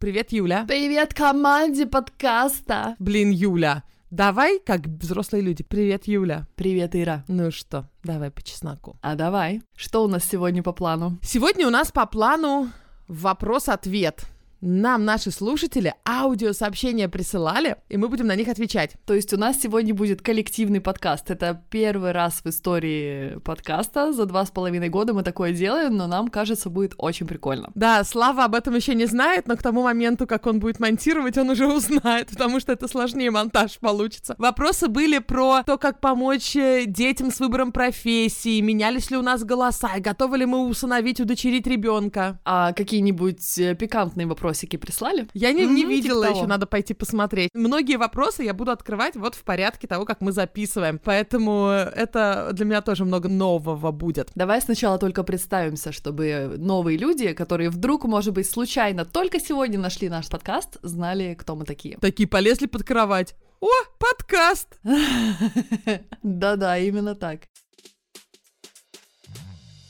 Привет, 0.00 0.32
Юля. 0.32 0.64
Привет 0.66 1.12
команде 1.12 1.84
подкаста. 1.84 2.96
Блин, 2.98 3.32
Юля, 3.32 3.82
давай 4.10 4.58
как 4.58 4.86
взрослые 4.86 5.42
люди. 5.42 5.62
Привет, 5.62 6.06
Юля. 6.06 6.46
Привет, 6.54 6.96
Ира. 6.96 7.22
Ну 7.28 7.50
что, 7.50 7.86
давай 8.02 8.30
по 8.30 8.40
чесноку. 8.42 8.96
А 9.02 9.14
давай. 9.14 9.60
Что 9.76 10.02
у 10.02 10.08
нас 10.08 10.24
сегодня 10.24 10.62
по 10.62 10.72
плану? 10.72 11.18
Сегодня 11.22 11.66
у 11.66 11.70
нас 11.70 11.92
по 11.92 12.06
плану 12.06 12.70
вопрос-ответ. 13.08 14.24
Нам 14.62 15.06
наши 15.06 15.30
слушатели 15.30 15.94
аудиосообщения 16.06 17.08
присылали, 17.08 17.76
и 17.88 17.96
мы 17.96 18.10
будем 18.10 18.26
на 18.26 18.36
них 18.36 18.46
отвечать. 18.46 18.92
То 19.06 19.14
есть 19.14 19.32
у 19.32 19.38
нас 19.38 19.58
сегодня 19.58 19.94
будет 19.94 20.20
коллективный 20.20 20.82
подкаст. 20.82 21.30
Это 21.30 21.62
первый 21.70 22.12
раз 22.12 22.42
в 22.44 22.46
истории 22.46 23.38
подкаста. 23.38 24.12
За 24.12 24.26
два 24.26 24.44
с 24.44 24.50
половиной 24.50 24.90
года 24.90 25.14
мы 25.14 25.22
такое 25.22 25.54
делаем, 25.54 25.96
но 25.96 26.06
нам 26.06 26.28
кажется, 26.28 26.68
будет 26.68 26.92
очень 26.98 27.26
прикольно. 27.26 27.70
Да, 27.74 28.04
Слава 28.04 28.44
об 28.44 28.54
этом 28.54 28.74
еще 28.74 28.94
не 28.94 29.06
знает, 29.06 29.48
но 29.48 29.56
к 29.56 29.62
тому 29.62 29.82
моменту, 29.82 30.26
как 30.26 30.46
он 30.46 30.60
будет 30.60 30.78
монтировать, 30.78 31.38
он 31.38 31.48
уже 31.48 31.66
узнает, 31.66 32.28
потому 32.30 32.60
что 32.60 32.72
это 32.72 32.86
сложнее 32.86 33.30
монтаж 33.30 33.78
получится. 33.78 34.34
Вопросы 34.36 34.88
были 34.88 35.20
про 35.20 35.62
то, 35.62 35.78
как 35.78 36.00
помочь 36.00 36.54
э, 36.54 36.84
детям 36.86 37.30
с 37.30 37.40
выбором 37.40 37.72
профессии, 37.72 38.60
менялись 38.60 39.10
ли 39.10 39.16
у 39.16 39.22
нас 39.22 39.42
голоса, 39.42 39.88
готовы 40.00 40.36
ли 40.36 40.44
мы 40.44 40.66
усыновить, 40.66 41.18
удочерить 41.18 41.66
ребенка. 41.66 42.40
А 42.44 42.74
какие-нибудь 42.74 43.58
э, 43.58 43.74
пикантные 43.74 44.26
вопросы 44.26 44.49
вопросики 44.50 44.76
прислали? 44.76 45.28
Я 45.34 45.52
не, 45.52 45.66
не 45.66 45.84
видела 45.84 46.24
типа 46.24 46.30
еще, 46.30 46.40
того. 46.40 46.48
надо 46.48 46.66
пойти 46.66 46.94
посмотреть. 46.94 47.50
Многие 47.54 47.96
вопросы 47.96 48.42
я 48.42 48.52
буду 48.52 48.72
открывать 48.72 49.16
вот 49.16 49.34
в 49.34 49.44
порядке 49.44 49.86
того, 49.86 50.04
как 50.04 50.20
мы 50.20 50.32
записываем. 50.32 50.98
Поэтому 51.02 51.68
это 51.68 52.50
для 52.52 52.64
меня 52.64 52.80
тоже 52.82 53.04
много 53.04 53.28
нового 53.28 53.92
будет. 53.92 54.30
Давай 54.34 54.60
сначала 54.60 54.98
только 54.98 55.22
представимся, 55.22 55.92
чтобы 55.92 56.54
новые 56.58 56.98
люди, 56.98 57.32
которые 57.32 57.70
вдруг, 57.70 58.04
может 58.04 58.34
быть, 58.34 58.50
случайно 58.50 59.04
только 59.04 59.38
сегодня 59.40 59.78
нашли 59.78 60.08
наш 60.08 60.28
подкаст, 60.28 60.78
знали, 60.82 61.36
кто 61.38 61.54
мы 61.54 61.64
такие. 61.64 61.96
Такие 61.98 62.28
полезли 62.28 62.66
под 62.66 62.82
кровать. 62.82 63.36
О, 63.60 63.68
подкаст! 63.98 64.80
Да-да, 66.22 66.78
именно 66.78 67.14
так. 67.14 67.40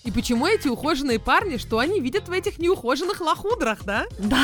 И 0.03 0.11
почему 0.11 0.47
эти 0.47 0.69
ухоженные 0.69 1.19
парни, 1.19 1.59
что 1.59 1.79
они 1.79 2.01
видят 2.01 2.29
в 2.29 2.33
этих 2.33 2.59
неухоженных 2.59 3.21
лохудрах, 3.21 3.85
да? 3.85 4.07
Да, 4.19 4.39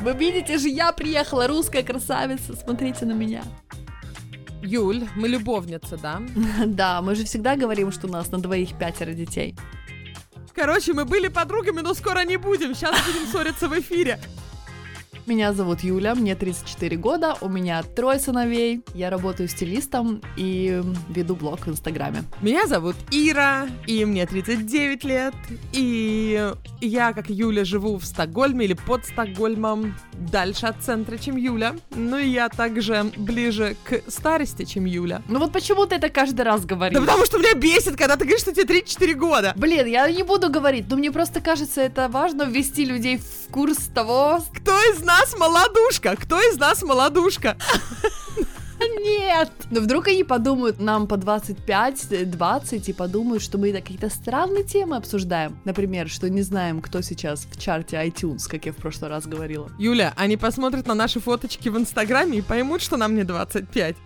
вы 0.00 0.12
видите 0.12 0.56
же, 0.58 0.68
я 0.68 0.90
приехала, 0.92 1.46
русская 1.46 1.82
красавица, 1.82 2.56
смотрите 2.56 3.04
на 3.04 3.12
меня. 3.12 3.44
Юль, 4.62 5.06
мы 5.16 5.28
любовницы, 5.28 5.98
да? 5.98 6.22
Да, 6.66 7.02
мы 7.02 7.14
же 7.14 7.24
всегда 7.24 7.56
говорим, 7.56 7.92
что 7.92 8.06
у 8.06 8.10
нас 8.10 8.30
на 8.30 8.38
двоих 8.38 8.78
пятеро 8.78 9.12
детей. 9.12 9.54
Короче, 10.54 10.92
мы 10.92 11.04
были 11.04 11.28
подругами, 11.28 11.80
но 11.80 11.94
скоро 11.94 12.24
не 12.24 12.36
будем. 12.36 12.74
Сейчас 12.74 12.96
будем 13.06 13.26
ссориться 13.26 13.68
в 13.68 13.78
эфире. 13.78 14.18
Меня 15.24 15.52
зовут 15.52 15.80
Юля, 15.82 16.16
мне 16.16 16.34
34 16.34 16.96
года, 16.96 17.36
у 17.40 17.48
меня 17.48 17.80
трое 17.84 18.18
сыновей, 18.18 18.82
я 18.92 19.08
работаю 19.08 19.48
стилистом 19.48 20.20
и 20.36 20.82
веду 21.08 21.36
блог 21.36 21.60
в 21.60 21.70
Инстаграме. 21.70 22.24
Меня 22.40 22.66
зовут 22.66 22.96
Ира, 23.12 23.68
и 23.86 24.04
мне 24.04 24.26
39 24.26 25.04
лет, 25.04 25.34
и 25.72 26.52
я, 26.80 27.12
как 27.12 27.30
Юля, 27.30 27.64
живу 27.64 27.98
в 27.98 28.04
Стокгольме 28.04 28.64
или 28.64 28.74
под 28.74 29.06
Стокгольмом, 29.06 29.94
дальше 30.12 30.66
от 30.66 30.82
центра, 30.82 31.16
чем 31.16 31.36
Юля. 31.36 31.76
Ну 31.94 32.18
и 32.18 32.28
я 32.28 32.48
также 32.48 33.04
ближе 33.16 33.76
к 33.84 34.02
старости, 34.08 34.64
чем 34.64 34.86
Юля. 34.86 35.22
Ну 35.28 35.38
вот 35.38 35.52
почему 35.52 35.86
ты 35.86 35.94
это 35.96 36.08
каждый 36.08 36.42
раз 36.42 36.64
говоришь? 36.64 36.98
Да 36.98 37.04
потому 37.04 37.24
что 37.26 37.38
меня 37.38 37.54
бесит, 37.54 37.96
когда 37.96 38.16
ты 38.16 38.24
говоришь, 38.24 38.40
что 38.40 38.52
тебе 38.52 38.64
34 38.64 39.14
года. 39.14 39.52
Блин, 39.54 39.86
я 39.86 40.10
не 40.10 40.24
буду 40.24 40.50
говорить, 40.50 40.86
но 40.90 40.96
мне 40.96 41.12
просто 41.12 41.40
кажется, 41.40 41.80
это 41.80 42.08
важно 42.08 42.42
ввести 42.42 42.84
людей 42.84 43.18
в 43.18 43.52
курс 43.52 43.88
того... 43.94 44.40
Кто 44.52 44.72
из 44.92 45.02
нас 45.02 45.11
молодушка? 45.38 46.16
Кто 46.16 46.40
из 46.40 46.58
нас 46.58 46.82
молодушка? 46.82 47.56
Нет! 49.00 49.50
Но 49.70 49.80
вдруг 49.80 50.08
они 50.08 50.24
подумают, 50.24 50.80
нам 50.80 51.06
по 51.06 51.14
25-20, 51.14 52.84
и 52.86 52.92
подумают, 52.92 53.42
что 53.42 53.58
мы 53.58 53.72
какие-то 53.72 54.08
странные 54.10 54.64
темы 54.64 54.96
обсуждаем. 54.96 55.58
Например, 55.64 56.08
что 56.08 56.28
не 56.28 56.42
знаем, 56.42 56.80
кто 56.80 57.00
сейчас 57.00 57.46
в 57.50 57.60
чарте 57.60 57.96
iTunes, 57.96 58.48
как 58.48 58.66
я 58.66 58.72
в 58.72 58.76
прошлый 58.76 59.10
раз 59.10 59.26
говорила. 59.26 59.70
Юля, 59.78 60.12
они 60.16 60.36
посмотрят 60.36 60.86
на 60.86 60.94
наши 60.94 61.20
фоточки 61.20 61.68
в 61.68 61.76
Инстаграме 61.76 62.38
и 62.38 62.42
поймут, 62.42 62.82
что 62.82 62.96
нам 62.96 63.14
не 63.14 63.24
25. 63.24 63.96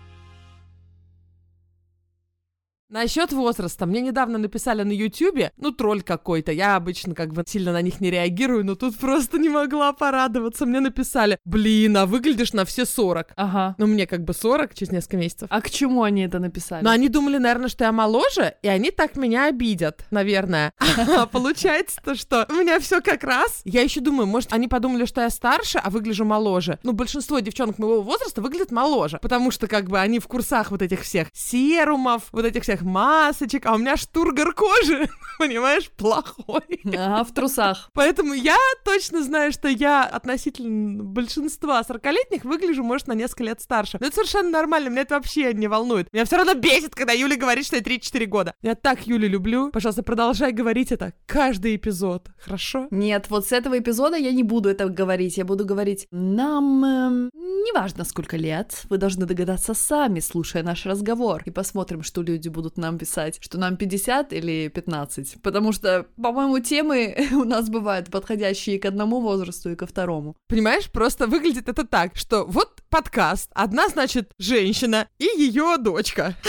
Насчет 2.89 3.33
возраста. 3.33 3.85
Мне 3.85 3.99
недавно 3.99 4.37
написали 4.37 4.83
на 4.83 4.93
Ютубе, 4.93 5.51
ну, 5.57 5.73
тролль 5.73 6.01
какой-то. 6.01 6.53
Я 6.53 6.77
обычно 6.77 7.13
как 7.13 7.33
бы 7.33 7.43
сильно 7.45 7.73
на 7.73 7.81
них 7.81 7.99
не 7.99 8.09
реагирую, 8.09 8.63
но 8.63 8.75
тут 8.75 8.97
просто 8.97 9.37
не 9.37 9.49
могла 9.49 9.91
порадоваться. 9.91 10.65
Мне 10.65 10.79
написали, 10.79 11.37
блин, 11.43 11.97
а 11.97 12.05
выглядишь 12.05 12.53
на 12.53 12.63
все 12.63 12.85
40. 12.85 13.33
Ага. 13.35 13.75
Ну, 13.77 13.87
мне 13.87 14.07
как 14.07 14.23
бы 14.23 14.33
40 14.33 14.73
через 14.73 14.93
несколько 14.93 15.17
месяцев. 15.17 15.49
А 15.51 15.59
к 15.59 15.69
чему 15.69 16.03
они 16.03 16.21
это 16.21 16.39
написали? 16.39 16.81
Но 16.81 16.89
они 16.89 17.09
думали, 17.09 17.37
наверное, 17.37 17.67
что 17.67 17.83
я 17.83 17.91
моложе, 17.91 18.55
и 18.61 18.69
они 18.69 18.91
так 18.91 19.17
меня 19.17 19.47
обидят, 19.47 20.05
наверное. 20.09 20.71
А 21.17 21.25
получается-то, 21.25 22.15
что 22.15 22.45
у 22.49 22.53
меня 22.53 22.79
все 22.79 23.01
как 23.01 23.23
раз. 23.23 23.61
Я 23.65 23.81
еще 23.81 24.01
думаю, 24.01 24.27
может, 24.27 24.53
они 24.53 24.67
подумали, 24.67 25.05
что 25.05 25.21
я 25.21 25.29
старше, 25.29 25.77
а 25.77 25.89
выгляжу 25.89 26.25
моложе. 26.25 26.79
Ну, 26.83 26.93
большинство 26.93 27.39
девчонок 27.39 27.79
моего 27.79 28.01
возраста 28.01 28.41
выглядят 28.41 28.71
моложе, 28.71 29.19
потому 29.21 29.51
что 29.51 29.67
как 29.67 29.89
бы 29.89 29.99
они 29.99 30.19
в 30.19 30.27
курсах 30.27 30.71
вот 30.71 30.81
этих 30.81 31.01
всех 31.01 31.27
серумов, 31.33 32.23
вот 32.31 32.45
этих 32.45 32.63
всех 32.63 32.76
масочек, 32.81 33.65
а 33.65 33.73
у 33.73 33.77
меня 33.77 33.97
штургер 33.97 34.53
кожи, 34.53 35.09
понимаешь, 35.39 35.89
плохой. 35.91 36.81
Ага, 36.85 37.23
в 37.23 37.33
трусах. 37.33 37.89
Поэтому 37.93 38.33
я 38.33 38.57
точно 38.85 39.23
знаю, 39.23 39.51
что 39.51 39.67
я 39.67 40.03
относительно 40.03 41.03
большинства 41.03 41.81
40-летних 41.81 42.43
выгляжу, 42.43 42.83
может, 42.83 43.07
на 43.07 43.13
несколько 43.13 43.43
лет 43.43 43.61
старше. 43.61 43.97
Но 43.99 44.07
это 44.07 44.15
совершенно 44.15 44.49
нормально, 44.49 44.89
меня 44.89 45.01
это 45.01 45.15
вообще 45.15 45.53
не 45.53 45.67
волнует. 45.67 46.11
Меня 46.13 46.25
все 46.25 46.37
равно 46.37 46.53
бесит, 46.53 46.95
когда 46.95 47.13
Юля 47.13 47.37
говорит, 47.37 47.65
что 47.65 47.75
я 47.75 47.81
34 47.81 48.25
года. 48.25 48.53
Я 48.61 48.75
так 48.75 49.07
Юлю 49.07 49.27
люблю. 49.27 49.69
Пожалуйста, 49.71 50.03
продолжай 50.03 50.51
говорить 50.51 50.91
это 50.91 51.13
каждый 51.25 51.75
эпизод, 51.75 52.29
хорошо? 52.37 52.87
Нет, 52.91 53.27
вот 53.29 53.47
с 53.47 53.51
этого 53.51 53.77
эпизода 53.79 54.17
я 54.17 54.31
не 54.31 54.43
буду 54.43 54.69
это 54.69 54.87
говорить. 54.87 55.37
Я 55.37 55.45
буду 55.45 55.65
говорить, 55.65 56.07
нам 56.11 56.85
эм, 56.85 57.29
неважно 57.47 58.03
сколько 58.03 58.37
лет, 58.37 58.83
вы 58.89 58.97
должны 58.97 59.25
догадаться 59.25 59.73
сами, 59.73 60.19
слушая 60.19 60.63
наш 60.63 60.85
разговор. 60.85 61.43
И 61.45 61.51
посмотрим, 61.51 62.03
что 62.03 62.21
люди 62.21 62.49
будут 62.49 62.77
нам 62.77 62.97
писать, 62.97 63.37
что 63.41 63.57
нам 63.57 63.77
50 63.77 64.33
или 64.33 64.67
15. 64.67 65.41
Потому 65.41 65.71
что, 65.71 66.05
по-моему, 66.21 66.59
темы 66.59 67.15
у 67.31 67.43
нас 67.43 67.69
бывают 67.69 68.09
подходящие 68.09 68.79
к 68.79 68.85
одному 68.85 69.21
возрасту 69.21 69.71
и 69.71 69.75
ко 69.75 69.85
второму. 69.85 70.35
Понимаешь, 70.47 70.89
просто 70.91 71.27
выглядит 71.27 71.69
это 71.69 71.85
так, 71.85 72.15
что 72.15 72.45
вот 72.45 72.81
подкаст, 72.89 73.49
одна, 73.53 73.89
значит, 73.89 74.31
женщина 74.39 75.07
и 75.19 75.25
ее 75.37 75.77
дочка. 75.77 76.35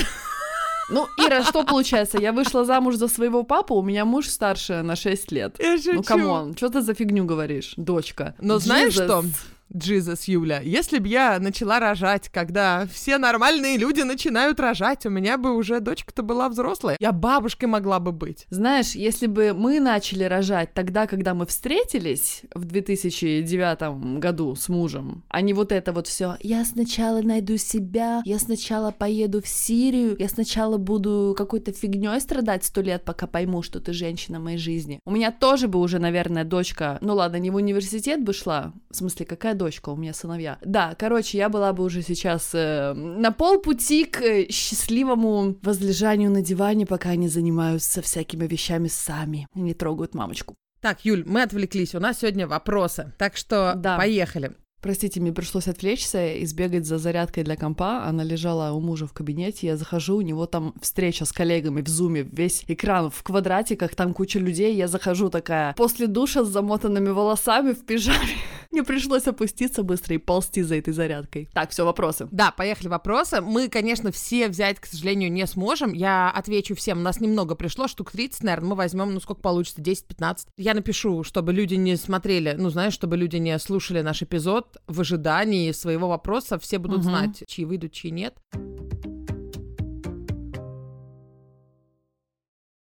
Ну, 0.91 1.06
Ира, 1.19 1.44
что 1.44 1.64
получается? 1.64 2.19
Я 2.19 2.32
вышла 2.32 2.64
замуж 2.64 2.97
за 2.97 3.08
своего 3.08 3.42
папу, 3.42 3.75
у 3.75 3.82
меня 3.82 4.06
муж 4.06 4.26
старше 4.28 4.81
на 4.81 4.97
6 4.97 5.32
лет. 5.32 5.56
Я 5.58 5.76
шучу. 5.76 5.92
Ну, 5.97 6.03
come 6.02 6.33
on, 6.33 6.56
что 6.56 6.70
ты 6.70 6.81
за 6.81 6.94
фигню 6.94 7.26
говоришь, 7.26 7.75
дочка? 7.76 8.34
Но 8.41 8.58
знаешь 8.58 8.94
Jesus. 8.94 9.04
что? 9.04 9.25
Jesus, 9.76 10.24
Юля, 10.24 10.60
если 10.60 10.98
бы 10.98 11.08
я 11.08 11.38
начала 11.38 11.78
рожать, 11.78 12.28
когда 12.28 12.86
все 12.92 13.18
нормальные 13.18 13.76
люди 13.76 14.00
начинают 14.00 14.60
рожать, 14.60 15.04
у 15.04 15.10
меня 15.10 15.36
бы 15.36 15.54
уже 15.54 15.80
дочка-то 15.80 16.22
была 16.22 16.48
взрослая. 16.48 16.96
Я 17.00 17.12
бабушкой 17.12 17.68
могла 17.68 18.00
бы 18.00 18.12
быть. 18.12 18.46
Знаешь, 18.50 18.92
если 18.92 19.26
бы 19.26 19.52
мы 19.54 19.80
начали 19.80 20.24
рожать 20.24 20.72
тогда, 20.72 21.06
когда 21.06 21.34
мы 21.34 21.46
встретились 21.46 22.42
в 22.54 22.64
2009 22.64 24.18
году 24.18 24.54
с 24.54 24.68
мужем, 24.68 25.24
а 25.28 25.40
не 25.42 25.52
вот 25.52 25.72
это 25.72 25.92
вот 25.92 26.06
все. 26.06 26.36
Я 26.40 26.64
сначала 26.64 27.20
найду 27.20 27.56
себя, 27.58 28.22
я 28.24 28.38
сначала 28.38 28.90
поеду 28.90 29.42
в 29.42 29.48
Сирию, 29.48 30.16
я 30.18 30.28
сначала 30.28 30.78
буду 30.78 31.34
какой-то 31.36 31.72
фигней 31.72 32.20
страдать 32.20 32.64
сто 32.64 32.80
лет, 32.80 33.04
пока 33.04 33.26
пойму, 33.26 33.62
что 33.62 33.80
ты 33.80 33.92
женщина 33.92 34.40
моей 34.40 34.58
жизни. 34.58 35.00
У 35.04 35.10
меня 35.10 35.30
тоже 35.30 35.68
бы 35.68 35.78
уже, 35.78 35.98
наверное, 35.98 36.44
дочка, 36.44 36.98
ну 37.02 37.14
ладно, 37.14 37.36
не 37.36 37.50
в 37.50 37.56
университет 37.56 38.22
бы 38.22 38.32
шла, 38.32 38.72
в 38.90 38.96
смысле, 38.96 39.26
какая 39.26 39.57
дочка, 39.58 39.91
у 39.91 39.96
меня 39.96 40.14
сыновья. 40.14 40.58
Да, 40.64 40.94
короче, 40.99 41.37
я 41.37 41.49
была 41.50 41.72
бы 41.75 41.84
уже 41.84 42.02
сейчас 42.02 42.50
э, 42.55 42.94
на 42.94 43.31
полпути 43.32 44.05
к 44.05 44.22
э, 44.22 44.46
счастливому 44.50 45.56
возлежанию 45.62 46.31
на 46.31 46.40
диване, 46.40 46.87
пока 46.87 47.10
они 47.10 47.28
занимаются 47.28 48.00
всякими 48.00 48.46
вещами 48.46 48.88
сами 48.88 49.46
не 49.55 49.75
трогают 49.75 50.14
мамочку. 50.14 50.55
Так, 50.81 51.05
Юль, 51.05 51.25
мы 51.26 51.43
отвлеклись, 51.43 51.94
у 51.94 52.00
нас 52.00 52.20
сегодня 52.20 52.46
вопросы, 52.46 53.12
так 53.19 53.37
что 53.37 53.75
Да. 53.76 53.96
поехали. 53.99 54.52
Простите, 54.80 55.20
мне 55.20 55.32
пришлось 55.32 55.66
отвлечься 55.66 56.34
и 56.34 56.46
сбегать 56.46 56.86
за 56.86 56.98
зарядкой 56.98 57.42
для 57.42 57.56
компа. 57.56 58.04
Она 58.04 58.22
лежала 58.22 58.72
у 58.72 58.80
мужа 58.80 59.08
в 59.08 59.12
кабинете. 59.12 59.66
Я 59.66 59.76
захожу, 59.76 60.16
у 60.16 60.20
него 60.20 60.46
там 60.46 60.72
встреча 60.80 61.25
с 61.25 61.32
коллегами 61.32 61.82
в 61.82 61.88
зуме, 61.88 62.22
весь 62.22 62.64
экран 62.69 63.10
в 63.10 63.22
квадратиках, 63.25 63.96
там 63.96 64.14
куча 64.14 64.38
людей. 64.38 64.76
Я 64.76 64.86
захожу 64.86 65.30
такая 65.30 65.75
после 65.75 66.06
душа 66.06 66.44
с 66.44 66.48
замотанными 66.48 67.08
волосами 67.08 67.72
в 67.72 67.84
пижаме. 67.84 68.19
Мне 68.70 68.84
пришлось 68.84 69.26
опуститься 69.26 69.82
быстро 69.82 70.14
и 70.14 70.19
ползти 70.19 70.62
за 70.62 70.76
этой 70.76 70.92
зарядкой. 70.92 71.48
Так, 71.54 71.70
все, 71.70 71.84
вопросы. 71.84 72.28
Да, 72.31 72.52
поехали 72.52 72.88
вопросы. 72.88 73.40
Мы, 73.40 73.69
конечно, 73.69 74.12
все 74.12 74.48
взять, 74.48 74.78
к 74.78 74.86
сожалению, 74.86 75.32
не 75.32 75.46
сможем. 75.46 75.92
Я 75.92 76.31
отвечу 76.31 76.76
всем. 76.76 76.98
У 76.98 77.02
нас 77.02 77.20
немного 77.20 77.54
пришло, 77.54 77.88
штук 77.88 78.12
30, 78.12 78.44
наверное. 78.44 78.69
Мы 78.69 78.76
возьмем, 78.76 79.12
ну, 79.12 79.20
сколько 79.20 79.40
получится, 79.40 79.81
10-15. 79.81 80.48
Я 80.58 80.74
напишу, 80.74 81.24
чтобы 81.24 81.52
люди 81.52 81.74
не 81.74 81.96
смотрели, 81.96 82.54
ну, 82.56 82.69
знаешь, 82.69 82.92
чтобы 82.92 83.16
люди 83.16 83.36
не 83.36 83.58
слушали 83.58 84.02
наш 84.02 84.22
эпизод 84.22 84.68
в 84.87 85.00
ожидании 85.00 85.73
своего 85.73 86.09
вопроса. 86.09 86.59
Все 86.59 86.79
будут 86.79 87.00
угу. 87.00 87.09
знать, 87.09 87.44
чьи 87.47 87.65
выйдут, 87.65 87.93
чьи 87.93 88.11
нет. 88.11 88.37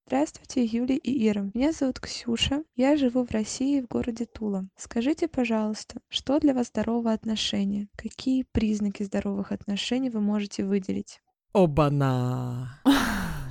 Здравствуйте, 0.09 0.65
Юлия 0.65 0.97
и 0.97 1.29
Ира. 1.29 1.51
Меня 1.53 1.71
зовут 1.71 1.99
Ксюша. 1.99 2.63
Я 2.75 2.97
живу 2.97 3.23
в 3.23 3.29
России, 3.29 3.79
в 3.79 3.87
городе 3.87 4.25
Тула. 4.25 4.67
Скажите, 4.75 5.27
пожалуйста, 5.27 5.99
что 6.09 6.39
для 6.39 6.55
вас 6.55 6.69
здоровое 6.69 7.13
отношение? 7.13 7.89
Какие 7.95 8.43
признаки 8.51 9.03
здоровых 9.03 9.51
отношений 9.51 10.09
вы 10.09 10.19
можете 10.19 10.65
выделить? 10.65 11.21
Оба-на! 11.53 12.81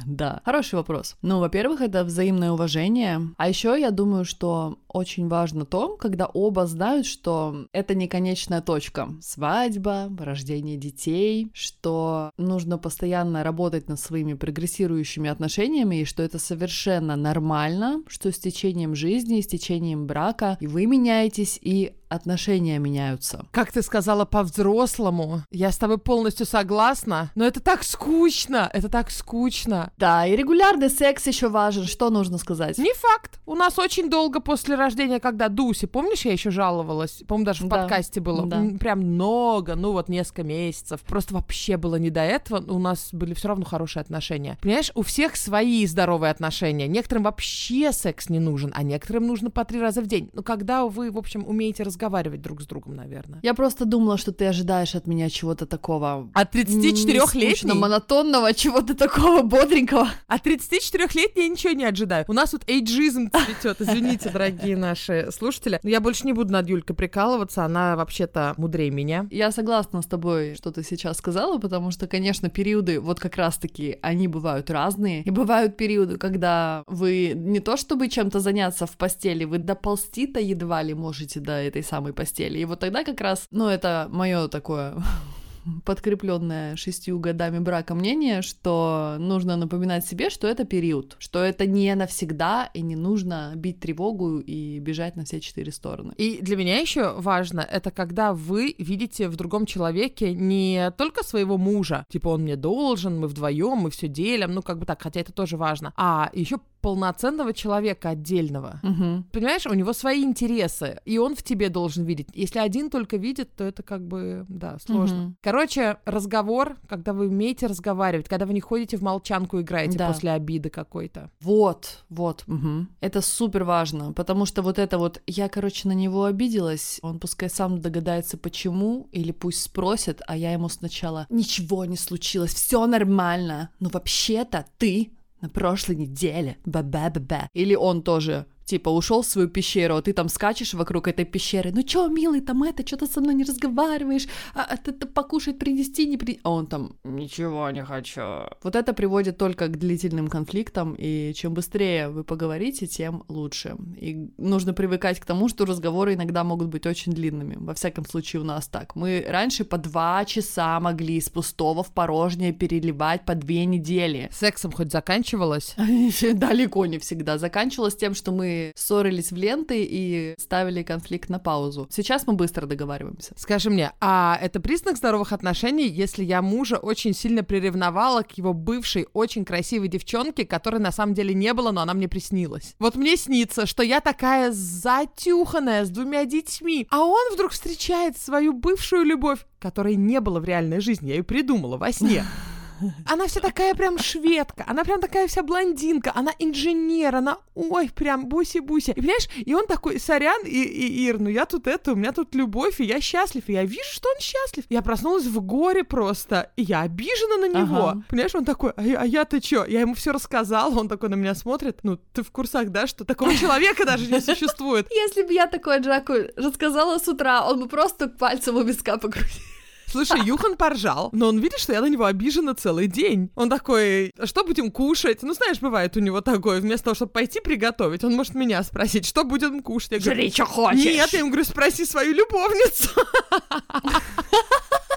Да, 0.19 0.41
хороший 0.45 0.77
вопрос. 0.77 1.17
Ну, 1.23 1.39
во-первых, 1.39 1.81
это 1.81 2.03
взаимное 2.03 2.51
уважение. 2.51 3.21
А 3.37 3.49
еще 3.49 3.79
я 3.79 3.91
думаю, 3.91 4.25
что 4.25 4.79
очень 4.89 5.29
важно 5.29 5.65
то, 5.65 5.97
когда 5.97 6.27
оба 6.27 6.67
знают, 6.67 7.07
что 7.07 7.67
это 7.73 7.95
не 7.95 8.09
конечная 8.09 8.63
точка. 8.63 9.11
Свадьба, 9.21 10.11
рождение 10.19 10.77
детей, 10.77 11.51
что 11.53 12.31
нужно 12.39 12.79
постоянно 12.79 13.45
работать 13.45 13.89
над 13.89 14.01
своими 14.01 14.35
прогрессирующими 14.35 15.29
отношениями, 15.29 16.01
и 16.01 16.05
что 16.05 16.23
это 16.23 16.39
совершенно 16.39 17.17
нормально, 17.17 18.03
что 18.09 18.33
с 18.33 18.39
течением 18.39 18.95
жизни, 18.95 19.41
с 19.41 19.47
течением 19.47 20.07
брака 20.07 20.57
и 20.61 20.67
вы 20.67 20.87
меняетесь, 20.87 21.59
и 21.61 21.93
отношения 22.09 22.79
меняются. 22.79 23.47
Как 23.51 23.73
ты 23.73 23.83
сказала 23.83 24.25
по-взрослому, 24.25 25.43
я 25.51 25.71
с 25.71 25.79
тобой 25.79 25.99
полностью 25.99 26.47
согласна, 26.47 27.31
но 27.35 27.45
это 27.45 27.61
так 27.61 27.85
скучно, 27.85 28.69
это 28.73 28.89
так 28.89 29.11
скучно. 29.11 29.93
Да, 29.99 30.27
и 30.27 30.37
регулярный 30.37 30.91
секс 30.91 31.27
еще 31.27 31.49
важен, 31.49 31.85
что 31.85 32.11
нужно 32.11 32.39
сказать? 32.39 32.79
Не 32.79 32.93
факт. 32.95 33.41
У 33.47 33.55
нас 33.55 33.79
очень 33.79 34.11
долго 34.11 34.41
после 34.41 34.75
рождения, 34.75 35.21
когда 35.21 35.49
Дуси, 35.49 35.87
помнишь, 35.87 36.25
я 36.25 36.33
еще 36.33 36.51
жаловалась, 36.51 37.23
по-моему, 37.27 37.47
даже 37.47 37.65
в 37.65 37.69
да. 37.69 37.77
подкасте 37.77 38.21
было, 38.21 38.47
да. 38.47 38.63
прям 38.79 39.01
много, 39.01 39.75
ну 39.75 39.93
вот 39.93 40.09
несколько 40.09 40.43
месяцев, 40.43 41.01
просто 41.03 41.35
вообще 41.35 41.77
было 41.77 41.97
не 41.97 42.11
до 42.11 42.21
этого, 42.21 42.63
у 42.73 42.79
нас 42.79 43.09
были 43.13 43.35
все 43.35 43.49
равно 43.49 43.65
хорошие 43.65 44.01
отношения. 44.01 44.59
Понимаешь, 44.63 44.91
у 44.95 45.03
всех 45.03 45.37
свои 45.37 45.87
здоровые 45.87 46.31
отношения, 46.31 46.89
некоторым 46.89 47.25
вообще 47.25 47.93
секс 47.93 48.29
не 48.29 48.39
нужен, 48.39 48.73
а 48.75 48.83
некоторым 48.83 49.27
нужно 49.27 49.51
по 49.51 49.65
три 49.65 49.81
раза 49.81 50.01
в 50.01 50.07
день. 50.07 50.31
Ну, 50.33 50.43
когда 50.43 50.85
вы, 50.87 51.11
в 51.11 51.19
общем, 51.19 51.45
умеете 51.47 51.83
разговаривать 51.83 51.98
друг 51.99 52.63
с 52.63 52.67
другом, 52.67 52.95
наверное. 52.97 53.41
Я 53.43 53.55
просто 53.55 53.85
думала, 53.85 54.19
что 54.19 54.33
ты 54.33 54.47
ожидаешь 54.47 54.95
от 54.95 55.07
меня 55.07 55.31
чего-то 55.31 55.67
такого... 55.67 56.31
От 56.35 56.55
34-летней? 56.55 57.73
монотонного, 57.75 58.55
чего-то 58.55 58.95
такого 58.95 59.43
бодренького. 59.43 60.09
От 60.27 60.47
34-летней 60.47 61.43
я 61.43 61.49
ничего 61.49 61.73
не 61.73 61.85
ожидаю. 61.85 62.25
У 62.29 62.33
нас 62.33 62.51
тут 62.51 62.69
эйджизм 62.69 63.31
цветет, 63.31 63.81
извините, 63.81 64.31
дорогие 64.31 64.77
наши 64.77 65.29
слушатели. 65.33 65.81
Но 65.83 65.91
я 65.91 66.01
больше 66.01 66.27
не 66.27 66.33
буду 66.33 66.53
над 66.53 66.69
Юлькой 66.69 66.97
прикалываться, 66.97 67.65
она 67.65 67.97
вообще-то 67.97 68.55
мудрее 68.57 68.91
меня. 68.91 69.27
Я 69.31 69.51
согласна 69.51 70.03
с 70.03 70.07
тобой, 70.07 70.55
что 70.55 70.71
ты 70.71 70.83
сейчас 70.83 71.19
сказала, 71.19 71.59
потому 71.59 71.91
что, 71.91 72.07
конечно, 72.07 72.49
периоды 72.49 73.01
вот 73.01 73.21
как 73.21 73.37
раз-таки, 73.37 73.99
они 74.03 74.29
бывают 74.29 74.71
разные. 74.71 75.23
И 75.23 75.31
бывают 75.31 75.77
периоды, 75.77 76.17
когда 76.19 76.83
вы 76.87 77.33
не 77.35 77.61
то 77.61 77.77
чтобы 77.77 78.09
чем-то 78.09 78.41
заняться 78.41 78.87
в 78.87 78.97
постели, 78.97 79.45
вы 79.45 79.59
доползти-то 79.59 80.41
едва 80.41 80.83
ли 80.83 80.95
можете 80.95 81.41
до 81.41 81.53
этой 81.53 81.83
самой 81.89 82.13
постели. 82.13 82.59
И 82.59 82.65
вот 82.65 82.81
тогда 82.81 83.05
как 83.05 83.21
раз, 83.21 83.47
ну, 83.51 83.69
это 83.69 84.09
мое 84.11 84.49
такое 84.49 84.97
подкрепленное 85.85 86.77
шестью 86.77 87.19
годами 87.19 87.59
брака 87.59 87.95
мнение, 87.95 88.43
что 88.43 89.17
нужно 89.19 89.57
напоминать 89.57 90.07
себе, 90.07 90.31
что 90.31 90.47
это 90.47 90.65
период, 90.65 91.17
что 91.19 91.43
это 91.43 91.67
не 91.67 91.95
навсегда, 91.95 92.71
и 92.75 92.83
не 92.83 92.97
нужно 92.97 93.53
бить 93.57 93.81
тревогу 93.81 94.39
и 94.39 94.79
бежать 94.79 95.17
на 95.17 95.25
все 95.25 95.41
четыре 95.41 95.73
стороны. 95.73 96.13
И 96.17 96.39
для 96.43 96.57
меня 96.57 96.79
еще 96.79 97.15
важно, 97.19 97.61
это 97.61 97.91
когда 97.91 98.33
вы 98.33 98.75
видите 98.79 99.29
в 99.29 99.37
другом 99.37 99.67
человеке 99.67 100.35
не 100.35 100.91
только 100.97 101.25
своего 101.25 101.59
мужа, 101.59 102.05
типа 102.09 102.29
он 102.29 102.43
мне 102.43 102.57
должен, 102.57 103.19
мы 103.19 103.29
вдвоем, 103.29 103.79
мы 103.79 103.91
все 103.91 104.09
делим, 104.09 104.53
ну 104.53 104.63
как 104.63 104.79
бы 104.79 104.87
так, 104.87 105.03
хотя 105.03 105.21
это 105.21 105.33
тоже 105.33 105.57
важно, 105.57 105.93
а 105.97 106.31
еще 106.33 106.59
полноценного 106.81 107.53
человека 107.53 108.11
отдельного. 108.11 108.81
Угу. 108.83 109.25
Понимаешь, 109.33 109.67
у 109.67 109.75
него 109.75 109.93
свои 109.93 110.23
интересы, 110.23 111.01
и 111.05 111.19
он 111.19 111.35
в 111.35 111.43
тебе 111.43 111.69
должен 111.69 112.05
видеть. 112.05 112.29
Если 112.35 112.59
один 112.59 112.91
только 112.91 113.17
видит, 113.17 113.55
то 113.57 113.65
это 113.65 113.83
как 113.83 114.07
бы, 114.07 114.47
да, 114.49 114.79
сложно. 114.79 115.27
Угу. 115.27 115.35
Короче, 115.43 115.99
разговор, 116.05 116.77
когда 116.89 117.13
вы 117.13 117.29
умеете 117.29 117.67
разговаривать, 117.67 118.29
когда 118.29 118.47
вы 118.47 118.55
не 118.55 118.61
ходите 118.61 118.97
в 118.97 119.03
молчанку 119.03 119.61
играете 119.61 119.99
да. 119.99 120.09
после 120.09 120.33
обиды 120.33 120.71
какой-то. 120.71 121.31
Вот, 121.41 122.05
вот. 122.09 122.45
Угу. 122.47 122.87
Это 123.01 123.21
супер 123.21 123.65
важно, 123.65 124.13
потому 124.13 124.47
что 124.47 124.63
вот 124.63 124.79
это 124.79 124.99
вот, 124.99 125.23
я, 125.27 125.49
короче, 125.49 125.89
на 125.89 125.93
него 125.93 126.25
обиделась, 126.25 126.99
он 127.03 127.19
пускай 127.19 127.51
сам 127.51 127.81
догадается, 127.81 128.37
почему, 128.39 129.09
или 129.13 129.33
пусть 129.33 129.63
спросит, 129.63 130.23
а 130.27 130.37
я 130.37 130.53
ему 130.53 130.69
сначала, 130.69 131.27
ничего 131.29 131.85
не 131.85 131.97
случилось, 131.97 132.55
все 132.55 132.87
нормально, 132.87 133.71
но 133.81 133.89
вообще-то 133.89 134.67
ты 134.79 135.13
на 135.41 135.49
прошлой 135.49 135.97
неделе, 135.97 136.57
ба-ба-ба-ба. 136.65 137.49
Или 137.55 137.75
он 137.75 138.03
тоже 138.03 138.47
типа, 138.69 138.91
ушел 138.91 139.23
в 139.23 139.27
свою 139.27 139.49
пещеру, 139.49 139.97
а 139.97 140.03
ты 140.03 140.13
там 140.13 140.29
скачешь 140.29 140.75
вокруг 140.75 141.09
этой 141.09 141.25
пещеры, 141.25 141.73
ну 141.73 141.83
чё, 141.83 142.09
милый, 142.09 142.41
там 142.41 142.63
это, 142.63 142.87
что 142.87 142.97
ты 142.97 143.07
со 143.07 143.21
мной 143.21 143.35
не 143.35 143.45
разговариваешь, 143.45 144.29
а, 144.55 144.63
а 144.63 144.77
ты, 144.77 144.93
покушать 144.93 145.59
принести, 145.59 146.07
не 146.07 146.17
при... 146.17 146.39
А 146.43 146.51
он 146.51 146.67
там, 146.67 146.97
ничего 147.05 147.71
не 147.71 147.85
хочу. 147.85 148.21
Вот 148.63 148.77
это 148.77 148.93
приводит 148.93 149.39
только 149.39 149.69
к 149.69 149.79
длительным 149.79 150.29
конфликтам, 150.29 150.95
и 150.99 151.33
чем 151.35 151.55
быстрее 151.55 152.09
вы 152.09 152.25
поговорите, 152.25 152.87
тем 152.87 153.23
лучше. 153.29 153.77
И 153.97 154.31
нужно 154.39 154.75
привыкать 154.75 155.19
к 155.21 155.25
тому, 155.25 155.49
что 155.49 155.65
разговоры 155.65 156.15
иногда 156.15 156.45
могут 156.45 156.69
быть 156.69 156.87
очень 156.87 157.13
длинными. 157.13 157.57
Во 157.59 157.73
всяком 157.73 158.05
случае, 158.05 158.43
у 158.43 158.45
нас 158.45 158.69
так. 158.69 158.97
Мы 158.97 159.25
раньше 159.29 159.65
по 159.65 159.79
два 159.79 160.25
часа 160.25 160.79
могли 160.81 161.17
из 161.17 161.29
пустого 161.29 161.83
в 161.83 161.93
порожнее 161.93 162.53
переливать 162.53 163.25
по 163.25 163.35
две 163.35 163.65
недели. 163.65 164.29
Сексом 164.33 164.73
хоть 164.73 164.93
заканчивалось? 164.93 165.75
Далеко 166.35 166.87
не 166.87 166.99
всегда. 166.99 167.39
Заканчивалось 167.39 167.97
тем, 167.97 168.15
что 168.15 168.33
мы 168.33 168.58
ссорились 168.75 169.33
в 169.33 169.37
ленты 169.37 169.87
и 169.89 170.35
ставили 170.39 170.83
конфликт 170.83 171.29
на 171.29 171.39
паузу. 171.39 171.89
Сейчас 171.91 172.27
мы 172.27 172.35
быстро 172.35 172.67
договариваемся. 172.67 173.33
Скажи 173.37 173.71
мне, 173.71 173.93
а 174.01 174.39
это 174.41 174.61
признак 174.61 174.97
здоровых 174.97 175.33
отношений, 175.33 175.89
если 175.89 176.25
я 176.25 176.43
мужа 176.43 176.77
очень 176.77 177.15
сильно 177.15 177.43
приревновала 177.43 178.23
к 178.23 178.33
его 178.33 178.53
бывшей 178.53 179.07
очень 179.13 179.45
красивой 179.45 179.89
девчонке, 179.89 180.45
которой 180.47 180.79
на 180.79 180.93
самом 180.93 181.15
деле 181.15 181.35
не 181.35 181.53
было, 181.55 181.71
но 181.71 181.83
она 181.83 181.95
мне 181.95 182.09
приснилась? 182.09 182.75
Вот 182.79 182.97
мне 182.97 183.17
снится, 183.17 183.67
что 183.67 183.83
я 183.83 184.01
такая 184.01 184.53
затюханная 184.53 185.85
с 185.85 185.91
двумя 185.91 186.25
детьми, 186.25 186.87
а 186.91 187.05
он 187.05 187.33
вдруг 187.33 187.53
встречает 187.53 188.17
свою 188.19 188.53
бывшую 188.53 189.05
любовь, 189.05 189.45
которой 189.59 189.97
не 189.97 190.21
было 190.21 190.41
в 190.41 190.45
реальной 190.45 190.81
жизни, 190.81 191.09
я 191.09 191.17
ее 191.17 191.25
придумала 191.25 191.77
во 191.77 191.93
сне. 191.93 192.25
Она 193.07 193.27
вся 193.27 193.41
такая 193.41 193.75
прям 193.75 193.99
шведка, 193.99 194.65
она 194.67 194.85
прям 194.85 195.01
такая 195.01 195.27
вся 195.27 195.43
блондинка, 195.43 196.13
она 196.15 196.33
инженер, 196.39 197.17
она, 197.17 197.39
ой, 197.55 197.91
прям 197.95 198.27
буси-буси. 198.27 198.91
И 198.93 198.95
понимаешь, 198.95 199.29
и 199.37 199.55
он 199.55 199.67
такой, 199.67 200.01
сорян, 200.01 200.41
и, 200.45 200.63
и 200.63 201.07
Ир, 201.07 201.19
ну 201.21 201.29
я 201.29 201.45
тут 201.45 201.67
это, 201.67 201.93
у 201.93 201.97
меня 201.97 202.13
тут 202.13 202.35
любовь, 202.35 202.81
и 202.81 202.85
я 202.85 203.01
счастлив, 203.01 203.45
и 203.49 203.53
я 203.53 203.65
вижу, 203.65 203.91
что 203.93 204.09
он 204.09 204.21
счастлив. 204.21 204.65
Я 204.69 204.83
проснулась 204.83 205.25
в 205.25 205.41
горе 205.41 205.85
просто, 205.85 206.51
и 206.57 206.63
я 206.63 206.83
обижена 206.83 207.37
на 207.37 207.49
него. 207.49 207.89
Ага. 207.89 208.03
Понимаешь, 208.09 208.35
он 208.35 208.45
такой, 208.45 208.71
а, 208.71 208.83
а 209.01 209.07
я-то 209.07 209.41
чё? 209.41 209.65
Я 209.65 209.81
ему 209.81 209.95
все 209.95 210.13
рассказала, 210.13 210.79
он 210.79 210.89
такой 210.89 211.09
на 211.09 211.15
меня 211.15 211.35
смотрит, 211.35 211.81
ну 211.83 211.99
ты 212.13 212.23
в 212.23 212.31
курсах, 212.31 212.71
да, 212.71 212.87
что 212.87 213.05
такого 213.05 213.35
человека 213.37 213.85
даже 213.85 214.11
не 214.11 214.21
существует. 214.21 214.87
Если 214.91 215.23
бы 215.23 215.33
я 215.33 215.47
такой 215.47 215.81
Джаку 215.81 216.15
рассказала 216.37 216.99
с 216.99 217.09
утра, 217.09 217.47
он 217.49 217.61
бы 217.61 217.69
просто 217.69 218.09
пальцем 218.09 218.57
у 218.57 218.63
виска 218.63 218.97
покрутил. 218.99 219.43
Слушай, 219.91 220.21
Юхан 220.25 220.57
поржал, 220.57 221.11
но 221.13 221.29
он 221.29 221.39
видит, 221.39 221.59
что 221.59 221.73
я 221.73 221.81
на 221.81 221.89
него 221.89 222.05
обижена 222.05 222.55
целый 222.55 222.87
день. 222.87 223.31
Он 223.35 223.49
такой, 223.49 224.13
что 224.25 224.45
будем 224.45 224.71
кушать? 224.71 225.23
Ну, 225.23 225.33
знаешь, 225.33 225.61
бывает 225.61 225.97
у 225.97 226.01
него 226.01 226.21
такое, 226.21 226.61
вместо 226.61 226.85
того, 226.85 226.95
чтобы 226.95 227.13
пойти 227.13 227.41
приготовить, 227.41 228.05
он 228.05 228.15
может 228.15 228.35
меня 228.35 228.63
спросить, 228.63 229.07
что 229.07 229.25
будем 229.25 229.63
кушать? 229.63 229.93
Я 229.93 229.99
говорю, 229.99 230.21
Жри, 230.21 230.31
что 230.31 230.45
хочешь. 230.45 230.85
Нет, 230.85 231.13
я 231.13 231.19
ему 231.21 231.31
говорю, 231.31 231.45
спроси 231.45 231.85
свою 231.85 232.15
любовницу. 232.15 232.91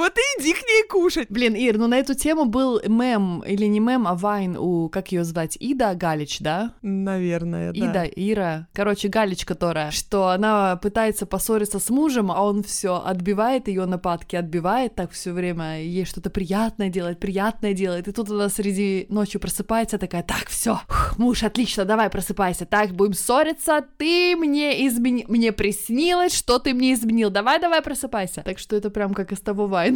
Вот 0.00 0.16
и 0.16 0.40
иди 0.40 0.54
к 0.54 0.62
ней 0.66 0.88
кушать. 0.88 1.26
Блин, 1.28 1.54
Ир, 1.54 1.76
ну 1.76 1.86
на 1.86 1.98
эту 1.98 2.14
тему 2.14 2.46
был 2.46 2.80
мем, 2.86 3.44
или 3.46 3.66
не 3.66 3.80
мем, 3.80 4.06
а 4.08 4.14
вайн 4.14 4.56
у, 4.56 4.88
как 4.88 5.12
ее 5.12 5.24
звать, 5.24 5.58
Ида 5.60 5.94
Галич, 5.94 6.38
да? 6.40 6.72
Наверное, 6.80 7.72
да. 7.74 7.78
Ида, 7.78 8.04
Ира, 8.04 8.68
короче, 8.72 9.08
Галич, 9.08 9.44
которая, 9.44 9.90
что 9.90 10.28
она 10.28 10.76
пытается 10.76 11.26
поссориться 11.26 11.78
с 11.78 11.90
мужем, 11.90 12.32
а 12.32 12.42
он 12.42 12.62
все 12.62 13.02
отбивает 13.04 13.68
ее 13.68 13.84
нападки, 13.84 14.36
отбивает 14.36 14.94
так 14.94 15.10
все 15.10 15.32
время, 15.32 15.82
ей 15.82 16.06
что-то 16.06 16.30
приятное 16.30 16.88
делает, 16.88 17.20
приятное 17.20 17.74
делает, 17.74 18.08
и 18.08 18.12
тут 18.12 18.30
она 18.30 18.48
среди 18.48 19.04
ночи 19.10 19.38
просыпается 19.38 19.98
такая, 19.98 20.22
так, 20.22 20.48
все, 20.48 20.80
муж, 21.18 21.42
отлично, 21.42 21.84
давай 21.84 22.08
просыпайся, 22.08 22.64
так, 22.64 22.92
будем 22.92 23.12
ссориться, 23.12 23.84
ты 23.98 24.34
мне 24.34 24.86
изменил, 24.86 25.26
мне 25.28 25.52
приснилось, 25.52 26.34
что 26.34 26.58
ты 26.58 26.72
мне 26.72 26.94
изменил, 26.94 27.28
давай, 27.28 27.60
давай, 27.60 27.82
просыпайся. 27.82 28.40
Так 28.42 28.58
что 28.58 28.76
это 28.76 28.88
прям 28.88 29.12
как 29.12 29.32
из 29.32 29.40
того 29.40 29.66
вайна. 29.66 29.89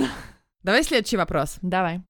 Давай 0.62 0.82
следующий 0.82 1.16
вопрос. 1.16 1.58
Давай. 1.62 2.00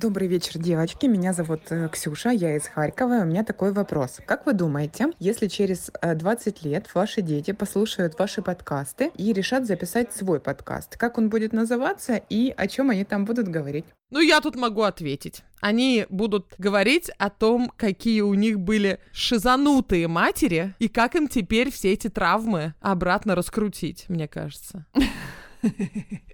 Добрый 0.00 0.28
вечер, 0.28 0.58
девочки. 0.58 1.06
Меня 1.06 1.32
зовут 1.32 1.62
э, 1.70 1.88
Ксюша, 1.88 2.30
я 2.30 2.54
из 2.54 2.68
Харькова. 2.68 3.18
И 3.18 3.22
у 3.22 3.24
меня 3.24 3.42
такой 3.42 3.72
вопрос. 3.72 4.18
Как 4.26 4.46
вы 4.46 4.52
думаете, 4.52 5.08
если 5.18 5.48
через 5.48 5.90
э, 6.00 6.14
20 6.14 6.62
лет 6.62 6.88
ваши 6.94 7.20
дети 7.20 7.50
послушают 7.50 8.16
ваши 8.16 8.40
подкасты 8.40 9.10
и 9.16 9.32
решат 9.32 9.66
записать 9.66 10.14
свой 10.14 10.38
подкаст, 10.38 10.96
как 10.96 11.18
он 11.18 11.28
будет 11.28 11.52
называться 11.52 12.14
и 12.28 12.54
о 12.56 12.68
чем 12.68 12.90
они 12.90 13.02
там 13.02 13.24
будут 13.24 13.48
говорить? 13.48 13.86
Ну, 14.12 14.20
я 14.20 14.40
тут 14.40 14.54
могу 14.54 14.82
ответить. 14.82 15.42
Они 15.60 16.06
будут 16.10 16.54
говорить 16.58 17.10
о 17.18 17.28
том, 17.28 17.72
какие 17.76 18.20
у 18.20 18.34
них 18.34 18.60
были 18.60 19.00
шизанутые 19.10 20.06
матери, 20.06 20.76
и 20.78 20.86
как 20.86 21.16
им 21.16 21.26
теперь 21.26 21.72
все 21.72 21.92
эти 21.94 22.08
травмы 22.08 22.74
обратно 22.80 23.34
раскрутить, 23.34 24.04
мне 24.08 24.28
кажется. 24.28 24.86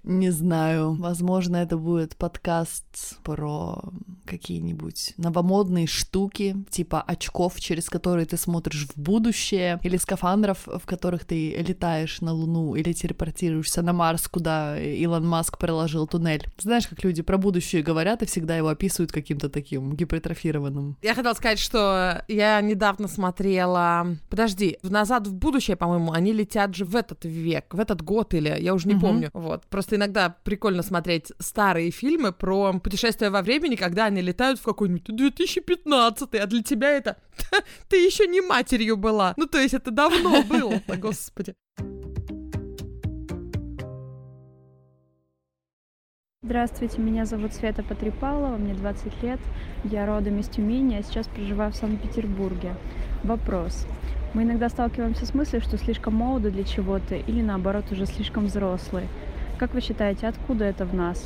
Не 0.03 0.29
знаю. 0.31 0.93
Возможно, 0.95 1.57
это 1.57 1.77
будет 1.77 2.15
подкаст 2.15 3.17
про 3.23 3.81
какие-нибудь 4.25 5.13
новомодные 5.17 5.87
штуки, 5.87 6.55
типа 6.69 7.01
очков, 7.01 7.59
через 7.59 7.89
которые 7.89 8.25
ты 8.25 8.37
смотришь 8.37 8.87
в 8.87 8.97
будущее, 8.99 9.79
или 9.83 9.97
скафандров, 9.97 10.67
в 10.67 10.85
которых 10.85 11.25
ты 11.25 11.55
летаешь 11.55 12.21
на 12.21 12.33
Луну, 12.33 12.75
или 12.75 12.93
телепортируешься 12.93 13.81
на 13.81 13.93
Марс, 13.93 14.27
куда 14.27 14.79
Илон 14.79 15.27
Маск 15.27 15.57
проложил 15.57 16.07
туннель. 16.07 16.45
Знаешь, 16.59 16.87
как 16.87 17.03
люди 17.03 17.21
про 17.21 17.37
будущее 17.37 17.81
говорят 17.81 18.21
и 18.21 18.25
всегда 18.25 18.55
его 18.57 18.69
описывают 18.69 19.11
каким-то 19.11 19.49
таким 19.49 19.95
гипертрофированным. 19.95 20.97
Я 21.01 21.15
хотела 21.15 21.33
сказать, 21.33 21.59
что 21.59 22.23
я 22.27 22.61
недавно 22.61 23.07
смотрела... 23.07 24.07
Подожди, 24.29 24.77
в 24.83 24.91
«Назад 24.91 25.27
в 25.27 25.33
будущее», 25.33 25.75
по-моему, 25.77 26.11
они 26.11 26.33
летят 26.33 26.75
же 26.75 26.85
в 26.85 26.95
этот 26.95 27.25
век, 27.25 27.73
в 27.73 27.79
этот 27.79 28.01
год 28.01 28.33
или... 28.33 28.55
Я 28.59 28.73
уже 28.73 28.87
не 28.87 28.93
Мгм. 28.95 29.01
помню. 29.01 29.14
Вот. 29.33 29.65
Просто 29.67 29.95
иногда 29.95 30.35
прикольно 30.43 30.83
смотреть 30.83 31.31
старые 31.39 31.91
фильмы 31.91 32.31
про 32.31 32.73
путешествия 32.79 33.29
во 33.29 33.41
времени, 33.41 33.75
когда 33.75 34.05
они 34.05 34.21
летают 34.21 34.59
в 34.59 34.63
какой-нибудь 34.63 35.15
2015 35.15 36.35
а 36.35 36.45
для 36.45 36.63
тебя 36.63 36.91
это... 36.91 37.17
Ты 37.89 37.97
еще 37.97 38.27
не 38.27 38.41
матерью 38.41 38.97
была. 38.97 39.33
Ну, 39.37 39.45
то 39.45 39.59
есть 39.59 39.73
это 39.73 39.91
давно 39.91 40.43
было-то, 40.49 40.97
господи. 40.97 41.55
Здравствуйте, 46.45 47.01
меня 47.01 47.25
зовут 47.25 47.55
Света 47.55 47.81
Потрепалова, 47.81 48.57
мне 48.57 48.75
20 48.75 49.23
лет, 49.23 49.39
я 49.83 50.05
родом 50.05 50.37
из 50.37 50.47
Тюмени, 50.47 50.97
а 50.97 51.01
сейчас 51.01 51.27
проживаю 51.27 51.71
в 51.71 51.75
Санкт-Петербурге. 51.75 52.75
Вопрос. 53.23 53.87
Мы 54.35 54.43
иногда 54.43 54.67
сталкиваемся 54.67 55.25
с 55.25 55.33
мыслью, 55.33 55.61
что 55.61 55.77
слишком 55.77 56.15
молоды 56.15 56.51
для 56.51 56.65
чего-то 56.65 57.15
или 57.15 57.41
наоборот 57.41 57.85
уже 57.91 58.05
слишком 58.05 58.47
взрослые. 58.47 59.07
Как 59.57 59.73
вы 59.73 59.79
считаете, 59.79 60.27
откуда 60.27 60.65
это 60.65 60.83
в 60.83 60.93
нас? 60.93 61.25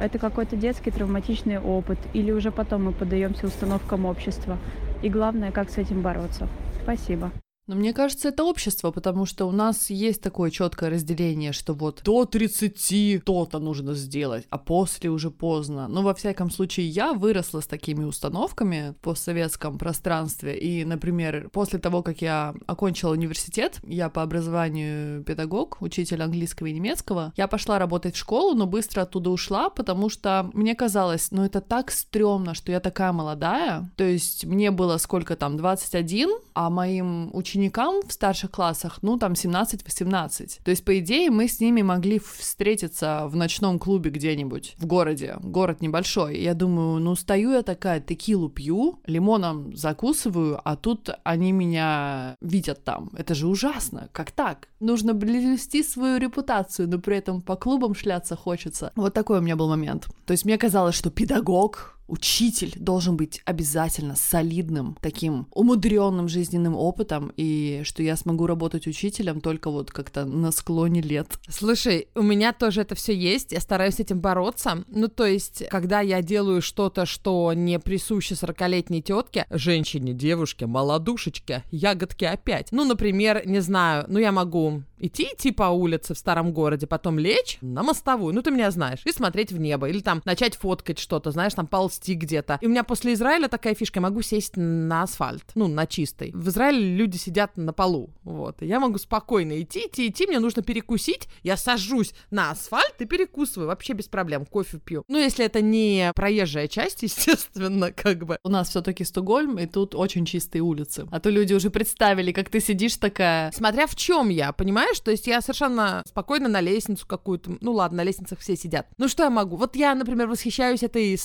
Это 0.00 0.18
какой-то 0.18 0.56
детский 0.56 0.90
травматичный 0.90 1.58
опыт 1.58 1.98
или 2.14 2.32
уже 2.32 2.50
потом 2.50 2.86
мы 2.86 2.92
поддаемся 2.92 3.46
установкам 3.46 4.06
общества? 4.06 4.56
И 5.02 5.10
главное, 5.10 5.52
как 5.52 5.68
с 5.68 5.76
этим 5.76 6.00
бороться? 6.00 6.48
Спасибо. 6.82 7.30
Но 7.66 7.74
мне 7.74 7.92
кажется, 7.92 8.28
это 8.28 8.44
общество, 8.44 8.92
потому 8.92 9.26
что 9.26 9.46
у 9.46 9.50
нас 9.50 9.90
есть 9.90 10.22
такое 10.22 10.50
четкое 10.50 10.90
разделение, 10.90 11.52
что 11.52 11.74
вот 11.74 12.00
до 12.04 12.24
30 12.24 13.24
то-то 13.24 13.58
нужно 13.58 13.94
сделать, 13.94 14.44
а 14.50 14.58
после 14.58 15.10
уже 15.10 15.30
поздно. 15.30 15.88
Но 15.88 16.02
во 16.02 16.14
всяком 16.14 16.50
случае, 16.50 16.86
я 16.86 17.12
выросла 17.12 17.60
с 17.60 17.66
такими 17.66 18.04
установками 18.04 18.94
в 18.96 19.02
постсоветском 19.02 19.78
пространстве. 19.78 20.56
И, 20.58 20.84
например, 20.84 21.48
после 21.52 21.80
того, 21.80 22.02
как 22.02 22.22
я 22.22 22.54
окончила 22.66 23.12
университет, 23.12 23.80
я 23.84 24.10
по 24.10 24.22
образованию 24.22 25.24
педагог, 25.24 25.78
учитель 25.80 26.22
английского 26.22 26.68
и 26.68 26.72
немецкого, 26.72 27.32
я 27.36 27.48
пошла 27.48 27.80
работать 27.80 28.14
в 28.14 28.18
школу, 28.18 28.54
но 28.54 28.66
быстро 28.66 29.02
оттуда 29.02 29.30
ушла, 29.30 29.70
потому 29.70 30.08
что 30.08 30.50
мне 30.52 30.76
казалось, 30.76 31.32
ну 31.32 31.44
это 31.44 31.60
так 31.60 31.90
стрёмно, 31.90 32.54
что 32.54 32.70
я 32.70 32.78
такая 32.78 33.10
молодая. 33.10 33.90
То 33.96 34.04
есть 34.04 34.44
мне 34.44 34.70
было 34.70 34.98
сколько 34.98 35.34
там, 35.34 35.56
21, 35.56 36.30
а 36.54 36.70
моим 36.70 37.30
ученикам 37.56 38.02
в 38.06 38.12
старших 38.12 38.50
классах, 38.50 38.98
ну, 39.02 39.18
там 39.18 39.32
17-18. 39.32 40.60
То 40.62 40.70
есть, 40.70 40.84
по 40.84 40.98
идее, 40.98 41.30
мы 41.30 41.48
с 41.48 41.60
ними 41.60 41.82
могли 41.82 42.18
встретиться 42.18 43.26
в 43.28 43.36
ночном 43.36 43.78
клубе 43.78 44.10
где-нибудь 44.10 44.74
в 44.78 44.86
городе. 44.86 45.36
Город 45.40 45.80
небольшой. 45.80 46.38
Я 46.38 46.54
думаю, 46.54 47.00
ну, 47.00 47.16
стою 47.16 47.52
я 47.52 47.62
такая, 47.62 48.00
текилу 48.00 48.50
пью, 48.50 49.00
лимоном 49.06 49.74
закусываю, 49.74 50.60
а 50.64 50.76
тут 50.76 51.08
они 51.24 51.52
меня 51.52 52.36
видят 52.40 52.84
там. 52.84 53.10
Это 53.16 53.34
же 53.34 53.46
ужасно. 53.46 54.08
Как 54.12 54.30
так? 54.30 54.68
Нужно 54.80 55.14
блюсти 55.14 55.82
свою 55.82 56.18
репутацию, 56.18 56.88
но 56.88 56.98
при 56.98 57.16
этом 57.16 57.40
по 57.40 57.56
клубам 57.56 57.94
шляться 57.94 58.36
хочется. 58.36 58.92
Вот 58.96 59.14
такой 59.14 59.38
у 59.38 59.42
меня 59.42 59.56
был 59.56 59.68
момент. 59.68 60.08
То 60.26 60.32
есть 60.32 60.44
мне 60.44 60.58
казалось, 60.58 60.94
что 60.94 61.10
педагог 61.10 61.95
учитель 62.08 62.74
должен 62.76 63.16
быть 63.16 63.40
обязательно 63.44 64.16
солидным, 64.16 64.96
таким 65.00 65.46
умудренным 65.52 66.28
жизненным 66.28 66.74
опытом, 66.74 67.32
и 67.36 67.82
что 67.84 68.02
я 68.02 68.16
смогу 68.16 68.46
работать 68.46 68.86
учителем 68.86 69.40
только 69.40 69.70
вот 69.70 69.90
как-то 69.90 70.24
на 70.24 70.52
склоне 70.52 71.00
лет. 71.00 71.26
Слушай, 71.48 72.08
у 72.14 72.22
меня 72.22 72.52
тоже 72.52 72.82
это 72.82 72.94
все 72.94 73.14
есть, 73.14 73.52
я 73.52 73.60
стараюсь 73.60 73.96
с 73.96 74.00
этим 74.00 74.20
бороться. 74.20 74.84
Ну, 74.88 75.08
то 75.08 75.26
есть, 75.26 75.64
когда 75.68 76.00
я 76.00 76.22
делаю 76.22 76.62
что-то, 76.62 77.06
что 77.06 77.52
не 77.52 77.78
присуще 77.78 78.34
40-летней 78.34 79.02
тетке, 79.02 79.46
женщине, 79.50 80.12
девушке, 80.12 80.66
малодушечке, 80.66 81.64
ягодке 81.70 82.28
опять. 82.28 82.68
Ну, 82.72 82.84
например, 82.84 83.42
не 83.46 83.60
знаю, 83.60 84.04
ну 84.08 84.18
я 84.18 84.32
могу 84.32 84.82
идти 84.98 85.28
идти 85.32 85.52
по 85.52 85.64
улице 85.64 86.14
в 86.14 86.18
старом 86.18 86.52
городе, 86.52 86.86
потом 86.86 87.18
лечь 87.18 87.58
на 87.60 87.82
мостовую, 87.82 88.34
ну 88.34 88.42
ты 88.42 88.50
меня 88.50 88.70
знаешь, 88.70 89.00
и 89.04 89.12
смотреть 89.12 89.52
в 89.52 89.58
небо, 89.58 89.88
или 89.88 90.00
там 90.00 90.22
начать 90.24 90.56
фоткать 90.56 90.98
что-то, 90.98 91.30
знаешь, 91.30 91.54
там 91.54 91.66
ползти 91.96 92.14
где-то. 92.14 92.58
И 92.60 92.66
у 92.66 92.70
меня 92.70 92.84
после 92.84 93.12
Израиля 93.14 93.48
такая 93.48 93.74
фишка, 93.74 93.98
я 93.98 94.02
могу 94.02 94.22
сесть 94.22 94.56
на 94.56 95.02
асфальт, 95.02 95.44
ну, 95.54 95.68
на 95.68 95.86
чистый. 95.86 96.30
В 96.32 96.48
Израиле 96.48 96.96
люди 96.96 97.16
сидят 97.16 97.56
на 97.56 97.72
полу, 97.72 98.10
вот. 98.22 98.62
И 98.62 98.66
я 98.66 98.80
могу 98.80 98.98
спокойно 98.98 99.60
идти, 99.60 99.86
идти, 99.86 100.08
идти, 100.08 100.26
мне 100.26 100.38
нужно 100.38 100.62
перекусить, 100.62 101.28
я 101.42 101.56
сажусь 101.56 102.12
на 102.30 102.50
асфальт 102.50 102.94
и 103.00 103.06
перекусываю, 103.06 103.68
вообще 103.68 103.92
без 103.94 104.08
проблем, 104.08 104.46
кофе 104.46 104.78
пью. 104.78 105.04
Ну, 105.08 105.18
если 105.18 105.44
это 105.44 105.60
не 105.60 106.12
проезжая 106.14 106.68
часть, 106.68 107.02
естественно, 107.02 107.92
как 107.92 108.24
бы. 108.24 108.38
У 108.44 108.48
нас 108.48 108.68
все-таки 108.70 109.04
Стокгольм, 109.04 109.58
и 109.58 109.66
тут 109.66 109.94
очень 109.94 110.24
чистые 110.24 110.62
улицы. 110.62 111.06
А 111.10 111.20
то 111.20 111.30
люди 111.30 111.54
уже 111.54 111.70
представили, 111.70 112.32
как 112.32 112.48
ты 112.48 112.60
сидишь 112.60 112.96
такая... 112.96 113.50
Смотря 113.52 113.86
в 113.86 113.94
чем 113.94 114.28
я, 114.28 114.52
понимаешь? 114.52 115.00
То 115.00 115.10
есть 115.10 115.26
я 115.26 115.40
совершенно 115.40 116.02
спокойно 116.06 116.48
на 116.48 116.60
лестницу 116.60 117.06
какую-то... 117.06 117.56
Ну 117.60 117.72
ладно, 117.72 117.98
на 117.98 118.02
лестницах 118.02 118.40
все 118.40 118.56
сидят. 118.56 118.86
Ну 118.98 119.08
что 119.08 119.24
я 119.24 119.30
могу? 119.30 119.56
Вот 119.56 119.76
я, 119.76 119.94
например, 119.94 120.26
восхищаюсь 120.26 120.82
этой 120.82 121.16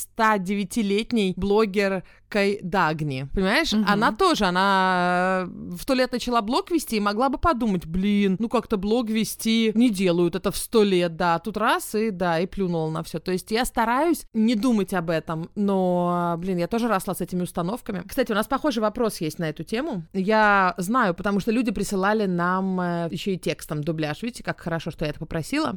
109-летней 0.64 1.34
блогеркой 1.36 2.60
Дагни. 2.62 3.28
Понимаешь? 3.34 3.74
Мгм. 3.74 3.86
Она 3.88 4.12
тоже, 4.12 4.46
она 4.46 5.48
в 5.48 5.82
сто 5.82 5.94
лет 5.94 6.12
начала 6.12 6.42
блог 6.42 6.72
вести 6.72 6.98
и 6.98 7.00
могла 7.00 7.30
бы 7.30 7.38
подумать, 7.38 7.86
блин, 7.86 8.38
ну 8.40 8.50
как-то 8.50 8.78
блог 8.78 9.10
вести 9.10 9.72
не 9.76 9.90
делают 9.90 10.36
это 10.36 10.52
в 10.52 10.58
сто 10.58 10.84
лет, 10.84 11.16
да. 11.16 11.40
Тут 11.40 11.58
раз 11.58 11.96
и 11.96 12.12
да, 12.12 12.40
и 12.40 12.46
плюнула 12.46 12.90
на 12.90 13.04
все. 13.04 13.20
То 13.20 13.32
есть 13.32 13.52
я 13.52 13.66
стараюсь 13.66 14.26
не 14.34 14.56
думать 14.56 14.94
об 14.94 15.10
этом, 15.10 15.50
но, 15.56 16.36
блин, 16.38 16.58
я 16.58 16.68
тоже 16.68 16.88
росла 16.88 17.16
с 17.16 17.22
этими 17.22 17.44
установками. 17.44 18.04
Кстати, 18.08 18.32
у 18.32 18.36
нас 18.36 18.48
похожий 18.48 18.82
вопрос 18.82 19.22
есть 19.22 19.40
на 19.40 19.50
эту 19.50 19.64
тему. 19.64 20.04
Я 20.14 20.74
знаю, 20.78 21.14
потому 21.14 21.40
что 21.40 21.52
люди 21.52 21.72
присылали 21.72 22.26
нам 22.26 22.80
э, 22.80 23.10
еще 23.12 23.34
и 23.34 23.38
текстом 23.38 23.84
дубляж. 23.84 24.22
Видите, 24.22 24.44
как 24.44 24.60
хорошо, 24.62 24.92
что 24.92 25.06
я 25.06 25.12
это 25.12 25.20
попросила. 25.20 25.76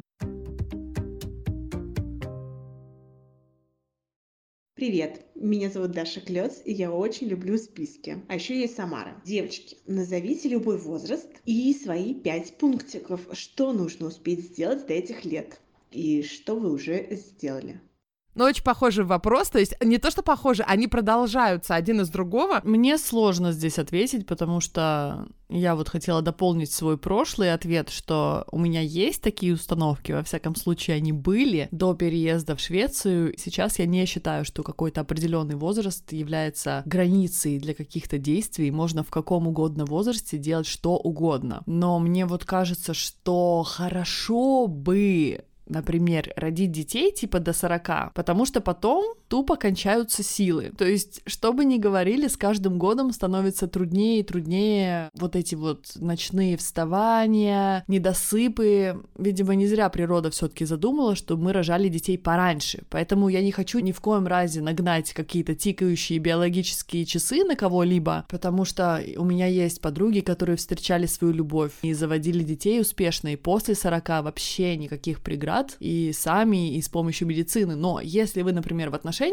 Привет, 4.75 5.25
меня 5.35 5.69
зовут 5.69 5.91
Даша 5.91 6.19
Клёц, 6.19 6.57
и 6.65 6.73
я 6.73 6.91
очень 6.91 7.27
люблю 7.27 7.57
списки. 7.57 8.21
А 8.27 8.35
еще 8.35 8.59
есть 8.59 8.75
Самара. 8.75 9.15
Девочки, 9.23 9.77
назовите 9.87 10.49
любой 10.49 10.77
возраст 10.77 11.29
и 11.45 11.73
свои 11.73 12.13
пять 12.13 12.57
пунктиков, 12.57 13.21
что 13.31 13.71
нужно 13.71 14.07
успеть 14.07 14.41
сделать 14.41 14.85
до 14.85 14.93
этих 14.93 15.23
лет. 15.23 15.61
И 15.91 16.23
что 16.23 16.55
вы 16.55 16.73
уже 16.73 17.07
сделали. 17.11 17.79
Но 18.35 18.45
очень 18.45 18.63
похожий 18.63 19.05
вопрос, 19.05 19.49
то 19.49 19.59
есть 19.59 19.73
не 19.81 19.97
то, 19.97 20.11
что 20.11 20.21
похожи, 20.21 20.63
они 20.63 20.87
продолжаются 20.87 21.75
один 21.75 22.01
из 22.01 22.09
другого. 22.09 22.61
Мне 22.63 22.97
сложно 22.97 23.51
здесь 23.51 23.79
ответить, 23.79 24.27
потому 24.27 24.59
что 24.59 25.27
я 25.49 25.75
вот 25.75 25.89
хотела 25.89 26.21
дополнить 26.21 26.71
свой 26.71 26.97
прошлый 26.97 27.53
ответ, 27.53 27.89
что 27.89 28.45
у 28.51 28.59
меня 28.59 28.81
есть 28.81 29.21
такие 29.21 29.53
установки, 29.53 30.11
во 30.11 30.23
всяком 30.23 30.55
случае 30.55 30.97
они 30.97 31.13
были 31.13 31.69
до 31.71 31.93
переезда 31.93 32.55
в 32.55 32.59
Швецию. 32.59 33.33
Сейчас 33.37 33.79
я 33.79 33.85
не 33.85 34.05
считаю, 34.05 34.43
что 34.43 34.63
какой-то 34.63 35.01
определенный 35.01 35.55
возраст 35.55 36.11
является 36.11 36.83
границей 36.85 37.59
для 37.59 37.73
каких-то 37.73 38.17
действий. 38.17 38.71
Можно 38.71 39.03
в 39.03 39.11
каком 39.11 39.47
угодно 39.47 39.85
возрасте 39.85 40.37
делать 40.37 40.67
что 40.67 40.97
угодно. 40.97 41.63
Но 41.67 41.99
мне 41.99 42.25
вот 42.25 42.43
кажется, 42.43 42.93
что 42.93 43.63
хорошо 43.63 44.67
бы 44.67 45.45
например, 45.67 46.33
родить 46.35 46.71
детей 46.71 47.11
типа 47.11 47.39
до 47.39 47.53
40, 47.53 48.13
потому 48.13 48.45
что 48.45 48.61
потом 48.61 49.15
тупо 49.35 49.57
кончаются 49.57 50.23
силы. 50.23 50.71
То 50.77 50.85
есть, 50.85 51.21
что 51.25 51.51
бы 51.51 51.65
ни 51.65 51.77
говорили, 51.77 52.29
с 52.29 52.37
каждым 52.37 52.77
годом 52.77 53.11
становится 53.11 53.67
труднее 53.67 54.21
и 54.21 54.23
труднее 54.23 55.09
вот 55.13 55.35
эти 55.35 55.55
вот 55.55 55.91
ночные 55.95 56.55
вставания, 56.55 57.83
недосыпы. 57.89 59.03
Видимо, 59.17 59.55
не 59.55 59.67
зря 59.67 59.89
природа 59.89 60.29
все 60.29 60.47
таки 60.47 60.63
задумала, 60.63 61.17
что 61.17 61.35
мы 61.35 61.51
рожали 61.51 61.89
детей 61.89 62.17
пораньше. 62.17 62.83
Поэтому 62.89 63.27
я 63.27 63.41
не 63.41 63.51
хочу 63.51 63.79
ни 63.79 63.91
в 63.91 63.99
коем 63.99 64.25
разе 64.25 64.61
нагнать 64.61 65.11
какие-то 65.11 65.53
тикающие 65.53 66.19
биологические 66.19 67.03
часы 67.03 67.43
на 67.43 67.57
кого-либо, 67.57 68.25
потому 68.29 68.63
что 68.63 69.03
у 69.17 69.25
меня 69.25 69.47
есть 69.47 69.81
подруги, 69.81 70.21
которые 70.21 70.55
встречали 70.55 71.07
свою 71.07 71.33
любовь 71.33 71.73
и 71.81 71.91
заводили 71.91 72.41
детей 72.41 72.79
успешно, 72.79 73.33
и 73.33 73.35
после 73.35 73.75
40 73.75 74.07
вообще 74.23 74.77
никаких 74.77 75.19
преград 75.19 75.75
и 75.81 76.13
сами, 76.13 76.77
и 76.77 76.81
с 76.81 76.87
помощью 76.87 77.27
медицины. 77.27 77.75
Но 77.75 77.99
если 77.99 78.41
вы, 78.41 78.53
например, 78.53 78.91
в 78.91 78.95
отношениях, 78.95 79.24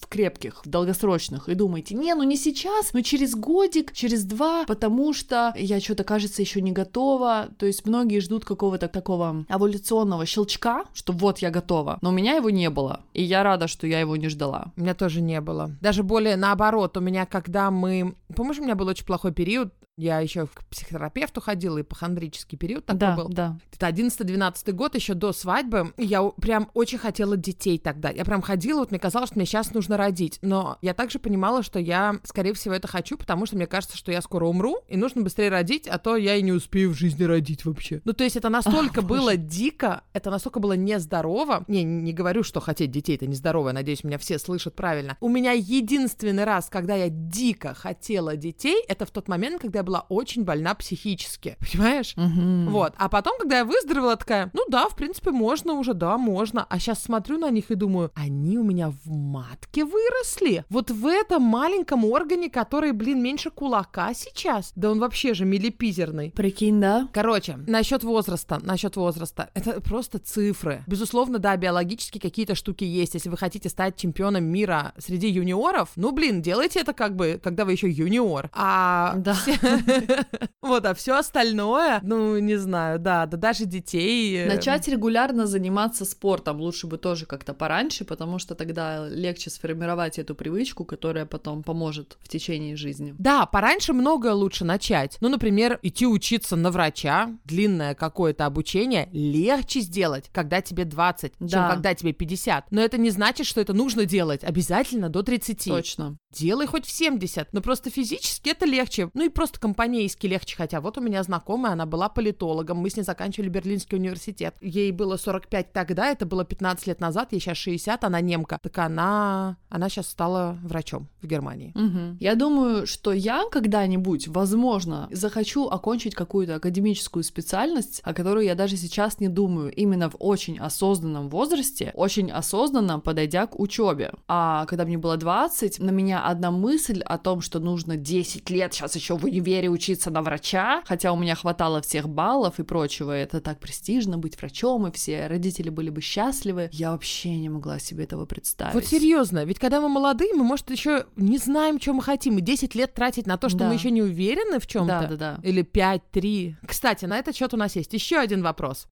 в 0.00 0.06
крепких, 0.08 0.62
в 0.64 0.68
долгосрочных, 0.68 1.48
и 1.48 1.54
думаете, 1.54 1.94
не, 1.94 2.14
ну 2.14 2.22
не 2.22 2.36
сейчас, 2.36 2.92
но 2.92 3.00
через 3.00 3.34
годик, 3.34 3.92
через 3.92 4.24
два, 4.24 4.64
потому 4.64 5.12
что 5.12 5.54
я 5.56 5.80
что-то, 5.80 6.04
кажется, 6.04 6.42
еще 6.42 6.60
не 6.60 6.72
готова. 6.72 7.48
То 7.58 7.66
есть 7.66 7.86
многие 7.86 8.20
ждут 8.20 8.44
какого-то 8.44 8.88
такого 8.88 9.44
эволюционного 9.48 10.26
щелчка, 10.26 10.84
что 10.94 11.12
вот 11.12 11.38
я 11.38 11.50
готова. 11.50 11.98
Но 12.02 12.10
у 12.10 12.12
меня 12.12 12.34
его 12.34 12.50
не 12.50 12.70
было. 12.70 13.00
И 13.14 13.22
я 13.22 13.42
рада, 13.42 13.68
что 13.68 13.86
я 13.86 14.00
его 14.00 14.16
не 14.16 14.28
ждала. 14.28 14.72
У 14.76 14.80
меня 14.80 14.94
тоже 14.94 15.20
не 15.20 15.40
было. 15.40 15.70
Даже 15.80 16.02
более 16.02 16.36
наоборот, 16.36 16.96
у 16.96 17.00
меня, 17.00 17.26
когда 17.26 17.70
мы... 17.70 18.14
Помнишь, 18.34 18.58
у 18.58 18.62
меня 18.62 18.74
был 18.74 18.86
очень 18.86 19.06
плохой 19.06 19.32
период, 19.32 19.72
я 19.98 20.20
еще 20.20 20.46
к 20.46 20.64
психотерапевту 20.70 21.40
ходила, 21.40 21.78
и 21.78 21.82
похондрический 21.82 22.56
период 22.56 22.86
такой 22.86 23.00
да, 23.00 23.16
был. 23.16 23.28
Да, 23.28 23.58
Это 23.72 23.88
11-12 23.88 24.72
год, 24.72 24.94
еще 24.94 25.14
до 25.14 25.32
свадьбы. 25.32 25.92
Я 25.96 26.22
прям 26.22 26.70
очень 26.72 26.98
хотела 26.98 27.36
детей 27.36 27.78
тогда. 27.78 28.08
Я 28.08 28.24
прям 28.24 28.40
ходила, 28.40 28.78
вот 28.78 28.92
мне 28.92 29.00
казалось, 29.00 29.30
что 29.30 29.38
мне 29.38 29.44
сейчас 29.44 29.74
нужно 29.74 29.96
родить. 29.96 30.38
Но 30.40 30.78
я 30.82 30.94
также 30.94 31.18
понимала, 31.18 31.64
что 31.64 31.80
я, 31.80 32.20
скорее 32.22 32.54
всего, 32.54 32.74
это 32.74 32.86
хочу, 32.86 33.18
потому 33.18 33.44
что 33.46 33.56
мне 33.56 33.66
кажется, 33.66 33.96
что 33.96 34.12
я 34.12 34.22
скоро 34.22 34.46
умру, 34.46 34.78
и 34.88 34.96
нужно 34.96 35.22
быстрее 35.22 35.48
родить, 35.48 35.88
а 35.88 35.98
то 35.98 36.16
я 36.16 36.36
и 36.36 36.42
не 36.42 36.52
успею 36.52 36.90
в 36.90 36.94
жизни 36.94 37.24
родить 37.24 37.64
вообще. 37.64 38.00
Ну, 38.04 38.12
то 38.12 38.22
есть 38.22 38.36
это 38.36 38.50
настолько 38.50 39.02
было 39.02 39.36
дико, 39.36 40.02
это 40.12 40.30
настолько 40.30 40.60
было 40.60 40.74
нездорово. 40.74 41.64
Не, 41.66 41.82
не 41.82 42.12
говорю, 42.12 42.44
что 42.44 42.60
хотеть 42.60 42.92
детей 42.92 43.16
это 43.16 43.26
нездорово, 43.26 43.68
я 43.68 43.74
надеюсь, 43.74 44.04
меня 44.04 44.18
все 44.18 44.38
слышат 44.38 44.76
правильно. 44.76 45.16
У 45.20 45.28
меня 45.28 45.52
единственный 45.52 46.44
раз, 46.44 46.68
когда 46.70 46.94
я 46.94 47.08
дико 47.08 47.74
хотела 47.74 48.36
детей, 48.36 48.84
это 48.86 49.04
в 49.04 49.10
тот 49.10 49.26
момент, 49.26 49.60
когда 49.60 49.80
я 49.80 49.87
была 49.88 50.04
очень 50.08 50.44
больна 50.44 50.74
психически, 50.74 51.56
понимаешь? 51.72 52.12
Мгм. 52.16 52.68
Вот. 52.70 52.92
А 52.98 53.08
потом, 53.08 53.38
когда 53.38 53.58
я 53.58 53.64
выздоровела, 53.64 54.16
такая, 54.16 54.50
ну 54.52 54.62
да, 54.68 54.88
в 54.88 54.96
принципе, 54.96 55.30
можно 55.30 55.72
уже, 55.74 55.94
да, 55.94 56.18
можно. 56.18 56.66
А 56.68 56.78
сейчас 56.78 57.02
смотрю 57.02 57.38
на 57.38 57.50
них 57.50 57.70
и 57.70 57.74
думаю, 57.74 58.10
они 58.14 58.58
у 58.58 58.64
меня 58.64 58.90
в 58.90 59.08
матке 59.10 59.84
выросли. 59.84 60.64
Вот 60.68 60.90
в 60.90 61.06
этом 61.06 61.42
маленьком 61.42 62.04
органе, 62.04 62.50
который, 62.50 62.92
блин, 62.92 63.22
меньше 63.22 63.50
кулака 63.50 64.12
сейчас. 64.14 64.72
Да 64.76 64.90
он 64.90 64.98
вообще 65.00 65.32
же 65.34 65.44
милипизерный. 65.44 66.30
Прикинь, 66.32 66.80
да? 66.80 67.08
Короче, 67.12 67.56
насчет 67.66 68.04
возраста, 68.04 68.58
насчет 68.62 68.96
возраста, 68.96 69.50
это 69.54 69.80
просто 69.80 70.18
цифры. 70.18 70.82
Безусловно, 70.86 71.38
да, 71.38 71.56
биологически 71.56 72.18
какие-то 72.18 72.54
штуки 72.54 72.84
есть. 72.84 73.14
Если 73.14 73.28
вы 73.28 73.36
хотите 73.36 73.68
стать 73.68 73.96
чемпионом 73.96 74.44
мира 74.44 74.92
среди 74.98 75.28
юниоров, 75.28 75.90
ну, 75.96 76.12
блин, 76.12 76.42
делайте 76.42 76.80
это 76.80 76.92
как 76.92 77.16
бы, 77.16 77.40
когда 77.42 77.64
вы 77.64 77.72
еще 77.72 77.88
юниор. 77.88 78.50
А 78.52 79.14
Да. 79.16 79.34
все- 79.34 79.58
Вот, 80.60 80.84
а 80.84 80.92
все 80.94 81.16
остальное, 81.16 82.00
ну, 82.02 82.36
не 82.38 82.56
знаю, 82.56 82.98
да, 82.98 83.24
да 83.26 83.36
даже 83.38 83.64
детей. 83.64 84.36
э, 84.36 84.46
Начать 84.48 84.86
регулярно 84.88 85.46
заниматься 85.46 86.04
спортом 86.04 86.60
лучше 86.60 86.86
бы 86.86 86.98
тоже 86.98 87.24
как-то 87.26 87.54
пораньше, 87.54 88.04
потому 88.04 88.38
что 88.38 88.54
тогда 88.54 89.08
легче 89.08 89.48
сформировать 89.50 90.18
эту 90.18 90.34
привычку, 90.34 90.84
которая 90.84 91.24
потом 91.26 91.62
поможет 91.62 92.18
в 92.20 92.28
течение 92.28 92.76
жизни. 92.76 93.14
Да, 93.18 93.46
пораньше 93.46 93.92
многое 93.94 94.34
лучше 94.34 94.64
начать. 94.66 95.16
Ну, 95.20 95.28
например, 95.30 95.78
идти 95.82 96.06
учиться 96.06 96.56
на 96.56 96.70
врача, 96.70 97.30
длинное 97.44 97.94
какое-то 97.94 98.44
обучение, 98.44 99.08
легче 99.12 99.80
сделать, 99.80 100.28
когда 100.32 100.60
тебе 100.60 100.84
20, 100.84 101.32
чем 101.38 101.48
Да. 101.48 101.70
когда 101.70 101.94
тебе 101.94 102.12
50. 102.12 102.70
Но 102.70 102.82
это 102.82 102.98
не 102.98 103.10
значит, 103.10 103.46
что 103.46 103.60
это 103.60 103.72
нужно 103.72 104.04
делать 104.04 104.44
обязательно 104.44 105.08
до 105.08 105.22
30. 105.22 105.64
Точно. 105.64 106.18
Делай 106.30 106.66
хоть 106.66 106.84
в 106.84 106.90
70, 106.90 107.52
но 107.54 107.62
просто 107.62 107.88
физически 107.90 108.50
это 108.50 108.66
легче. 108.66 109.10
Ну 109.14 109.24
и 109.24 109.28
просто 109.30 109.58
компанейски 109.68 110.26
легче, 110.26 110.56
хотя 110.56 110.80
вот 110.80 110.96
у 110.96 111.02
меня 111.02 111.22
знакомая, 111.22 111.72
она 111.72 111.84
была 111.84 112.08
политологом, 112.08 112.78
мы 112.78 112.88
с 112.88 112.96
ней 112.96 113.02
заканчивали 113.02 113.50
Берлинский 113.50 113.98
университет. 113.98 114.54
Ей 114.62 114.92
было 114.92 115.18
45 115.18 115.72
тогда, 115.74 116.10
это 116.10 116.24
было 116.24 116.42
15 116.42 116.86
лет 116.86 117.00
назад, 117.00 117.32
ей 117.32 117.40
сейчас 117.40 117.58
60, 117.58 118.02
она 118.04 118.22
немка. 118.22 118.58
Так 118.62 118.78
она, 118.78 119.58
она 119.68 119.90
сейчас 119.90 120.06
стала 120.06 120.56
врачом 120.62 121.06
в 121.20 121.26
Германии. 121.26 121.72
Мгм. 121.74 122.16
Я 122.18 122.34
думаю, 122.34 122.86
что 122.86 123.12
я 123.12 123.44
когда-нибудь, 123.50 124.28
возможно, 124.28 125.08
захочу 125.10 125.68
окончить 125.68 126.14
какую-то 126.14 126.54
академическую 126.54 127.22
специальность, 127.22 128.00
о 128.04 128.14
которой 128.14 128.46
я 128.46 128.54
даже 128.54 128.78
сейчас 128.78 129.20
не 129.20 129.28
думаю, 129.28 129.70
именно 129.70 130.08
в 130.08 130.16
очень 130.18 130.58
осознанном 130.58 131.28
возрасте, 131.28 131.92
очень 131.94 132.30
осознанно 132.30 133.00
подойдя 133.00 133.46
к 133.46 133.60
учебе. 133.60 134.12
А 134.28 134.64
когда 134.64 134.86
мне 134.86 134.96
было 134.96 135.18
20, 135.18 135.78
на 135.78 135.90
меня 135.90 136.24
одна 136.24 136.50
мысль 136.50 137.02
о 137.02 137.18
том, 137.18 137.42
что 137.42 137.60
нужно 137.60 137.96
10 137.96 138.48
лет 138.48 138.72
сейчас 138.72 138.96
еще 138.96 139.18
в 139.18 139.24
универе 139.24 139.57
учиться 139.66 140.10
на 140.10 140.22
врача, 140.22 140.82
хотя 140.86 141.12
у 141.12 141.16
меня 141.16 141.34
хватало 141.34 141.82
всех 141.82 142.08
баллов 142.08 142.60
и 142.60 142.62
прочего, 142.62 143.10
это 143.10 143.40
так 143.40 143.58
престижно 143.58 144.16
быть 144.18 144.40
врачом, 144.40 144.86
и 144.86 144.92
все 144.92 145.26
родители 145.26 145.70
были 145.70 145.90
бы 145.90 146.00
счастливы, 146.00 146.68
я 146.72 146.92
вообще 146.92 147.36
не 147.36 147.48
могла 147.48 147.80
себе 147.80 148.04
этого 148.04 148.26
представить. 148.26 148.74
Вот 148.74 148.84
серьезно, 148.86 149.44
ведь 149.44 149.58
когда 149.58 149.80
мы 149.80 149.88
молодые, 149.88 150.32
мы, 150.34 150.44
может, 150.44 150.70
еще 150.70 151.06
не 151.16 151.38
знаем, 151.38 151.80
что 151.80 151.92
мы 151.94 152.02
хотим, 152.02 152.38
и 152.38 152.40
10 152.40 152.74
лет 152.76 152.94
тратить 152.94 153.26
на 153.26 153.36
то, 153.36 153.48
что 153.48 153.58
Да. 153.58 153.68
мы 153.68 153.74
еще 153.74 153.90
не 153.90 154.02
уверены 154.02 154.60
в 154.60 154.66
чем-то. 154.68 155.00
Да, 155.00 155.06
да, 155.08 155.16
да. 155.16 155.40
Или 155.42 155.62
5-3. 155.62 156.54
Кстати, 156.66 157.06
на 157.06 157.18
этот 157.18 157.34
счет 157.34 157.52
у 157.54 157.56
нас 157.56 157.74
есть 157.74 157.92
еще 157.92 158.18
один 158.18 158.42
вопрос. 158.42 158.86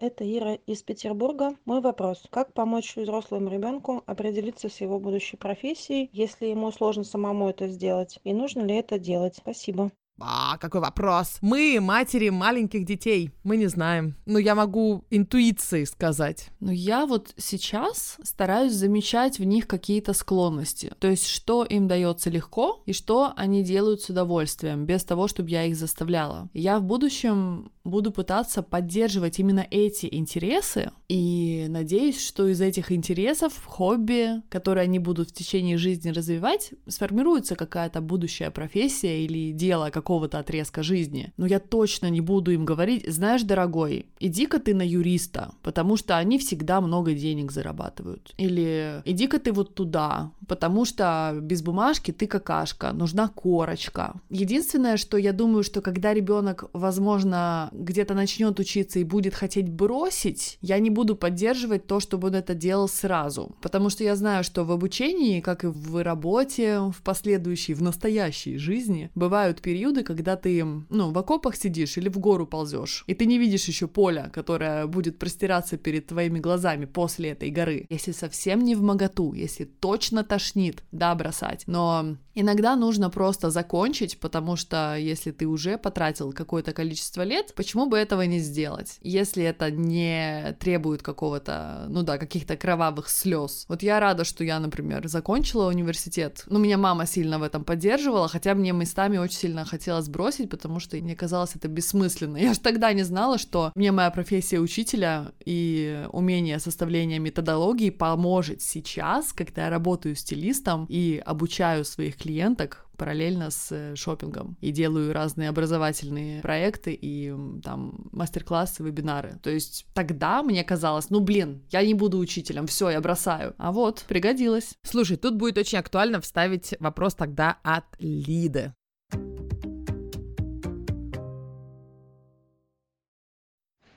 Это 0.00 0.24
Ира 0.24 0.54
из 0.66 0.82
Петербурга. 0.82 1.56
Мой 1.64 1.80
вопрос. 1.80 2.26
Как 2.30 2.52
помочь 2.54 2.96
взрослому 2.96 3.50
ребенку 3.50 4.02
определиться 4.06 4.68
с 4.68 4.80
его 4.80 4.98
будущей 4.98 5.36
профессией, 5.36 6.08
если 6.12 6.46
ему 6.46 6.72
сложно 6.72 7.04
самому 7.04 7.50
это 7.50 7.68
сделать? 7.68 8.18
И 8.24 8.32
нужно 8.32 8.62
ли 8.62 8.74
это 8.74 8.98
делать? 8.98 9.36
Спасибо. 9.36 9.92
А, 10.20 10.58
какой 10.58 10.80
вопрос. 10.80 11.38
Мы, 11.40 11.78
матери 11.80 12.28
маленьких 12.28 12.84
детей, 12.84 13.30
мы 13.42 13.56
не 13.56 13.66
знаем. 13.66 14.16
Но 14.26 14.38
я 14.38 14.54
могу 14.54 15.04
интуицией 15.10 15.86
сказать. 15.86 16.50
Но 16.60 16.72
я 16.72 17.06
вот 17.06 17.32
сейчас 17.36 18.16
стараюсь 18.22 18.72
замечать 18.72 19.38
в 19.38 19.44
них 19.44 19.66
какие-то 19.66 20.12
склонности. 20.12 20.92
То 20.98 21.08
есть, 21.08 21.26
что 21.26 21.64
им 21.64 21.88
дается 21.88 22.30
легко 22.30 22.82
и 22.86 22.92
что 22.92 23.32
они 23.36 23.62
делают 23.62 24.02
с 24.02 24.10
удовольствием, 24.10 24.84
без 24.84 25.04
того, 25.04 25.28
чтобы 25.28 25.50
я 25.50 25.64
их 25.64 25.76
заставляла. 25.76 26.48
Я 26.52 26.78
в 26.78 26.84
будущем 26.84 27.70
буду 27.84 28.12
пытаться 28.12 28.62
поддерживать 28.62 29.38
именно 29.38 29.66
эти 29.70 30.08
интересы 30.10 30.90
и 31.08 31.66
надеюсь, 31.68 32.24
что 32.24 32.46
из 32.46 32.60
этих 32.60 32.92
интересов, 32.92 33.64
хобби, 33.64 34.42
которые 34.48 34.84
они 34.84 34.98
будут 34.98 35.30
в 35.30 35.32
течение 35.32 35.78
жизни 35.78 36.10
развивать, 36.10 36.72
сформируется 36.86 37.56
какая-то 37.56 38.00
будущая 38.00 38.50
профессия 38.50 39.24
или 39.24 39.52
дело 39.52 39.90
какого-то 40.10 40.40
отрезка 40.40 40.82
жизни. 40.82 41.32
Но 41.36 41.46
я 41.46 41.60
точно 41.60 42.10
не 42.10 42.20
буду 42.20 42.50
им 42.50 42.64
говорить, 42.64 43.04
знаешь, 43.06 43.42
дорогой, 43.42 44.06
иди-ка 44.18 44.58
ты 44.58 44.74
на 44.74 44.82
юриста, 44.82 45.52
потому 45.62 45.96
что 45.96 46.16
они 46.16 46.36
всегда 46.38 46.80
много 46.80 47.14
денег 47.14 47.52
зарабатывают. 47.52 48.34
Или 48.36 49.02
иди-ка 49.04 49.38
ты 49.38 49.52
вот 49.52 49.76
туда, 49.76 50.32
потому 50.48 50.84
что 50.84 51.38
без 51.40 51.62
бумажки 51.62 52.10
ты 52.10 52.26
какашка, 52.26 52.92
нужна 52.92 53.28
корочка. 53.28 54.14
Единственное, 54.30 54.96
что 54.96 55.16
я 55.16 55.32
думаю, 55.32 55.62
что 55.62 55.80
когда 55.80 56.12
ребенок, 56.12 56.64
возможно, 56.72 57.68
где-то 57.72 58.14
начнет 58.14 58.58
учиться 58.58 58.98
и 58.98 59.04
будет 59.04 59.34
хотеть 59.34 59.68
бросить, 59.68 60.58
я 60.60 60.80
не 60.80 60.90
буду 60.90 61.14
поддерживать 61.14 61.86
то, 61.86 62.00
чтобы 62.00 62.28
он 62.28 62.34
это 62.34 62.54
делал 62.54 62.88
сразу. 62.88 63.54
Потому 63.62 63.90
что 63.90 64.02
я 64.02 64.16
знаю, 64.16 64.42
что 64.42 64.64
в 64.64 64.72
обучении, 64.72 65.40
как 65.40 65.62
и 65.62 65.68
в 65.68 66.02
работе, 66.02 66.80
в 66.80 67.00
последующей, 67.04 67.74
в 67.74 67.82
настоящей 67.82 68.56
жизни, 68.56 69.10
бывают 69.14 69.60
периоды, 69.60 69.99
периоды, 70.00 70.02
когда 70.02 70.36
ты, 70.36 70.64
ну, 70.64 71.12
в 71.12 71.18
окопах 71.18 71.56
сидишь 71.56 71.96
или 71.96 72.08
в 72.08 72.18
гору 72.18 72.46
ползешь, 72.46 73.04
и 73.06 73.14
ты 73.14 73.26
не 73.26 73.38
видишь 73.38 73.68
еще 73.68 73.86
поля, 73.86 74.30
которое 74.32 74.86
будет 74.86 75.18
простираться 75.18 75.76
перед 75.76 76.06
твоими 76.06 76.40
глазами 76.40 76.86
после 76.86 77.30
этой 77.30 77.50
горы. 77.50 77.86
Если 77.90 78.12
совсем 78.12 78.64
не 78.64 78.74
в 78.74 78.82
моготу, 78.82 79.34
если 79.34 79.64
точно 79.64 80.24
тошнит, 80.24 80.82
да, 80.92 81.14
бросать. 81.14 81.64
Но 81.66 82.16
иногда 82.34 82.76
нужно 82.76 83.10
просто 83.10 83.50
закончить, 83.50 84.18
потому 84.20 84.56
что 84.56 84.96
если 84.96 85.30
ты 85.30 85.46
уже 85.46 85.78
потратил 85.78 86.32
какое-то 86.32 86.72
количество 86.72 87.22
лет, 87.22 87.54
почему 87.54 87.86
бы 87.86 87.96
этого 87.96 88.22
не 88.22 88.40
сделать? 88.40 88.98
Если 89.02 89.44
это 89.44 89.70
не 89.70 90.56
требует 90.60 91.02
какого-то, 91.02 91.86
ну 91.88 92.02
да, 92.02 92.18
каких-то 92.18 92.56
кровавых 92.56 93.08
слез. 93.08 93.66
Вот 93.68 93.82
я 93.82 94.00
рада, 94.00 94.24
что 94.24 94.44
я, 94.44 94.60
например, 94.60 95.08
закончила 95.08 95.68
университет. 95.68 96.44
Ну, 96.46 96.58
меня 96.58 96.78
мама 96.78 97.06
сильно 97.06 97.38
в 97.38 97.42
этом 97.42 97.64
поддерживала, 97.64 98.28
хотя 98.28 98.54
мне 98.54 98.72
местами 98.72 99.18
очень 99.18 99.38
сильно 99.38 99.64
хотелось 99.64 99.89
бросить, 100.08 100.50
потому 100.50 100.80
что 100.80 100.96
мне 100.96 101.16
казалось 101.16 101.56
это 101.56 101.68
бессмысленно. 101.68 102.36
Я 102.36 102.54
же 102.54 102.60
тогда 102.60 102.92
не 102.92 103.02
знала, 103.02 103.38
что 103.38 103.72
мне 103.74 103.92
моя 103.92 104.10
профессия 104.10 104.58
учителя 104.58 105.32
и 105.44 106.06
умение 106.12 106.58
составления 106.58 107.18
методологии 107.18 107.90
поможет 107.90 108.62
сейчас, 108.62 109.32
когда 109.32 109.64
я 109.64 109.70
работаю 109.70 110.14
стилистом 110.14 110.86
и 110.88 111.22
обучаю 111.24 111.84
своих 111.84 112.16
клиенток 112.16 112.86
параллельно 113.00 113.50
с 113.50 113.72
э, 113.72 113.96
шопингом 113.96 114.58
и 114.60 114.70
делаю 114.70 115.14
разные 115.14 115.48
образовательные 115.48 116.42
проекты 116.42 116.92
и 116.92 117.34
там 117.64 118.10
мастер-классы, 118.12 118.82
вебинары. 118.82 119.38
То 119.42 119.48
есть 119.48 119.86
тогда 119.94 120.42
мне 120.42 120.62
казалось, 120.64 121.08
ну 121.08 121.20
блин, 121.20 121.62
я 121.70 121.82
не 121.82 121.94
буду 121.94 122.18
учителем, 122.18 122.66
все, 122.66 122.90
я 122.90 123.00
бросаю. 123.00 123.54
А 123.56 123.72
вот, 123.72 124.04
пригодилось. 124.06 124.74
Слушай, 124.82 125.16
тут 125.16 125.36
будет 125.36 125.56
очень 125.56 125.78
актуально 125.78 126.20
вставить 126.20 126.74
вопрос 126.78 127.14
тогда 127.14 127.56
от 127.62 127.86
Лиды. 127.98 128.74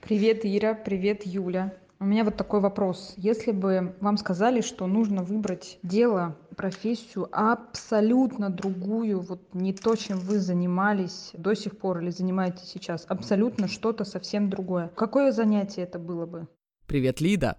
Привет, 0.04 0.40
Ира, 0.44 0.74
привет, 0.74 1.24
Юля. 1.24 1.72
У 1.98 2.04
меня 2.04 2.24
вот 2.24 2.36
такой 2.36 2.60
вопрос. 2.60 3.14
Если 3.16 3.52
бы 3.52 3.96
вам 4.02 4.18
сказали, 4.18 4.60
что 4.60 4.86
нужно 4.86 5.22
выбрать 5.22 5.78
дело, 5.82 6.36
профессию 6.58 7.26
абсолютно 7.32 8.50
другую, 8.50 9.20
вот 9.20 9.54
не 9.54 9.72
то, 9.72 9.96
чем 9.96 10.18
вы 10.18 10.40
занимались 10.40 11.30
до 11.32 11.54
сих 11.54 11.78
пор 11.78 12.00
или 12.00 12.10
занимаетесь 12.10 12.68
сейчас, 12.68 13.06
абсолютно 13.08 13.66
что-то 13.66 14.04
совсем 14.04 14.50
другое, 14.50 14.92
какое 14.94 15.32
занятие 15.32 15.84
это 15.84 15.98
было 15.98 16.26
бы? 16.26 16.48
Привет, 16.86 17.22
Лида. 17.22 17.56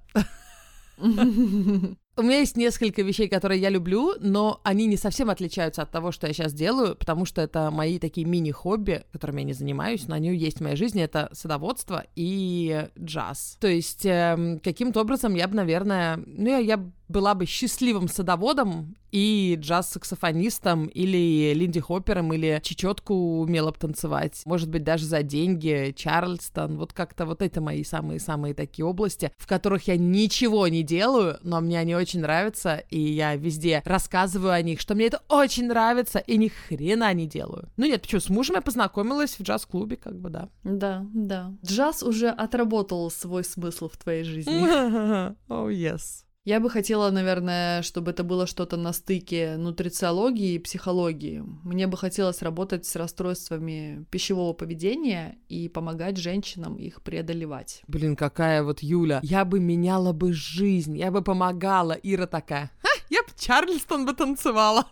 У 2.18 2.22
меня 2.22 2.40
есть 2.40 2.56
несколько 2.56 3.02
вещей, 3.02 3.28
которые 3.28 3.60
я 3.60 3.70
люблю, 3.70 4.14
но 4.22 4.62
они 4.64 4.86
не 4.86 4.96
совсем 4.96 5.30
отличаются 5.30 5.82
от 5.82 5.92
того, 5.92 6.14
что 6.14 6.28
я 6.28 6.34
сейчас 6.34 6.54
делаю, 6.54 6.96
потому 6.96 7.26
что 7.26 7.42
это 7.42 7.70
мои 7.72 8.00
такие 8.00 8.26
мини-хобби, 8.26 9.04
которыми 9.12 9.42
я 9.42 9.48
не 9.48 9.54
занимаюсь, 9.54 10.08
но 10.08 10.16
они 10.16 10.34
есть 10.34 10.60
в 10.60 10.64
моей 10.64 10.78
жизни. 10.78 11.04
Это 11.04 11.28
садоводство 11.34 12.06
и 12.16 12.88
джаз. 12.98 13.58
То 13.60 13.68
есть 13.68 14.06
э, 14.06 14.60
каким-то 14.64 15.02
образом 15.02 15.36
я 15.36 15.50
бы, 15.50 15.56
наверное, 15.56 16.18
ну 16.26 16.48
я, 16.48 16.60
я 16.60 16.90
была 17.08 17.36
бы 17.36 17.46
счастливым 17.46 18.08
садоводом 18.08 18.96
и 19.12 19.58
джаз-саксофонистом, 19.62 20.88
или 20.88 21.54
Линди 21.54 21.80
Хоппером, 21.80 22.34
или 22.34 22.60
чечетку 22.62 23.14
умела 23.42 23.72
бы 23.72 23.78
танцевать. 23.78 24.42
Может 24.46 24.70
быть, 24.70 24.84
даже 24.84 25.06
за 25.06 25.24
деньги, 25.24 25.94
Чарльстон. 25.96 26.78
Вот 26.78 26.92
как-то 26.92 27.26
вот 27.26 27.42
это 27.42 27.62
мои 27.62 27.84
самые-самые 27.84 28.54
такие 28.54 28.86
области, 28.86 29.32
в 29.38 29.48
которых 29.48 29.88
я 29.88 29.96
ничего 29.96 30.68
не 30.68 30.84
делаю, 30.84 31.38
но 31.44 31.62
мне 31.62 31.80
они 31.80 31.96
очень 31.96 32.20
нравятся, 32.20 32.84
и 32.90 33.00
я 33.00 33.36
везде 33.36 33.82
рассказываю 33.86 34.52
о 34.52 34.62
них, 34.62 34.82
что 34.82 34.96
мне 34.96 35.06
это 35.06 35.22
очень 35.30 35.68
нравится, 35.68 36.20
и 36.20 36.38
ни 36.38 36.50
хрена 36.50 37.14
не 37.14 37.26
делаю. 37.26 37.70
Ну 37.78 37.86
нет, 37.86 38.02
почему, 38.02 38.20
с 38.20 38.30
мужем 38.30 38.56
я 38.56 38.62
познакомилась 38.62 39.40
в 39.40 39.44
джаз-клубе, 39.44 39.96
как 39.96 40.20
бы, 40.20 40.30
да. 40.30 40.50
Да, 40.64 41.06
да. 41.14 41.54
Джаз 41.66 42.04
уже 42.04 42.30
отработал 42.30 43.10
свой 43.10 43.46
смысл 43.46 43.88
в 43.88 43.98
твоей 43.98 44.24
жизни. 44.24 44.66
Oh, 45.48 45.70
yes. 45.70 46.26
Я 46.46 46.60
бы 46.60 46.70
хотела, 46.70 47.10
наверное, 47.10 47.82
чтобы 47.82 48.12
это 48.12 48.24
было 48.24 48.46
что-то 48.46 48.78
на 48.78 48.94
стыке 48.94 49.58
нутрициологии 49.58 50.54
и 50.54 50.60
психологии. 50.60 51.44
Мне 51.64 51.88
бы 51.88 51.98
хотелось 51.98 52.44
работать 52.44 52.86
с 52.86 52.96
расстройствами 52.96 54.06
пищевого 54.12 54.54
поведения 54.54 55.40
и 55.50 55.68
помогать 55.68 56.18
женщинам 56.18 56.76
их 56.76 57.02
преодолевать. 57.02 57.82
Блин, 57.88 58.16
какая 58.16 58.62
вот 58.62 58.84
Юля. 58.84 59.22
Я 59.24 59.44
бы 59.44 59.60
меняла 59.60 60.14
бы 60.14 60.34
жизнь, 60.34 60.96
я 60.96 61.10
бы 61.10 61.24
помогала. 61.24 61.94
Ира 61.94 62.28
такая, 62.28 62.70
Ха, 62.80 62.90
я 63.10 63.24
бы 63.24 63.30
Чарльстон 63.36 64.06
бы 64.06 64.14
танцевала. 64.14 64.86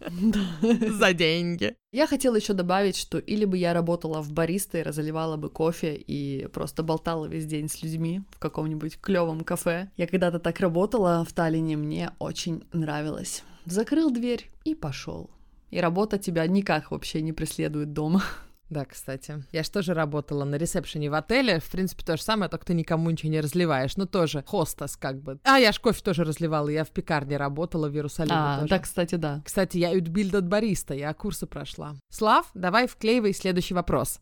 За 0.00 1.12
деньги. 1.12 1.76
Я 1.92 2.06
хотела 2.06 2.36
еще 2.36 2.52
добавить, 2.52 2.96
что 2.96 3.18
или 3.18 3.44
бы 3.44 3.58
я 3.58 3.72
работала 3.72 4.22
в 4.22 4.32
баристой, 4.32 4.82
разливала 4.82 5.36
бы 5.36 5.50
кофе 5.50 5.94
и 5.94 6.46
просто 6.52 6.82
болтала 6.82 7.26
весь 7.26 7.46
день 7.46 7.68
с 7.68 7.82
людьми 7.82 8.22
в 8.30 8.38
каком-нибудь 8.38 9.00
клевом 9.00 9.42
кафе. 9.42 9.90
Я 9.96 10.06
когда-то 10.06 10.38
так 10.38 10.60
работала 10.60 11.24
в 11.28 11.32
Таллине, 11.32 11.76
мне 11.76 12.12
очень 12.18 12.64
нравилось. 12.72 13.42
Закрыл 13.66 14.10
дверь 14.10 14.50
и 14.64 14.74
пошел. 14.74 15.30
И 15.70 15.80
работа 15.80 16.18
тебя 16.18 16.46
никак 16.46 16.90
вообще 16.90 17.22
не 17.22 17.32
преследует 17.32 17.92
дома. 17.92 18.22
Да, 18.70 18.84
кстати. 18.84 19.42
Я 19.50 19.64
же 19.64 19.70
тоже 19.70 19.94
работала 19.94 20.44
на 20.44 20.54
ресепшене 20.54 21.10
в 21.10 21.14
отеле. 21.14 21.58
В 21.58 21.68
принципе, 21.68 22.04
то 22.04 22.16
же 22.16 22.22
самое, 22.22 22.48
только 22.48 22.66
ты 22.66 22.74
никому 22.74 23.10
ничего 23.10 23.32
не 23.32 23.40
разливаешь. 23.40 23.96
Ну, 23.96 24.06
тоже 24.06 24.44
хостес 24.46 24.96
как 24.96 25.20
бы. 25.20 25.40
А, 25.42 25.58
я 25.58 25.72
ж 25.72 25.80
кофе 25.80 26.00
тоже 26.02 26.22
разливала. 26.22 26.68
Я 26.68 26.84
в 26.84 26.90
пекарне 26.90 27.36
работала 27.36 27.88
в 27.88 27.94
Иерусалиме 27.94 28.36
А, 28.36 28.56
тоже. 28.60 28.70
да, 28.70 28.78
кстати, 28.78 29.14
да. 29.16 29.42
Кстати, 29.44 29.76
я 29.78 29.90
Ютбильд 29.90 30.44
бариста, 30.46 30.94
я 30.94 31.12
курсы 31.14 31.46
прошла. 31.46 31.96
Слав, 32.10 32.48
давай 32.54 32.86
вклеивай 32.86 33.34
следующий 33.34 33.74
вопрос. 33.74 34.20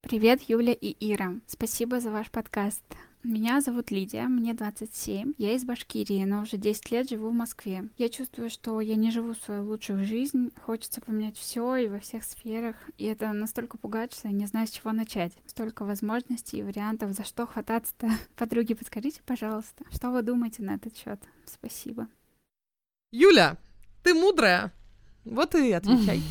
Привет, 0.00 0.40
Юля 0.48 0.72
и 0.72 0.96
Ира. 1.12 1.34
Спасибо 1.46 2.00
за 2.00 2.10
ваш 2.10 2.30
подкаст. 2.30 2.82
Меня 3.28 3.60
зовут 3.60 3.90
Лидия, 3.90 4.26
мне 4.26 4.54
27. 4.54 5.34
Я 5.36 5.52
из 5.52 5.62
Башкирии, 5.62 6.24
но 6.24 6.40
уже 6.40 6.56
10 6.56 6.90
лет 6.90 7.10
живу 7.10 7.28
в 7.28 7.34
Москве. 7.34 7.86
Я 7.98 8.08
чувствую, 8.08 8.48
что 8.48 8.80
я 8.80 8.96
не 8.96 9.10
живу 9.10 9.34
свою 9.34 9.66
лучшую 9.68 10.06
жизнь. 10.06 10.50
Хочется 10.64 11.02
поменять 11.02 11.36
все 11.36 11.76
и 11.76 11.88
во 11.88 12.00
всех 12.00 12.24
сферах. 12.24 12.76
И 12.96 13.04
это 13.04 13.30
настолько 13.34 13.76
пугает, 13.76 14.14
что 14.14 14.28
я 14.28 14.34
не 14.34 14.46
знаю, 14.46 14.66
с 14.66 14.70
чего 14.70 14.92
начать. 14.92 15.34
Столько 15.44 15.84
возможностей 15.84 16.60
и 16.60 16.62
вариантов, 16.62 17.12
за 17.12 17.22
что 17.22 17.46
хвататься-то. 17.46 18.08
Подруги, 18.36 18.72
подскажите, 18.72 19.20
пожалуйста, 19.26 19.84
что 19.92 20.10
вы 20.10 20.22
думаете 20.22 20.62
на 20.62 20.76
этот 20.76 20.96
счет? 20.96 21.20
Спасибо. 21.44 22.08
Юля, 23.12 23.58
ты 24.04 24.14
мудрая. 24.14 24.72
Вот 25.26 25.54
и 25.54 25.70
отвечай. 25.72 26.22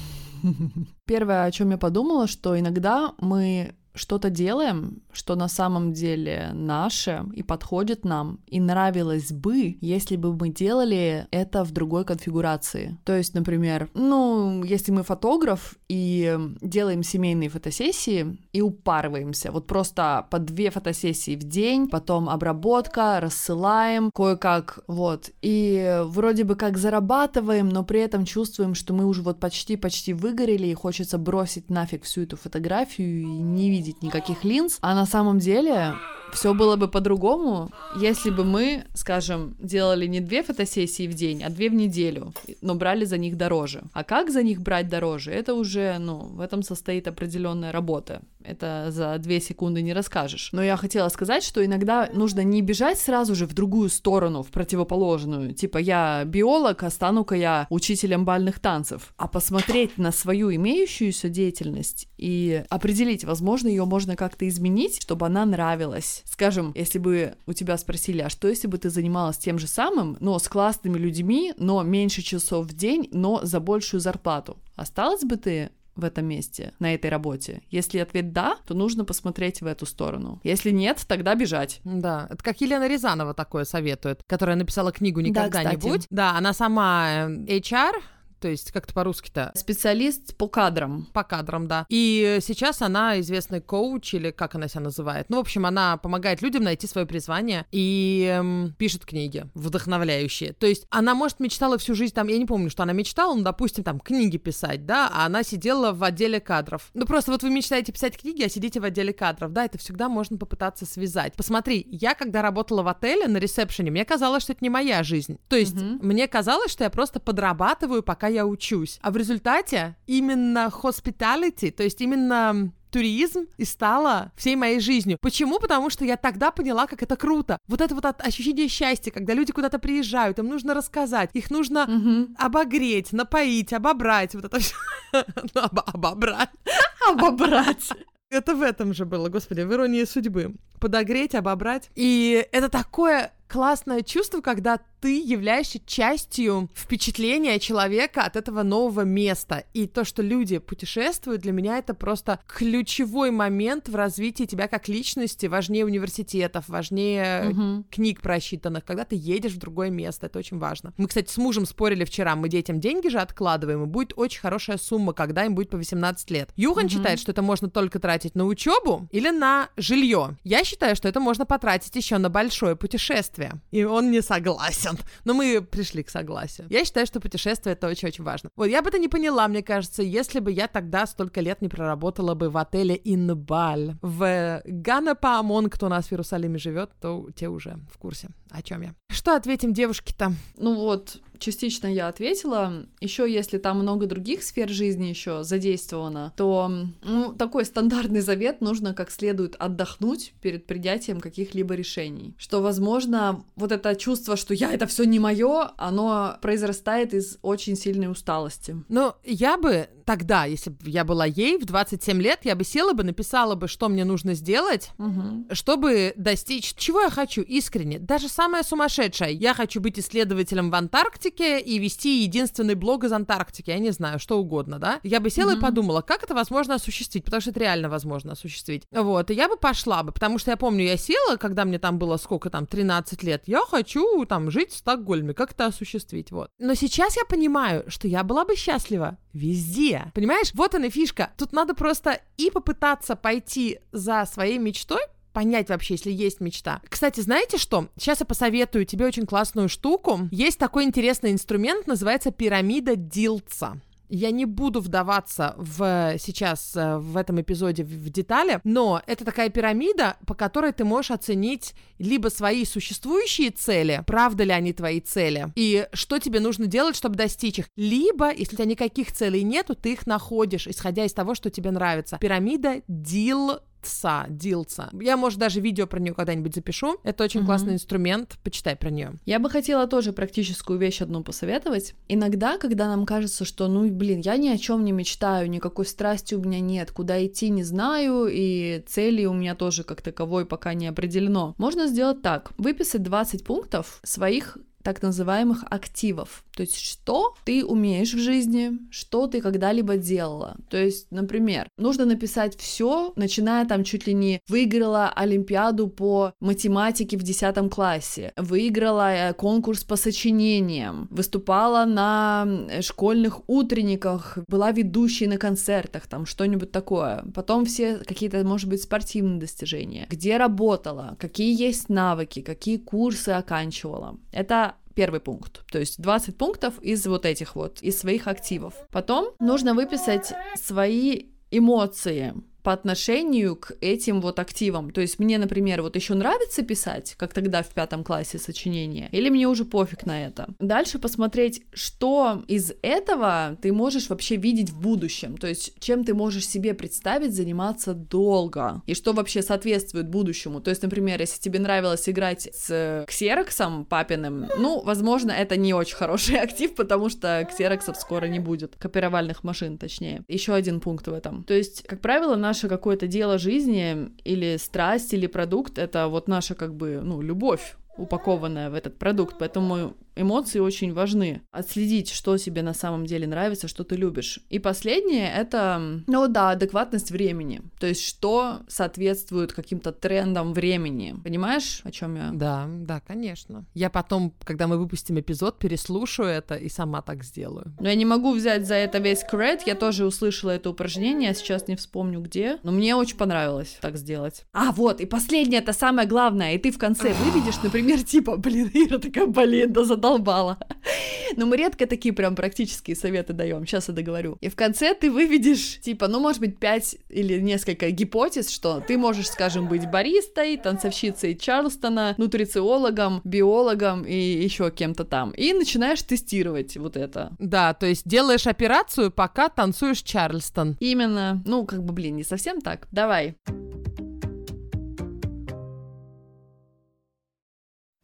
Первое, 1.05 1.43
о 1.43 1.51
чем 1.51 1.69
я 1.69 1.77
подумала, 1.77 2.25
что 2.25 2.59
иногда 2.59 3.13
мы 3.19 3.75
что-то 3.97 4.29
делаем, 4.29 5.01
что 5.11 5.35
на 5.35 5.47
самом 5.47 5.93
деле 5.93 6.51
наше 6.53 7.25
и 7.33 7.43
подходит 7.43 8.05
нам, 8.05 8.39
и 8.47 8.59
нравилось 8.59 9.31
бы, 9.31 9.77
если 9.81 10.15
бы 10.15 10.33
мы 10.33 10.49
делали 10.49 11.27
это 11.31 11.63
в 11.63 11.71
другой 11.71 12.05
конфигурации. 12.05 12.97
То 13.03 13.15
есть, 13.15 13.33
например, 13.33 13.89
ну, 13.93 14.63
если 14.63 14.91
мы 14.91 15.03
фотограф 15.03 15.75
и 15.89 16.37
делаем 16.61 17.03
семейные 17.03 17.49
фотосессии 17.49 18.37
и 18.53 18.61
упарываемся, 18.61 19.51
вот 19.51 19.67
просто 19.67 20.27
по 20.29 20.39
две 20.39 20.69
фотосессии 20.69 21.35
в 21.35 21.43
день, 21.43 21.89
потом 21.89 22.29
обработка, 22.29 23.19
рассылаем, 23.19 24.11
кое-как, 24.13 24.79
вот, 24.87 25.31
и 25.41 26.01
вроде 26.05 26.43
бы 26.43 26.55
как 26.55 26.77
зарабатываем, 26.77 27.69
но 27.69 27.83
при 27.83 28.01
этом 28.01 28.25
чувствуем, 28.25 28.75
что 28.75 28.93
мы 28.93 29.05
уже 29.05 29.21
вот 29.21 29.39
почти-почти 29.39 30.13
выгорели, 30.13 30.67
и 30.67 30.73
хочется 30.73 31.17
бросить 31.17 31.69
нафиг 31.69 32.03
всю 32.03 32.21
эту 32.21 32.37
фотографию 32.37 33.21
и 33.21 33.25
не 33.25 33.69
видеть 33.69 33.86
видеть 33.87 34.03
никаких 34.03 34.43
линз, 34.43 34.79
а 34.81 34.93
на 34.93 35.05
самом 35.05 35.39
деле 35.39 35.95
все 36.33 36.53
было 36.53 36.75
бы 36.75 36.87
по-другому, 36.87 37.71
если 37.95 38.29
бы 38.29 38.43
мы, 38.43 38.85
скажем, 38.93 39.55
делали 39.59 40.07
не 40.07 40.19
две 40.19 40.43
фотосессии 40.43 41.07
в 41.07 41.13
день, 41.13 41.43
а 41.43 41.49
две 41.49 41.69
в 41.69 41.73
неделю, 41.73 42.33
но 42.61 42.75
брали 42.75 43.05
за 43.05 43.17
них 43.17 43.37
дороже. 43.37 43.83
А 43.93 44.03
как 44.03 44.29
за 44.29 44.43
них 44.43 44.61
брать 44.61 44.89
дороже? 44.89 45.31
Это 45.31 45.53
уже, 45.53 45.97
ну, 45.99 46.19
в 46.19 46.41
этом 46.41 46.63
состоит 46.63 47.07
определенная 47.07 47.71
работа. 47.71 48.21
Это 48.43 48.87
за 48.89 49.17
две 49.17 49.41
секунды 49.41 49.81
не 49.81 49.93
расскажешь. 49.93 50.49
Но 50.53 50.63
я 50.63 50.77
хотела 50.77 51.09
сказать, 51.09 51.43
что 51.43 51.65
иногда 51.65 52.09
нужно 52.13 52.43
не 52.43 52.61
бежать 52.61 52.97
сразу 52.97 53.35
же 53.35 53.45
в 53.45 53.53
другую 53.53 53.89
сторону, 53.89 54.41
в 54.41 54.47
противоположную. 54.47 55.53
Типа 55.53 55.77
я 55.77 56.23
биолог, 56.25 56.81
а 56.83 56.89
стану-ка 56.89 57.35
я 57.35 57.67
учителем 57.69 58.23
бальных 58.23 58.59
танцев. 58.59 59.13
А 59.17 59.27
посмотреть 59.27 59.97
на 59.97 60.11
свою 60.13 60.53
имеющуюся 60.55 61.27
деятельность 61.27 62.07
и 62.17 62.63
определить, 62.69 63.25
возможно, 63.25 63.67
ее 63.67 63.83
можно 63.85 64.15
как-то 64.15 64.47
изменить, 64.47 65.01
чтобы 65.01 65.25
она 65.25 65.45
нравилась. 65.45 66.16
Скажем, 66.25 66.71
если 66.75 66.99
бы 66.99 67.35
у 67.45 67.53
тебя 67.53 67.77
спросили, 67.77 68.21
а 68.21 68.29
что 68.29 68.47
если 68.47 68.67
бы 68.67 68.77
ты 68.77 68.89
занималась 68.89 69.37
тем 69.37 69.59
же 69.59 69.67
самым, 69.67 70.17
но 70.19 70.37
с 70.39 70.47
классными 70.47 70.97
людьми, 70.97 71.53
но 71.57 71.83
меньше 71.83 72.21
часов 72.21 72.67
в 72.67 72.73
день, 72.73 73.09
но 73.11 73.41
за 73.43 73.59
большую 73.59 74.01
зарплату? 74.01 74.57
Осталась 74.75 75.23
бы 75.23 75.37
ты 75.37 75.71
в 75.95 76.03
этом 76.03 76.25
месте, 76.25 76.73
на 76.79 76.93
этой 76.93 77.09
работе? 77.09 77.61
Если 77.69 77.97
ответ 77.97 78.31
да, 78.31 78.57
то 78.65 78.73
нужно 78.73 79.03
посмотреть 79.03 79.61
в 79.61 79.65
эту 79.65 79.85
сторону. 79.85 80.39
Если 80.43 80.71
нет, 80.71 81.03
тогда 81.07 81.35
бежать. 81.35 81.81
Да, 81.83 82.27
это 82.29 82.43
как 82.43 82.61
Елена 82.61 82.87
Рязанова 82.87 83.33
такое 83.33 83.65
советует, 83.65 84.21
которая 84.27 84.55
написала 84.55 84.91
книгу 84.91 85.19
«Никогда 85.19 85.63
Да, 85.63 85.71
не 85.71 85.77
будь». 85.77 86.07
Да, 86.09 86.37
она 86.37 86.53
сама 86.53 87.27
э, 87.27 87.29
HR, 87.59 87.93
то 88.39 88.47
есть 88.47 88.71
как-то 88.71 88.93
по-русски-то, 88.93 89.51
Специалист 89.55 90.35
по 90.37 90.47
кадрам. 90.47 91.07
по 91.13 91.23
кадрам, 91.23 91.67
да. 91.67 91.85
И 91.89 92.39
сейчас 92.41 92.81
она 92.81 93.19
известный 93.19 93.61
коуч, 93.61 94.13
или 94.13 94.31
как 94.31 94.55
она 94.55 94.67
себя 94.67 94.81
называет. 94.81 95.25
Ну, 95.29 95.37
в 95.37 95.39
общем, 95.41 95.65
она 95.65 95.97
помогает 95.97 96.41
людям 96.41 96.63
найти 96.63 96.87
свое 96.87 97.05
призвание 97.07 97.65
и 97.71 98.27
эм, 98.31 98.75
пишет 98.77 99.05
книги 99.05 99.45
вдохновляющие. 99.53 100.53
То 100.53 100.67
есть 100.67 100.85
она, 100.89 101.13
может, 101.15 101.39
мечтала 101.39 101.77
всю 101.77 101.95
жизнь, 101.95 102.13
там, 102.13 102.27
я 102.27 102.37
не 102.37 102.45
помню, 102.45 102.69
что 102.69 102.83
она 102.83 102.93
мечтала, 102.93 103.33
ну, 103.35 103.41
допустим, 103.43 103.83
там, 103.83 103.99
книги 103.99 104.37
писать, 104.37 104.85
да, 104.85 105.09
а 105.13 105.25
она 105.25 105.43
сидела 105.43 105.91
в 105.93 106.03
отделе 106.03 106.39
кадров. 106.39 106.89
Ну, 106.93 107.05
просто 107.05 107.31
вот 107.31 107.43
вы 107.43 107.49
мечтаете 107.49 107.91
писать 107.91 108.17
книги, 108.17 108.43
а 108.43 108.49
сидите 108.49 108.79
в 108.79 108.83
отделе 108.83 109.13
кадров, 109.13 109.51
да, 109.53 109.65
это 109.65 109.77
всегда 109.77 110.09
можно 110.09 110.37
попытаться 110.37 110.85
связать. 110.85 111.33
Посмотри, 111.35 111.87
я, 111.91 112.13
когда 112.15 112.41
работала 112.41 112.83
в 112.83 112.87
отеле 112.87 113.27
на 113.27 113.37
ресепшене, 113.37 113.91
мне 113.91 114.05
казалось, 114.05 114.43
что 114.43 114.53
это 114.53 114.63
не 114.63 114.69
моя 114.69 115.03
жизнь. 115.03 115.37
То 115.47 115.55
есть 115.55 115.75
Мгм. 115.75 115.99
мне 116.01 116.27
казалось, 116.27 116.71
что 116.71 116.83
я 116.83 116.89
просто 116.89 117.19
подрабатываю, 117.19 118.03
пока 118.03 118.26
я 118.27 118.45
учусь. 118.45 118.99
А 119.01 119.11
в 119.11 119.17
результате 119.17 119.95
именно 120.07 120.69
hospitality, 120.71 121.71
то 121.71 121.83
есть 121.83 122.01
именно 122.01 122.71
туризм 122.89 123.47
и 123.57 123.65
стала 123.65 124.31
всей 124.37 124.55
моей 124.55 124.79
жизнью. 124.79 125.17
Почему? 125.21 125.59
Потому 125.59 125.89
что 125.89 126.05
я 126.05 126.15
тогда 126.15 126.51
поняла, 126.51 126.87
как 126.87 127.03
это 127.03 127.17
круто. 127.17 127.57
Вот 127.67 127.81
это 127.81 127.93
вот 127.93 128.05
от- 128.05 128.25
ощущение 128.25 128.69
счастья, 128.69 129.11
когда 129.11 129.33
люди 129.33 129.51
куда-то 129.51 129.77
приезжают, 129.77 130.39
им 130.39 130.47
нужно 130.47 130.73
рассказать, 130.73 131.29
их 131.33 131.51
нужно 131.51 131.85
Мгм. 131.85 132.35
обогреть, 132.39 133.11
напоить, 133.11 133.73
обобрать, 133.73 134.35
вот 134.35 134.45
это 134.45 134.59
все. 134.59 134.73
Обобрать. 135.53 136.49
Обобрать. 137.07 137.89
Это 138.29 138.55
в 138.55 138.61
этом 138.61 138.93
же 138.93 139.05
было, 139.05 139.29
господи, 139.29 139.61
в 139.61 139.71
иронии 139.73 140.03
судьбы. 140.03 140.55
Подогреть, 140.79 141.33
обобрать. 141.35 141.89
И 141.95 142.45
это 142.51 142.67
такое 142.69 143.31
классное 143.47 144.01
чувство, 144.01 144.41
когда 144.41 144.79
ты 144.99 145.21
являешься 145.21 145.79
частью 145.85 146.69
впечатления 146.73 147.59
человека 147.59 148.23
от 148.23 148.35
этого 148.35 148.63
нового 148.63 149.01
места. 149.01 149.63
И 149.75 149.85
то, 149.85 150.03
что 150.03 150.23
люди 150.23 150.57
путешествуют, 150.57 151.41
для 151.41 151.51
меня 151.51 151.77
это 151.77 151.93
просто 151.93 152.39
ключевой 152.47 153.29
момент 153.29 153.89
в 153.89 153.95
развитии 153.95 154.45
тебя 154.45 154.67
как 154.67 154.87
личности, 154.87 155.45
важнее 155.45 155.85
университетов, 155.85 156.67
важнее 156.67 157.49
Мгм. 157.49 157.85
книг 157.91 158.21
прочитанных, 158.21 158.83
когда 158.85 159.05
ты 159.05 159.15
едешь 159.15 159.53
в 159.53 159.59
другое 159.59 159.91
место, 159.91 160.25
это 160.25 160.39
очень 160.39 160.57
важно. 160.57 160.93
Мы, 160.97 161.07
кстати, 161.07 161.29
с 161.31 161.37
мужем 161.37 161.67
спорили 161.67 162.03
вчера, 162.03 162.35
мы 162.35 162.49
детям 162.49 162.79
деньги 162.79 163.07
же 163.07 163.19
откладываем, 163.19 163.83
и 163.83 163.85
будет 163.85 164.13
очень 164.15 164.39
хорошая 164.41 164.77
сумма, 164.77 165.13
когда 165.13 165.45
им 165.45 165.53
будет 165.53 165.69
по 165.69 165.77
18 165.77 166.31
лет. 166.31 166.49
Юхан 166.55 166.85
Мгм. 166.85 166.89
считает, 166.89 167.19
что 167.19 167.31
это 167.31 167.43
можно 167.43 167.69
только 167.69 167.99
тратить 167.99 168.33
на 168.33 168.45
учебу 168.45 169.07
или 169.11 169.29
на 169.29 169.69
жилье. 169.77 170.37
Я 170.43 170.63
считаю, 170.63 170.95
что 170.95 171.07
это 171.07 171.19
можно 171.19 171.45
потратить 171.45 171.95
еще 171.95 172.17
на 172.17 172.29
большое 172.31 172.75
путешествие. 172.75 173.36
И 173.71 173.83
он 173.83 174.11
не 174.11 174.21
согласен. 174.21 174.97
Но 175.25 175.33
мы 175.33 175.61
пришли 175.61 176.03
к 176.03 176.09
согласию. 176.09 176.67
Я 176.69 176.85
считаю, 176.85 177.05
что 177.05 177.19
путешествие 177.19 177.73
это 177.73 177.87
очень-очень 177.87 178.23
важно. 178.23 178.49
Вот 178.55 178.65
я 178.65 178.81
бы 178.81 178.89
это 178.89 178.99
не 178.99 179.07
поняла, 179.07 179.47
мне 179.47 179.63
кажется, 179.63 180.03
если 180.03 180.39
бы 180.39 180.51
я 180.51 180.67
тогда 180.67 181.05
столько 181.05 181.41
лет 181.41 181.61
не 181.61 181.69
проработала 181.69 182.35
бы 182.35 182.49
в 182.49 182.57
отеле 182.57 182.99
Инбаль. 183.03 183.95
В 184.01 184.61
Ган 184.65 184.91
а-Паамон, 184.91 185.69
кто 185.69 185.85
у 185.87 185.89
нас 185.89 186.07
в 186.07 186.11
Иерусалиме 186.11 186.57
живет, 186.57 186.91
то 187.01 187.27
те 187.35 187.47
уже 187.49 187.77
в 187.93 187.97
курсе, 187.97 188.29
о 188.51 188.61
чем 188.61 188.81
я. 188.81 188.95
Что 189.09 189.35
ответим 189.35 189.73
девушке-то? 189.73 190.33
Ну 190.57 190.75
вот, 190.75 191.17
частично 191.39 191.87
я 191.87 192.07
ответила. 192.07 192.85
Еще 192.99 193.31
если 193.31 193.57
там 193.57 193.79
много 193.79 194.05
других 194.05 194.43
сфер 194.43 194.69
жизни 194.69 195.05
еще 195.05 195.43
задействовано, 195.43 196.33
то 196.37 196.71
ну, 197.03 197.33
такой 197.33 197.65
стандартный 197.65 198.21
завет 198.21 198.61
нужно 198.61 198.93
как 198.93 199.11
следует 199.11 199.55
отдохнуть 199.59 200.33
перед 200.41 200.65
принятием 200.65 201.19
каких-либо 201.19 201.73
решений. 201.75 202.35
Что, 202.37 202.61
возможно, 202.61 203.43
вот 203.55 203.71
это 203.71 203.95
чувство, 203.95 204.35
что 204.35 204.53
я 204.53 204.71
это 204.71 204.87
все 204.87 205.03
не 205.05 205.19
мое, 205.19 205.71
оно 205.77 206.37
произрастает 206.41 207.13
из 207.13 207.37
очень 207.41 207.75
сильной 207.75 208.09
усталости. 208.11 208.75
Ну, 208.89 209.13
я 209.23 209.57
бы 209.57 209.89
тогда, 210.05 210.45
если 210.45 210.69
бы 210.69 210.77
я 210.89 211.03
была 211.03 211.25
ей 211.25 211.57
в 211.57 211.65
27 211.65 212.21
лет, 212.21 212.39
я 212.43 212.55
бы 212.55 212.63
села 212.63 212.93
бы, 212.93 213.03
написала 213.03 213.55
бы, 213.55 213.67
что 213.67 213.89
мне 213.89 214.05
нужно 214.05 214.33
сделать, 214.35 214.91
Мгм. 214.97 215.47
чтобы 215.51 216.13
достичь, 216.15 216.73
чего 216.75 217.01
я 217.01 217.09
хочу 217.09 217.41
искренне. 217.41 217.99
Даже 217.99 218.29
самое 218.37 218.63
сумасшедшее. 218.63 219.33
Я 219.33 219.55
хочу 219.55 219.81
быть 219.81 219.97
исследователем 219.97 220.69
в 220.69 220.75
Антарктике 220.75 221.59
и 221.59 221.79
вести 221.79 222.21
единственный 222.23 222.75
блог 222.75 223.03
из 223.03 223.11
Антарктики. 223.11 223.71
Я 223.71 223.79
не 223.79 223.89
знаю, 223.89 224.19
что 224.19 224.37
угодно, 224.39 224.77
да? 224.77 224.99
Я 225.01 225.19
бы 225.19 225.31
села 225.31 225.51
и 225.51 225.55
Мгм. 225.55 225.61
подумала, 225.61 226.01
как 226.01 226.23
это 226.23 226.35
возможно 226.35 226.75
осуществить, 226.75 227.25
потому 227.25 227.41
что 227.41 227.49
это 227.49 227.59
реально 227.59 227.89
возможно 227.89 228.33
осуществить. 228.33 228.83
Вот, 228.91 229.31
и 229.31 229.33
я 229.33 229.49
бы 229.49 229.57
пошла 229.57 230.03
бы, 230.03 230.11
потому 230.11 230.37
что 230.37 230.51
я 230.51 230.57
помню, 230.57 230.85
я 230.85 230.97
села, 230.97 231.37
когда 231.37 231.65
мне 231.65 231.79
там 231.79 231.97
было 231.97 232.17
сколько 232.17 232.51
там, 232.51 232.67
13 232.67 233.23
лет, 233.23 233.43
я 233.47 233.61
хочу 233.61 234.23
там 234.25 234.51
жить 234.51 234.71
в 234.71 234.77
Стокгольме, 234.77 235.33
как 235.33 235.51
это 235.53 235.65
осуществить, 235.65 236.31
вот. 236.31 236.49
Но 236.59 236.75
сейчас 236.75 237.17
я 237.17 237.25
понимаю, 237.25 237.85
что 237.87 238.07
я 238.07 238.23
была 238.23 238.45
бы 238.45 238.55
счастлива 238.55 239.17
везде. 239.33 240.11
Понимаешь? 240.13 240.51
Вот 240.53 240.75
она 240.75 240.85
и 240.85 240.89
фишка. 240.91 241.31
Тут 241.37 241.53
надо 241.53 241.73
просто 241.73 242.19
и 242.37 242.51
попытаться 242.51 243.15
пойти 243.15 243.79
за 243.91 244.25
своей 244.31 244.59
мечтой, 244.59 245.01
понять 245.37 245.69
вообще, 245.69 245.93
если 245.93 246.11
есть 246.11 246.41
мечта. 246.41 246.81
Кстати, 246.89 247.19
знаете 247.19 247.59
что? 247.59 247.89
Сейчас 247.95 248.21
я 248.21 248.25
посоветую 248.25 248.85
тебе 248.85 249.05
очень 249.05 249.27
классную 249.27 249.69
штуку. 249.69 250.21
Есть 250.31 250.57
такой 250.57 250.83
интересный 250.83 251.31
инструмент, 251.31 251.85
называется 251.85 252.31
пирамида 252.31 252.95
Дилца. 252.95 253.79
Я 254.09 254.31
не 254.31 254.45
буду 254.45 254.79
вдаваться 254.81 255.53
в 255.57 256.15
сейчас 256.17 256.75
э, 256.75 256.97
в 256.97 257.15
этом 257.15 257.39
эпизоде 257.39 257.83
в, 257.83 258.09
детали, 258.09 258.61
но 258.63 258.99
это 259.05 259.25
такая 259.25 259.49
пирамида, 259.49 260.17
по 260.25 260.33
которой 260.33 260.71
ты 260.71 260.85
можешь 260.85 261.11
оценить 261.11 261.75
либо 261.99 262.29
свои 262.29 262.65
существующие 262.65 263.51
цели, 263.51 264.01
правда 264.07 264.43
ли 264.43 264.51
они 264.51 264.73
твои 264.73 265.01
цели, 265.01 265.51
и 265.55 265.87
что 265.93 266.17
тебе 266.17 266.39
нужно 266.39 266.65
делать, 266.65 266.95
чтобы 266.95 267.15
достичь 267.15 267.59
их, 267.59 267.67
либо, 267.75 268.33
если 268.33 268.55
у 268.55 268.57
тебя 268.57 268.65
никаких 268.65 269.11
целей 269.11 269.43
нету, 269.43 269.75
ты 269.75 269.93
их 269.93 270.07
находишь, 270.07 270.65
исходя 270.65 271.05
из 271.05 271.13
того, 271.13 271.35
что 271.35 271.51
тебе 271.51 271.69
нравится. 271.69 272.17
Пирамида 272.19 272.81
Дил 272.87 273.59
Дилца, 273.87 274.25
Дилца. 274.29 274.89
Я, 274.93 275.17
может, 275.17 275.39
даже 275.39 275.61
видео 275.61 275.87
про 275.87 275.99
нее 275.99 276.13
когда-нибудь 276.13 276.53
запишу. 276.53 276.97
Это 277.03 277.23
очень 277.23 277.39
Мгм. 277.41 277.47
классный 277.47 277.73
инструмент. 277.73 278.37
Почитай 278.43 278.75
про 278.75 278.89
нее. 278.89 279.13
Я 279.25 279.39
бы 279.39 279.49
хотела 279.49 279.87
тоже 279.87 280.11
практическую 280.13 280.77
вещь 280.77 281.01
одну 281.01 281.23
посоветовать. 281.23 281.93
Иногда, 282.07 282.57
когда 282.57 282.87
нам 282.87 283.05
кажется, 283.05 283.45
что, 283.45 283.67
ну, 283.67 283.89
блин, 283.89 284.19
я 284.19 284.37
ни 284.37 284.49
о 284.49 284.57
чем 284.57 284.83
не 284.83 284.91
мечтаю, 284.91 285.49
никакой 285.49 285.85
страсти 285.85 286.35
у 286.35 286.41
меня 286.43 286.59
нет, 286.59 286.91
куда 286.91 287.25
идти 287.25 287.49
не 287.49 287.63
знаю, 287.63 288.27
и 288.29 288.83
цели 288.87 289.25
у 289.25 289.33
меня 289.33 289.55
тоже 289.55 289.83
как 289.83 290.01
таковой 290.01 290.45
пока 290.45 290.73
не 290.73 290.87
определено. 290.87 291.55
Можно 291.57 291.87
сделать 291.87 292.21
так. 292.21 292.51
Выписать 292.57 293.03
20 293.03 293.43
пунктов 293.43 293.99
своих 294.03 294.57
так 294.83 295.01
называемых 295.01 295.63
активов. 295.69 296.43
То 296.55 296.61
есть, 296.61 296.79
что 296.79 297.35
ты 297.43 297.63
умеешь 297.63 298.13
в 298.13 298.19
жизни, 298.19 298.71
что 298.89 299.27
ты 299.27 299.41
когда-либо 299.41 299.97
делала. 299.97 300.55
То 300.69 300.77
есть, 300.77 301.07
например, 301.11 301.67
нужно 301.77 302.05
написать 302.05 302.57
все, 302.57 303.13
начиная 303.15 303.65
там 303.65 303.83
чуть 303.83 304.07
ли 304.07 304.13
не 304.13 304.41
выиграла 304.47 305.09
Олимпиаду 305.09 305.87
по 305.87 306.33
математике 306.39 307.17
в 307.17 307.23
10 307.23 307.69
классе, 307.69 308.33
выиграла 308.37 309.13
э, 309.13 309.33
конкурс 309.33 309.83
по 309.83 309.97
сочинениям, 309.97 311.07
выступала 311.11 311.85
на 311.85 312.47
школьных 312.81 313.41
утренниках, 313.47 314.39
была 314.47 314.71
ведущей 314.71 315.27
на 315.27 315.37
концертах, 315.37 316.07
там 316.07 316.25
что-нибудь 316.25 316.71
такое. 316.71 317.25
Потом 317.35 317.65
все 317.65 317.97
какие-то, 317.97 318.43
может 318.43 318.69
быть, 318.69 318.81
спортивные 318.81 319.39
достижения. 319.39 320.07
Где 320.09 320.37
работала, 320.37 321.15
какие 321.19 321.61
есть 321.61 321.89
навыки, 321.89 322.41
какие 322.41 322.77
курсы 322.77 323.29
оканчивала. 323.29 324.17
Это 324.31 324.76
первый 324.97 325.19
пункт. 325.19 325.63
То 325.71 325.77
есть 325.77 326.01
20 326.01 326.37
пунктов 326.37 326.79
из 326.81 327.05
вот 327.05 327.25
этих 327.25 327.55
вот, 327.55 327.83
из 327.83 327.99
своих 327.99 328.27
активов. 328.27 328.73
Потом 328.91 329.29
нужно 329.39 329.75
выписать 329.75 330.33
свои 330.55 331.27
эмоции 331.51 332.33
по 332.67 332.73
отношению 332.73 333.55
к 333.55 333.71
этим 333.79 334.19
вот 334.19 334.39
активам. 334.39 334.91
То 334.91 334.99
есть 334.99 335.19
мне, 335.19 335.37
например, 335.37 335.81
вот 335.81 335.95
еще 335.95 336.15
нравится 336.15 336.63
писать, 336.63 337.15
как 337.17 337.31
тогда 337.31 337.63
в 337.63 337.69
пятом 337.69 338.03
классе 338.03 338.39
сочинения, 338.39 339.07
или 339.13 339.29
мне 339.29 339.47
уже 339.47 339.63
пофиг 339.63 340.05
на 340.05 340.25
это. 340.25 340.49
Дальше 340.59 340.99
посмотреть, 340.99 341.63
что 341.73 342.43
из 342.49 342.73
этого 342.81 343.57
ты 343.61 343.71
можешь 343.71 344.09
вообще 344.09 344.35
видеть 344.35 344.71
в 344.71 344.81
будущем, 344.81 345.37
то 345.37 345.47
есть 345.47 345.79
чем 345.79 346.03
ты 346.03 346.13
можешь 346.13 346.45
себе 346.45 346.73
представить 346.73 347.33
заниматься 347.33 347.93
долго, 347.93 348.81
и 348.85 348.93
что 348.93 349.13
вообще 349.13 349.41
соответствует 349.41 350.09
будущему. 350.09 350.59
То 350.59 350.69
есть, 350.69 350.83
например, 350.83 351.21
если 351.21 351.39
тебе 351.39 351.59
нравилось 351.59 352.09
играть 352.09 352.49
с 352.53 353.05
ксероксом 353.07 353.85
папиным, 353.85 354.47
ну, 354.57 354.81
возможно, 354.81 355.31
это 355.31 355.55
не 355.55 355.73
очень 355.73 355.95
хороший 355.95 356.37
актив, 356.41 356.75
потому 356.75 357.07
что 357.07 357.47
ксероксов 357.49 357.95
скоро 357.95 358.25
не 358.25 358.39
будет, 358.39 358.75
копировальных 358.77 359.45
машин, 359.45 359.77
точнее. 359.77 360.25
Еще 360.27 360.53
один 360.53 360.81
пункт 360.81 361.07
в 361.07 361.13
этом. 361.13 361.45
То 361.45 361.53
есть, 361.53 361.83
как 361.87 362.01
правило, 362.01 362.35
наше 362.57 362.67
какое-то 362.67 363.07
дело 363.07 363.37
жизни 363.37 364.09
или 364.25 364.57
страсть, 364.57 365.13
или 365.13 365.27
продукт— 365.27 365.77
это 365.79 366.07
вот 366.07 366.27
наша 366.27 366.55
как 366.55 366.73
бы, 366.73 367.01
ну, 367.03 367.21
любовь 367.21 367.75
упакованная 367.97 368.69
в 368.69 368.73
этот 368.73 368.97
продукт, 368.97 369.35
поэтому 369.39 369.93
эмоции 370.17 370.59
очень 370.59 370.93
важны. 370.93 371.41
Отследить, 371.51 372.09
что 372.09 372.37
тебе 372.37 372.61
на 372.61 372.73
самом 372.73 373.05
деле 373.05 373.27
нравится, 373.27 373.67
что 373.67 373.83
ты 373.83 373.95
любишь. 373.95 374.39
И 374.49 374.59
последнее— 374.59 375.31
это, 375.35 376.01
ну 376.07 376.27
да, 376.27 376.51
адекватность 376.51 377.11
времени. 377.11 377.61
То 377.79 377.87
есть 377.87 378.05
что 378.05 378.61
соответствует 378.67 379.53
каким-то 379.53 379.91
трендам 379.91 380.53
времени. 380.53 381.15
Понимаешь, 381.23 381.81
о 381.83 381.91
чем 381.91 382.15
я? 382.15 382.31
Да, 382.33 382.67
да, 382.67 382.99
конечно. 382.99 383.65
Я 383.73 383.89
потом, 383.89 384.33
когда 384.43 384.67
мы 384.67 384.77
выпустим 384.77 385.19
эпизод, 385.19 385.59
переслушаю 385.59 386.29
это 386.29 386.55
и 386.55 386.69
сама 386.69 387.01
так 387.01 387.23
сделаю. 387.23 387.75
Но 387.79 387.89
я 387.89 387.95
не 387.95 388.05
могу 388.05 388.33
взять 388.33 388.67
за 388.67 388.75
это 388.75 388.99
весь 388.99 389.23
кред. 389.23 389.63
Я 389.65 389.75
тоже 389.75 390.05
услышала 390.05 390.51
это 390.51 390.69
упражнение, 390.69 391.33
сейчас 391.33 391.67
не 391.67 391.75
вспомню 391.75 392.21
где. 392.21 392.57
Но 392.63 392.71
мне 392.71 392.95
очень 392.95 393.17
понравилось 393.17 393.77
так 393.81 393.97
сделать. 393.97 394.45
А, 394.53 394.71
вот, 394.71 395.01
и 395.01 395.05
последнее, 395.05 395.61
это 395.61 395.73
самое 395.73 396.07
главное. 396.07 396.53
И 396.53 396.57
ты 396.57 396.71
в 396.71 396.77
конце 396.77 397.13
выведешь, 397.23 397.61
например, 397.63 398.03
типа, 398.03 398.37
блин, 398.37 398.69
Ира 398.73 398.99
такая, 398.99 399.27
блин, 399.27 399.73
да 399.73 399.85
задолбала. 400.07 400.57
Но 401.37 401.45
мы 401.45 401.57
редко 401.57 401.85
такие 401.85 402.13
прям 402.13 402.35
практические 402.35 402.95
советы 402.95 403.33
даем. 403.33 403.65
Сейчас 403.65 403.89
я 403.89 403.93
договорю. 403.93 404.37
И 404.41 404.49
в 404.49 404.55
конце 404.55 404.93
ты 404.93 405.11
выведешь, 405.11 405.79
типа, 405.81 406.07
ну, 406.07 406.19
может 406.19 406.39
быть, 406.39 406.57
пять 406.57 406.97
или 407.09 407.39
несколько 407.39 407.91
гипотез, 407.91 408.49
что 408.49 408.79
ты 408.79 408.97
можешь, 408.97 409.29
скажем, 409.29 409.67
быть 409.67 409.89
баристой, 409.89 410.57
танцовщицей 410.57 411.35
Чарльстона, 411.35 412.15
нутрициологом, 412.17 413.21
биологом 413.23 414.03
и 414.03 414.15
еще 414.15 414.71
кем-то 414.71 415.03
там. 415.03 415.31
И 415.31 415.53
начинаешь 415.53 416.01
тестировать 416.01 416.77
вот 416.77 416.97
это. 416.97 417.35
Да, 417.39 417.73
то 417.73 417.85
есть 417.85 418.07
делаешь 418.07 418.47
операцию, 418.47 419.11
пока 419.11 419.49
танцуешь 419.49 420.01
Чарльстон. 420.01 420.77
Именно. 420.79 421.41
Ну, 421.45 421.65
как 421.65 421.83
бы, 421.83 421.93
блин, 421.93 422.15
не 422.15 422.23
совсем 422.23 422.61
так. 422.61 422.87
Давай. 422.91 423.35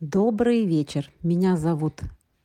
Добрый 0.05 0.65
вечер. 0.65 1.09
Меня 1.21 1.55
зовут 1.55 2.01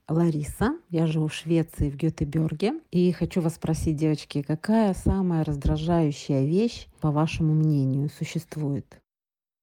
Лариса. 0.08 0.76
Я 0.90 1.08
живу 1.08 1.26
в 1.26 1.34
Швеции, 1.34 1.90
в 1.90 1.96
Гетеборге. 1.96 2.74
И 2.92 3.10
хочу 3.10 3.40
вас 3.40 3.56
спросить, 3.56 3.96
девочки, 3.96 4.42
какая 4.42 4.94
самая 4.94 5.42
раздражающая 5.42 6.44
вещь, 6.44 6.86
по 7.00 7.10
вашему 7.10 7.54
мнению, 7.54 8.10
существует? 8.16 8.86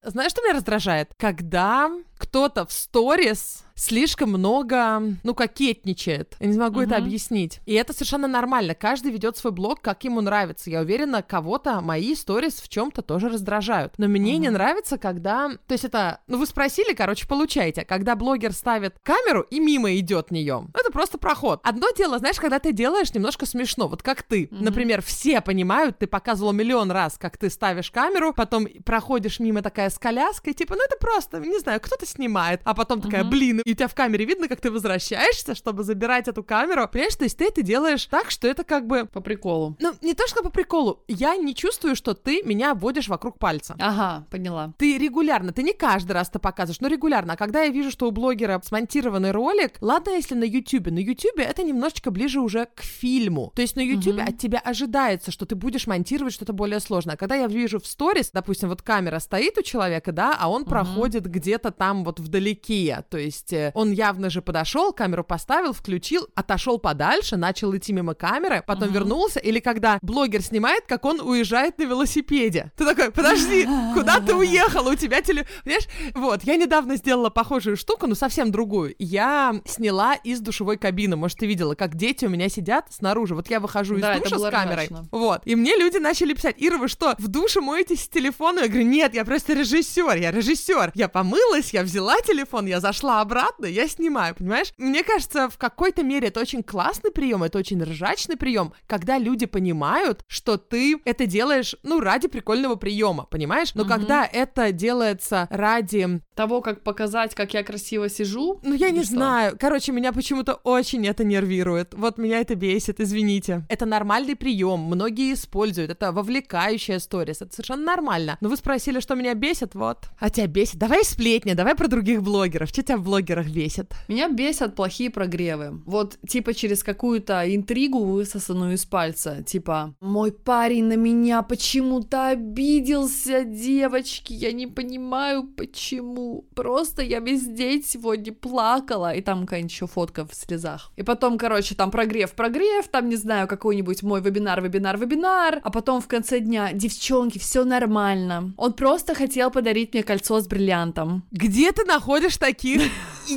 Знаешь, 0.04 0.32
что 0.32 0.42
меня 0.42 0.56
раздражает? 0.56 1.14
Когда 1.16 1.90
кто-то 2.17 2.65
в 2.65 2.71
сторис 2.71 3.65
слишком 3.75 4.30
много, 4.30 5.01
ну, 5.23 5.36
кокетничает. 5.36 6.36
Я 6.39 6.47
не 6.47 6.58
могу 6.58 6.80
uh-huh. 6.80 6.86
это 6.86 6.95
объяснить. 6.95 7.60
И 7.65 7.73
это 7.73 7.93
совершенно 7.93 8.28
нормально. 8.28 8.73
Каждый 8.73 9.12
ведет 9.12 9.38
свой 9.38 9.51
блог, 9.51 9.82
как 9.82 10.04
ему 10.06 10.21
нравится. 10.21 10.69
Я 10.69 10.80
уверена, 10.82 11.21
кого-то 11.21 11.82
мои 11.82 12.15
сторис 12.15 12.62
в 12.62 12.69
чем-то 12.69 13.01
тоже 13.01 13.28
раздражают. 13.28 13.93
Но 13.97 14.08
мне 14.08 14.36
uh-huh. 14.36 14.39
не 14.39 14.49
нравится, 14.49 14.97
когда... 14.97 15.49
То 15.67 15.73
есть 15.73 15.84
это... 15.84 16.21
Ну, 16.28 16.38
вы 16.38 16.45
спросили, 16.45 16.93
короче, 16.93 17.28
получайте. 17.28 17.84
Когда 17.84 18.15
блогер 18.15 18.54
ставит 18.54 18.95
камеру 19.04 19.41
и 19.49 19.60
мимо 19.60 19.93
идет 19.97 20.32
нее. 20.32 20.67
Это 20.73 20.91
просто 20.91 21.17
проход. 21.17 21.60
Одно 21.63 21.88
дело, 21.97 22.17
знаешь, 22.17 22.39
когда 22.39 22.60
ты 22.60 22.71
делаешь 22.71 23.13
немножко 23.13 23.45
смешно. 23.45 23.89
Вот 23.89 24.01
как 24.01 24.23
ты. 24.23 24.45
Uh-huh. 24.45 24.63
Например, 24.63 25.01
все 25.01 25.41
понимают, 25.41 25.99
ты 25.99 26.08
показывала 26.08 26.54
миллион 26.54 26.91
раз, 26.91 27.17
как 27.17 27.38
ты 27.38 27.49
ставишь 27.49 27.91
камеру, 27.91 28.34
потом 28.34 28.67
проходишь 28.86 29.39
мимо 29.39 29.62
такая 29.62 29.89
с 29.89 29.99
коляской, 29.99 30.54
типа, 30.54 30.75
ну 30.75 30.86
это 30.86 30.95
просто, 30.97 31.39
не 31.39 31.60
знаю, 31.60 31.82
кто-то 31.82 32.05
снимает. 32.06 32.62
А 32.63 32.74
потом 32.74 33.02
такая, 33.02 33.24
uh-huh. 33.24 33.30
блин, 33.30 33.62
и 33.65 33.72
у 33.72 33.76
тебя 33.76 33.88
в 33.88 33.96
камере 33.96 34.26
видно, 34.26 34.48
как 34.48 34.62
ты 34.62 34.72
возвращаешься, 34.72 35.56
чтобы 35.56 35.84
забирать 35.84 36.28
эту 36.28 36.44
камеру. 36.44 36.88
Понимаешь, 36.91 37.15
то 37.15 37.24
есть 37.24 37.38
ты 37.38 37.46
это 37.46 37.62
делаешь 37.62 38.06
так, 38.06 38.32
что 38.32 38.48
это 38.48 38.63
как 38.63 38.88
бы... 38.88 39.06
По 39.06 39.22
приколу. 39.22 39.76
Ну, 39.80 39.94
не 40.02 40.13
то, 40.13 40.28
что 40.28 40.44
по 40.44 40.50
приколу. 40.50 41.04
Я 41.08 41.36
не 41.36 41.56
чувствую, 41.56 41.96
что 41.96 42.13
ты 42.13 42.41
меня 42.44 42.72
обводишь 42.72 43.08
вокруг 43.08 43.39
пальца. 43.39 43.76
Ага, 43.80 44.26
поняла. 44.30 44.74
Ты 44.78 44.98
регулярно, 44.98 45.52
ты 45.52 45.63
не 45.63 45.74
каждый 45.74 46.13
раз 46.13 46.30
это 46.30 46.39
показываешь, 46.39 46.82
но 46.82 46.88
регулярно. 46.88 47.34
А 47.34 47.38
когда 47.38 47.63
я 47.63 47.70
вижу, 47.70 47.91
что 47.91 48.08
у 48.08 48.12
блогера 48.12 48.62
смонтированный 48.63 49.32
ролик, 49.32 49.78
ладно, 49.82 50.12
если 50.12 50.36
на 50.36 50.44
Ютубе, 50.44 50.91
на 50.91 51.00
Ютубе 51.00 51.44
это 51.44 51.63
немножечко 51.63 52.12
ближе 52.12 52.39
уже 52.39 52.68
к 52.76 52.82
фильму. 52.82 53.52
То 53.56 53.62
есть 53.62 53.76
на 53.76 53.82
Ютубе 53.82 54.24
uh-huh. 54.24 54.30
от 54.30 54.38
тебя 54.38 54.60
ожидается, 54.60 55.32
что 55.32 55.46
ты 55.46 55.56
будешь 55.56 55.88
монтировать 55.88 56.34
что-то 56.34 56.54
более 56.54 56.80
сложное. 56.80 57.15
А 57.15 57.18
когда 57.18 57.36
я 57.36 57.48
вижу 57.48 57.80
в 57.80 57.88
сторис, 57.88 58.32
допустим, 58.32 58.70
вот 58.70 58.82
камера 58.82 59.20
стоит 59.20 59.58
у 59.58 59.62
человека, 59.62 60.12
да, 60.12 60.36
а 60.38 60.50
он 60.50 60.63
uh-huh. 60.63 60.70
проходит 60.70 61.26
где-то 61.26 61.72
там 61.72 61.95
вот 62.04 62.20
вдалеке, 62.20 63.04
то 63.10 63.18
есть 63.18 63.54
э, 63.54 63.72
он 63.74 63.92
явно 63.92 64.30
же 64.30 64.42
подошел, 64.42 64.92
камеру 64.94 65.24
поставил, 65.24 65.74
включил, 65.74 66.28
отошел 66.36 66.78
подальше, 66.78 67.38
начал 67.38 67.76
идти 67.76 67.94
мимо 67.94 68.14
камеры, 68.14 68.64
потом 68.66 68.90
uh-huh. 68.90 68.94
вернулся, 68.94 69.40
или 69.40 69.60
когда 69.60 70.00
блогер 70.02 70.42
снимает, 70.42 70.86
как 70.88 71.06
он 71.06 71.20
уезжает 71.22 71.78
на 71.78 71.84
велосипеде. 71.84 72.72
Ты 72.76 72.86
такой, 72.86 73.12
подожди, 73.12 73.68
куда 73.94 74.20
ты 74.20 74.34
уехал? 74.36 74.88
У 74.88 74.96
тебя 74.96 75.22
теле... 75.22 75.48
Понимаешь? 75.64 75.88
Вот, 76.14 76.44
я 76.44 76.56
недавно 76.56 76.96
сделала 76.98 77.30
похожую 77.30 77.78
штуку, 77.78 78.08
но 78.08 78.16
совсем 78.16 78.52
другую. 78.52 78.96
Я 79.00 79.62
сняла 79.66 80.16
из 80.16 80.40
душевой 80.40 80.78
кабины, 80.78 81.16
может, 81.16 81.40
ты 81.40 81.46
видела, 81.46 81.76
как 81.76 81.96
дети 81.96 82.26
у 82.26 82.30
меня 82.30 82.50
сидят 82.50 82.88
снаружи. 82.92 83.36
Вот 83.36 83.50
я 83.50 83.60
выхожу 83.60 83.96
из 83.96 84.02
да, 84.02 84.20
душа 84.20 84.38
с 84.38 84.52
камерой. 84.52 84.86
Ржачно. 84.86 85.08
Вот. 85.12 85.42
И 85.46 85.56
мне 85.56 85.76
люди 85.76 85.98
начали 85.98 86.34
писать, 86.34 86.56
Ира, 86.58 86.78
вы 86.78 86.88
что, 86.88 87.16
в 87.18 87.28
душе 87.28 87.62
моетесь 87.62 88.04
с 88.04 88.08
телефона? 88.08 88.62
Я 88.62 88.68
говорю, 88.68 88.86
нет, 88.86 89.14
я 89.14 89.26
просто 89.26 89.54
режиссер, 89.54 90.18
я 90.18 90.32
режиссер. 90.32 90.92
Я 90.96 91.08
помылась, 91.08 91.74
я 91.74 91.84
взяла 91.86 92.15
телефон, 92.21 92.65
я 92.65 92.80
зашла 92.80 93.21
обратно, 93.21 93.65
я 93.65 93.88
снимаю, 93.88 94.36
понимаешь? 94.36 94.74
Мне 94.78 95.04
кажется, 95.04 95.50
в 95.50 95.58
какой-то 95.58 96.04
мере 96.04 96.28
это 96.28 96.39
очень 96.39 96.63
классный 96.63 97.12
прием, 97.12 97.43
это 97.43 97.58
очень 97.58 97.82
ржачный 97.82 98.38
прием, 98.38 98.74
когда 98.88 99.17
люди 99.17 99.45
понимают, 99.45 100.21
что 100.28 100.58
ты 100.58 101.00
это 101.06 101.26
делаешь, 101.26 101.76
ну, 101.84 102.00
ради 102.00 102.28
прикольного 102.28 102.76
приема, 102.76 103.26
понимаешь? 103.26 103.74
Но 103.76 103.84
Мгм. 103.84 103.91
когда 103.93 104.26
это 104.26 104.71
делается 104.71 105.48
ради... 105.50 106.21
Того, 106.36 106.62
как 106.62 106.84
показать, 106.84 107.34
как 107.34 107.54
я 107.54 107.63
красиво 107.63 108.10
сижу. 108.10 108.60
Ну, 108.62 108.74
я 108.74 108.89
не 108.89 109.04
что? 109.04 109.12
знаю. 109.13 109.58
Короче, 109.58 109.93
меня 109.93 110.12
почему-то 110.12 110.56
очень 110.56 111.08
это 111.08 111.24
нервирует. 111.24 111.93
Вот 111.93 112.17
меня 112.17 112.39
это 112.41 112.56
бесит, 112.56 113.00
извините. 113.00 113.65
Это 113.69 113.86
нормальный 113.86 114.36
прием, 114.36 114.82
многие 114.82 115.34
используют. 115.34 115.91
Это 115.91 116.12
вовлекающая 116.12 117.00
сторис. 117.00 117.41
Это 117.41 117.54
совершенно 117.54 117.84
нормально. 117.84 118.38
Но 118.41 118.50
вы 118.50 118.58
спросили, 118.58 119.00
что 119.00 119.15
меня 119.15 119.34
бесит, 119.34 119.76
вот. 119.76 120.06
А 120.19 120.30
тебя 120.30 120.48
бесит? 120.48 120.76
Давай 120.78 121.06
сплетни, 121.06 121.54
давай 121.54 121.75
про 121.76 121.88
других 121.88 122.24
блогеров. 122.24 122.70
Что 122.70 122.84
тебя 122.84 122.98
в 122.98 123.04
блогерах 123.04 123.48
бесит? 123.48 123.94
Меня 124.08 124.30
бесят 124.30 124.76
плохие 124.76 125.10
прогревы. 125.10 125.82
Вот, 125.86 126.18
типа, 126.28 126.54
через 126.54 126.84
какую-то 126.84 127.44
интригу, 127.56 128.04
высосанную 128.04 128.74
из 128.74 128.86
пальца. 128.86 129.44
Типа, 129.44 129.94
мой 130.00 130.32
парень 130.32 130.86
на 130.86 130.96
меня 130.96 131.42
почему-то 131.42 132.28
обиделся, 132.28 133.44
девочки, 133.44 134.34
я 134.34 134.52
не 134.52 134.68
понимаю, 134.68 135.44
почему. 135.44 136.46
Просто 136.56 137.02
я 137.02 137.20
весь 137.20 137.46
день 137.48 137.84
сегодня 137.84 138.34
плакала. 138.34 139.14
И 139.14 139.22
там 139.22 139.42
какая-нибудь 139.42 139.72
еще 139.72 139.88
фотка 139.88 140.26
в 140.26 140.34
слезах. 140.34 140.92
И 140.96 141.04
потом, 141.04 141.38
короче, 141.38 141.76
там 141.76 141.92
прогрев, 141.92 142.34
прогрев, 142.34 142.88
там, 142.88 143.10
не 143.10 143.16
знаю, 143.16 143.48
какой-нибудь 143.48 144.04
мой 144.04 144.22
вебинар, 144.22 144.62
вебинар, 144.62 144.98
вебинар. 144.98 145.60
А 145.64 145.70
потом 145.72 146.02
в 146.02 146.08
конце 146.08 146.40
дня, 146.40 146.72
девчонки, 146.74 147.40
все 147.40 147.64
нормально. 147.64 148.54
Он 148.58 148.74
просто 148.74 149.14
хотел 149.14 149.52
подарить 149.52 149.94
мне 149.94 150.04
кольцо 150.04 150.40
с 150.40 150.48
бриллиантом. 150.48 151.24
Где 151.32 151.64
ты 151.71 151.86
находишь 151.86 152.38
таких 152.38 152.82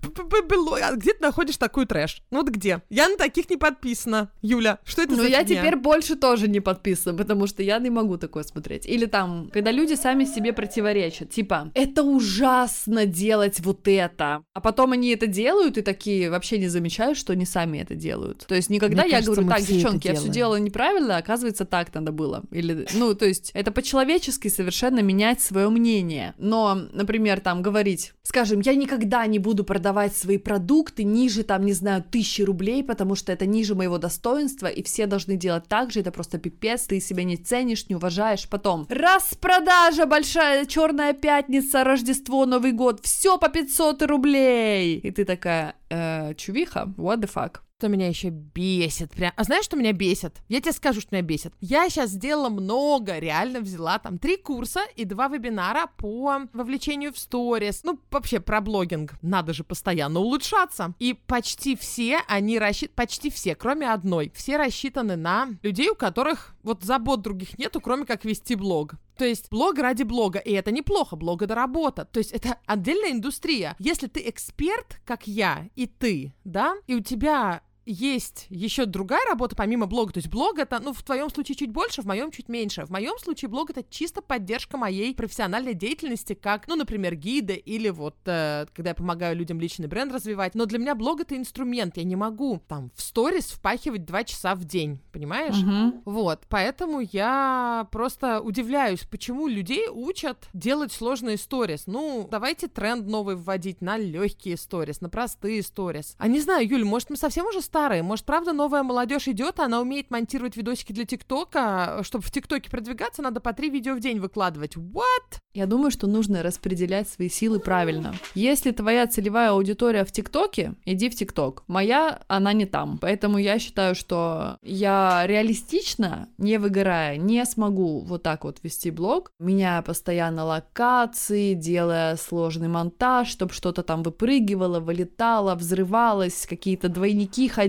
Где 0.03 1.15
ты 1.15 1.23
находишь 1.23 1.57
такую 1.57 1.87
трэш? 1.87 2.23
Ну 2.31 2.39
вот 2.39 2.49
где? 2.49 2.83
Я 2.91 3.09
на 3.09 3.17
таких 3.17 3.49
не 3.51 3.57
подписана. 3.57 4.31
Юля, 4.43 4.79
что 4.85 5.03
это 5.03 5.13
Ну, 5.13 5.23
за 5.23 5.29
я 5.29 5.45
фигня? 5.45 5.61
теперь 5.61 5.77
больше 5.77 6.17
тоже 6.17 6.49
не 6.49 6.61
подписана, 6.61 7.17
потому 7.17 7.47
что 7.47 7.63
я 7.63 7.79
не 7.79 7.91
могу 7.91 8.17
такое 8.19 8.43
смотреть. 8.45 8.87
Или 8.87 9.07
там, 9.07 9.51
когда 9.53 9.71
люди 9.71 9.95
сами 9.95 10.25
себе 10.25 10.53
противоречат, 10.53 11.31
типа, 11.31 11.71
это 11.75 12.03
ужасно 12.03 13.07
делать 13.07 13.61
вот 13.61 13.87
это. 13.89 14.43
А 14.53 14.61
потом 14.61 14.93
они 14.93 15.11
это 15.11 15.27
делают 15.27 15.79
и 15.79 15.83
такие 15.83 16.31
вообще 16.31 16.59
не 16.59 16.69
замечают, 16.69 17.17
что 17.19 17.33
они 17.33 17.47
сами 17.47 17.79
это 17.79 17.95
делают. 17.95 18.45
То 18.47 18.55
есть 18.55 18.71
никогда 18.71 19.03
Мне 19.03 19.13
я 19.13 19.19
кажется, 19.19 19.41
говорю, 19.43 19.57
так, 19.59 19.67
девчонки, 19.67 20.07
я 20.09 20.15
все 20.15 20.23
делаем». 20.25 20.33
делала 20.33 20.57
неправильно, 20.57 21.17
а 21.17 21.19
оказывается, 21.19 21.65
так 21.65 21.95
надо 21.95 22.13
было. 22.13 22.43
Или, 22.51 22.87
ну, 22.95 23.15
то 23.15 23.27
есть 23.27 23.51
это 23.55 23.71
по-человечески 23.71 24.49
совершенно 24.49 25.01
менять 25.01 25.41
свое 25.41 25.69
мнение. 25.69 26.35
Но, 26.39 26.75
например, 26.93 27.41
там 27.41 27.63
говорить, 27.63 28.13
скажем, 28.23 28.61
я 28.61 28.75
никогда 28.75 29.27
не 29.27 29.39
буду 29.39 29.65
продавать 29.65 29.92
свои 30.17 30.39
продукты 30.39 31.05
ниже, 31.05 31.43
там, 31.43 31.65
не 31.65 31.73
знаю, 31.73 32.03
тысячи 32.03 32.43
рублей, 32.43 32.85
потому 32.85 33.15
что 33.15 33.33
это 33.33 33.47
ниже 33.47 33.75
моего 33.75 33.99
достоинства, 33.99 34.67
и 34.67 34.83
все 34.83 35.07
должны 35.07 35.37
делать 35.37 35.69
так 35.69 35.91
же, 35.91 36.01
это 36.01 36.11
просто 36.11 36.39
пипец, 36.39 36.87
ты 36.87 37.01
себя 37.01 37.25
не 37.25 37.37
ценишь, 37.37 37.89
не 37.89 37.97
уважаешь. 37.97 38.49
Потом, 38.49 38.87
распродажа, 38.89 40.07
большая 40.07 40.67
черная 40.67 41.13
пятница, 41.13 41.85
Рождество, 41.85 42.47
Новый 42.47 42.73
год, 42.73 43.01
все 43.03 43.39
по 43.39 43.49
500 43.49 44.03
рублей. 44.03 44.99
И 44.99 45.11
ты 45.11 45.25
такая, 45.25 45.75
«Э, 45.91 46.35
чувиха, 46.35 46.93
what 46.97 47.21
the 47.21 47.31
fuck? 47.33 47.62
Что 47.83 47.89
меня 47.89 48.07
еще 48.07 48.29
бесит? 48.29 49.11
Прям. 49.11 49.33
А 49.35 49.43
знаешь, 49.43 49.65
что 49.65 49.77
меня 49.77 49.93
бесит? 49.93 50.37
Я 50.49 50.61
тебе 50.61 50.71
скажу, 50.71 51.01
что 51.01 51.17
меня 51.17 51.27
бесит. 51.27 51.53
Я 51.61 51.89
сейчас 51.89 52.11
сделала 52.11 52.49
много, 52.49 53.19
реально 53.19 53.59
взяла 53.59 53.99
там 53.99 54.19
три 54.19 54.37
курса 54.37 54.83
и 54.95 55.05
два 55.05 55.27
вебинара 55.27 55.91
по 55.97 56.43
вовлечению 56.53 57.13
в 57.13 57.19
сторис. 57.19 57.83
Ну, 57.83 57.99
вообще 58.13 58.39
про 58.39 58.61
блогинг. 58.61 59.15
Надо 59.21 59.53
же 59.53 59.65
постоянно 59.65 60.21
улучшаться. 60.21 60.95
И 61.01 61.13
почти 61.13 61.75
все 61.75 62.21
они 62.29 62.61
рассчитаны, 62.61 62.95
почти 62.95 63.31
все, 63.31 63.57
кроме 63.57 63.91
одной, 63.91 64.31
все 64.33 64.59
рассчитаны 64.59 65.17
на 65.17 65.49
людей, 65.63 65.91
у 65.91 65.97
которых 65.97 66.55
вот 66.63 66.85
забот 66.85 67.23
других 67.23 67.59
нету, 67.59 67.81
кроме 67.81 68.07
как 68.07 68.25
вести 68.25 68.55
блог. 68.55 68.95
То 69.17 69.25
есть 69.25 69.51
блог 69.51 69.79
ради 69.79 70.05
блога, 70.05 70.39
и 70.39 70.53
это 70.53 70.71
неплохо, 70.73 71.17
блог 71.17 71.43
это 71.43 71.55
работа, 71.55 72.05
то 72.05 72.19
есть 72.19 72.33
это 72.33 72.59
отдельная 72.67 73.13
индустрия. 73.13 73.77
Если 73.79 74.07
ты 74.07 74.23
эксперт, 74.29 75.01
как 75.05 75.27
я 75.27 75.69
и 75.75 75.87
ты, 75.87 76.33
да, 76.45 76.75
и 76.87 76.95
у 76.95 77.01
тебя 77.01 77.61
есть 77.85 78.47
еще 78.49 78.87
другая 78.87 79.25
работа 79.29 79.57
помимо 79.57 79.87
блога. 79.87 80.13
То 80.13 80.19
есть 80.19 80.29
блог 80.29 80.59
это, 80.59 80.79
ну, 80.81 80.93
в 80.93 81.03
твоем 81.03 81.31
случае 81.31 81.57
чуть 81.57 81.71
больше, 81.71 82.03
в 82.03 82.07
моем 82.07 82.31
чуть 82.31 82.49
меньше. 82.49 82.85
В 82.85 82.91
моем 82.91 83.19
случае 83.19 83.49
блог 83.49 83.71
это 83.71 83.85
чисто 83.89 84.23
поддержка 84.23 84.77
моей 84.77 85.15
профессиональной 85.15 85.75
деятельности, 85.75 86.35
как, 86.35 86.69
ну, 86.69 86.77
например, 86.77 87.15
гида 87.15 87.55
или 87.55 87.89
вот, 87.89 88.17
э, 88.27 88.67
когда 88.75 88.91
я 88.91 88.95
помогаю 88.95 89.37
людям 89.37 89.61
личный 89.61 89.89
бренд 89.89 90.13
развивать. 90.13 90.55
Но 90.55 90.67
для 90.67 90.79
меня 90.79 90.95
блог 90.95 91.21
это 91.21 91.37
инструмент. 91.37 91.97
Я 91.97 92.05
не 92.05 92.17
могу 92.17 92.63
там 92.69 92.91
в 92.95 93.03
сторис 93.03 93.47
впахивать 93.47 94.05
два 94.05 94.25
часа 94.25 94.55
в 94.55 94.65
день, 94.65 95.01
понимаешь? 95.13 95.57
Мгм. 95.57 96.03
Вот, 96.05 96.43
поэтому 96.49 97.01
я 97.01 97.89
просто 97.91 98.41
удивляюсь, 98.41 99.01
почему 99.01 99.47
людей 99.47 99.89
учат 99.89 100.49
делать 100.53 100.93
сложные 100.93 101.37
сторис. 101.37 101.85
Ну, 101.87 102.29
давайте 102.31 102.69
тренд 102.69 103.07
новый 103.07 103.37
вводить 103.37 103.81
на 103.81 103.97
легкие 103.97 104.57
сторис, 104.57 105.01
на 105.01 105.09
простые 105.09 105.63
сторис. 105.63 106.15
А 106.19 106.29
не 106.29 106.41
знаю, 106.41 106.69
Юль, 106.69 106.85
может, 106.85 107.11
мы 107.11 107.17
совсем 107.17 107.47
уже 107.47 107.61
старые? 107.73 108.03
Может, 108.03 108.27
правда, 108.27 108.53
новая 108.53 108.83
молодежь 108.83 109.29
идет, 109.29 109.59
она 109.59 109.81
умеет 109.81 110.11
монтировать 110.11 110.59
видосики 110.59 110.93
для 110.93 111.07
ТикТока? 111.07 112.01
Чтобы 112.03 112.23
в 112.23 112.31
ТикТоке 112.31 112.71
продвигаться, 112.71 113.23
надо 113.23 113.41
по 113.41 113.55
три 113.55 113.71
видео 113.71 113.95
в 113.95 114.01
день 114.01 114.21
выкладывать. 114.21 114.77
What? 114.77 115.39
Я 115.55 115.65
думаю, 115.65 115.91
что 115.91 116.07
нужно 116.07 116.43
распределять 116.43 117.09
свои 117.09 117.31
силы 117.31 117.61
правильно. 117.61 118.15
Если 118.35 118.73
твоя 118.73 119.07
целевая 119.07 119.53
аудитория 119.53 120.05
в 120.05 120.13
ТикТоке, 120.13 120.75
иди 120.85 121.09
в 121.09 121.15
ТикТок. 121.15 121.65
Моя, 121.67 122.21
она 122.29 122.53
не 122.53 122.67
там. 122.67 122.99
Поэтому 122.99 123.39
я 123.39 123.59
считаю, 123.59 123.95
что 123.95 124.59
я 124.63 125.23
реалистично, 125.27 126.29
не 126.37 126.59
выгорая, 126.59 127.17
не 127.17 127.43
смогу 127.47 128.01
вот 128.01 128.23
так 128.23 128.45
вот 128.45 128.59
вести 128.63 128.91
блог, 128.91 129.31
меняя 129.39 129.81
постоянно 129.81 130.45
локации, 130.45 131.55
делая 131.55 132.17
сложный 132.17 132.69
монтаж, 132.69 133.29
чтобы 133.29 133.55
что-то 133.55 133.83
там 133.83 134.03
выпрыгивало, 134.03 134.81
вылетало, 134.81 135.55
взрывалось, 135.55 136.47
какие-то 136.47 136.91
двойники 136.91 137.49
ходили. 137.49 137.62